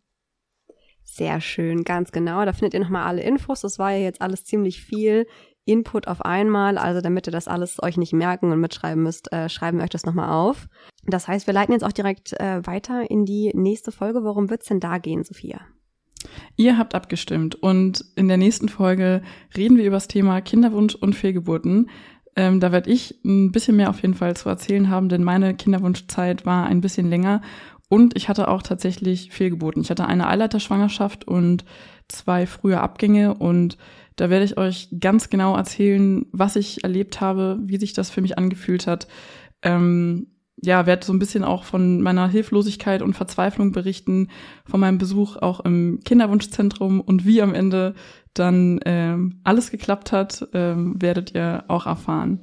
Sehr 1.10 1.40
schön, 1.42 1.84
ganz 1.84 2.12
genau. 2.12 2.44
Da 2.46 2.54
findet 2.54 2.74
ihr 2.74 2.82
nochmal 2.82 3.08
alle 3.08 3.24
Infos. 3.24 3.62
Das 3.62 3.80
war 3.80 3.92
ja 3.92 4.00
jetzt 4.00 4.22
alles 4.22 4.44
ziemlich 4.44 4.82
viel 4.84 5.26
Input 5.66 6.08
auf 6.08 6.22
einmal. 6.22 6.78
Also 6.78 7.02
damit 7.02 7.28
ihr 7.28 7.32
das 7.32 7.48
alles 7.48 7.82
euch 7.82 7.98
nicht 7.98 8.14
merken 8.14 8.52
und 8.52 8.60
mitschreiben 8.60 9.02
müsst, 9.02 9.32
äh, 9.32 9.50
schreiben 9.50 9.78
wir 9.78 9.86
euch 9.86 9.90
das 9.90 10.06
nochmal 10.06 10.30
auf. 10.30 10.68
Das 11.06 11.28
heißt, 11.28 11.48
wir 11.48 11.54
leiten 11.54 11.72
jetzt 11.72 11.84
auch 11.84 11.94
direkt 11.94 12.34
äh, 12.34 12.66
weiter 12.68 13.10
in 13.10 13.26
die 13.26 13.52
nächste 13.56 13.92
Folge. 13.92 14.24
Worum 14.24 14.50
wird's 14.50 14.68
denn 14.68 14.82
da 14.82 14.98
gehen, 14.98 15.24
Sophia? 15.24 15.62
Ihr 16.58 16.78
habt 16.78 16.94
abgestimmt 16.94 17.56
und 17.56 18.04
in 18.16 18.28
der 18.28 18.38
nächsten 18.38 18.68
Folge 18.68 19.22
reden 19.56 19.78
wir 19.78 19.86
über 19.86 19.96
das 19.96 20.10
Thema 20.10 20.42
Kinderwunsch 20.42 20.94
und 20.94 21.16
Fehlgeburten. 21.16 21.90
Ähm, 22.36 22.60
da 22.60 22.72
werde 22.72 22.92
ich 22.92 23.20
ein 23.24 23.52
bisschen 23.52 23.78
mehr 23.78 23.90
auf 23.90 24.02
jeden 24.02 24.14
Fall 24.14 24.36
zu 24.36 24.50
erzählen 24.50 24.90
haben, 24.90 25.10
denn 25.10 25.24
meine 25.24 25.56
Kinderwunschzeit 25.56 26.46
war 26.46 26.68
ein 26.68 26.82
bisschen 26.82 27.10
länger 27.10 27.42
und 27.90 28.16
ich 28.18 28.30
hatte 28.30 28.48
auch 28.48 28.62
tatsächlich 28.62 29.32
Fehlgeburten. 29.32 29.82
Ich 29.82 29.90
hatte 29.90 30.06
eine 30.06 30.28
Eileiterschwangerschaft 30.28 31.28
und 31.28 31.64
zwei 32.08 32.46
frühe 32.46 32.80
Abgänge 32.80 33.34
und 33.36 33.78
da 34.16 34.30
werde 34.30 34.46
ich 34.46 34.58
euch 34.58 34.90
ganz 35.00 35.30
genau 35.30 35.56
erzählen, 35.56 36.26
was 36.32 36.56
ich 36.56 36.84
erlebt 36.84 37.22
habe, 37.22 37.60
wie 37.62 37.78
sich 37.78 37.94
das 37.94 38.10
für 38.10 38.22
mich 38.22 38.38
angefühlt 38.38 38.88
hat. 38.88 39.08
Ähm, 39.62 40.28
ja, 40.60 40.88
werde 40.88 41.06
so 41.06 41.14
ein 41.14 41.20
bisschen 41.20 41.44
auch 41.44 41.64
von 41.64 42.02
meiner 42.02 42.28
Hilflosigkeit 42.28 43.04
und 43.04 43.14
Verzweiflung 43.14 43.72
berichten, 43.72 44.30
von 44.66 44.80
meinem 44.80 44.98
Besuch 44.98 45.38
auch 45.38 45.60
im 45.60 46.00
Kinderwunschzentrum 46.04 47.00
und 47.00 47.26
wie 47.26 47.44
am 47.44 47.54
Ende 47.54 47.94
dann 48.34 48.80
ähm, 48.86 49.40
alles 49.44 49.70
geklappt 49.70 50.12
hat, 50.12 50.48
ähm, 50.54 51.00
werdet 51.00 51.36
ihr 51.36 51.66
auch 51.68 51.86
erfahren. 51.86 52.40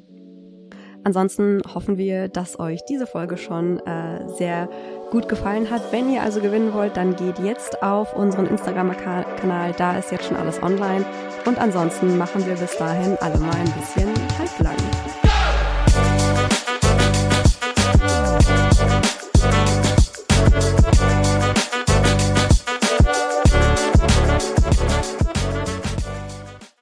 Ansonsten 1.04 1.60
hoffen 1.72 1.98
wir, 1.98 2.28
dass 2.28 2.58
euch 2.58 2.84
diese 2.86 3.06
Folge 3.06 3.36
schon 3.36 3.78
äh, 3.86 4.26
sehr 4.36 4.68
gut 5.10 5.28
gefallen 5.28 5.70
hat. 5.70 5.92
Wenn 5.92 6.10
ihr 6.10 6.22
also 6.22 6.40
gewinnen 6.40 6.72
wollt, 6.72 6.96
dann 6.96 7.14
geht 7.14 7.38
jetzt 7.38 7.82
auf 7.82 8.16
unseren 8.16 8.46
Instagram-Kanal. 8.46 9.74
Da 9.76 9.98
ist 9.98 10.10
jetzt 10.10 10.24
schon 10.24 10.36
alles 10.36 10.62
online. 10.62 11.04
Und 11.44 11.58
ansonsten 11.58 12.16
machen 12.16 12.44
wir 12.46 12.54
bis 12.54 12.76
dahin 12.78 13.16
alle 13.20 13.38
mal 13.38 13.54
ein 13.54 13.72
bisschen 13.72 14.08
halblang. 14.38 14.93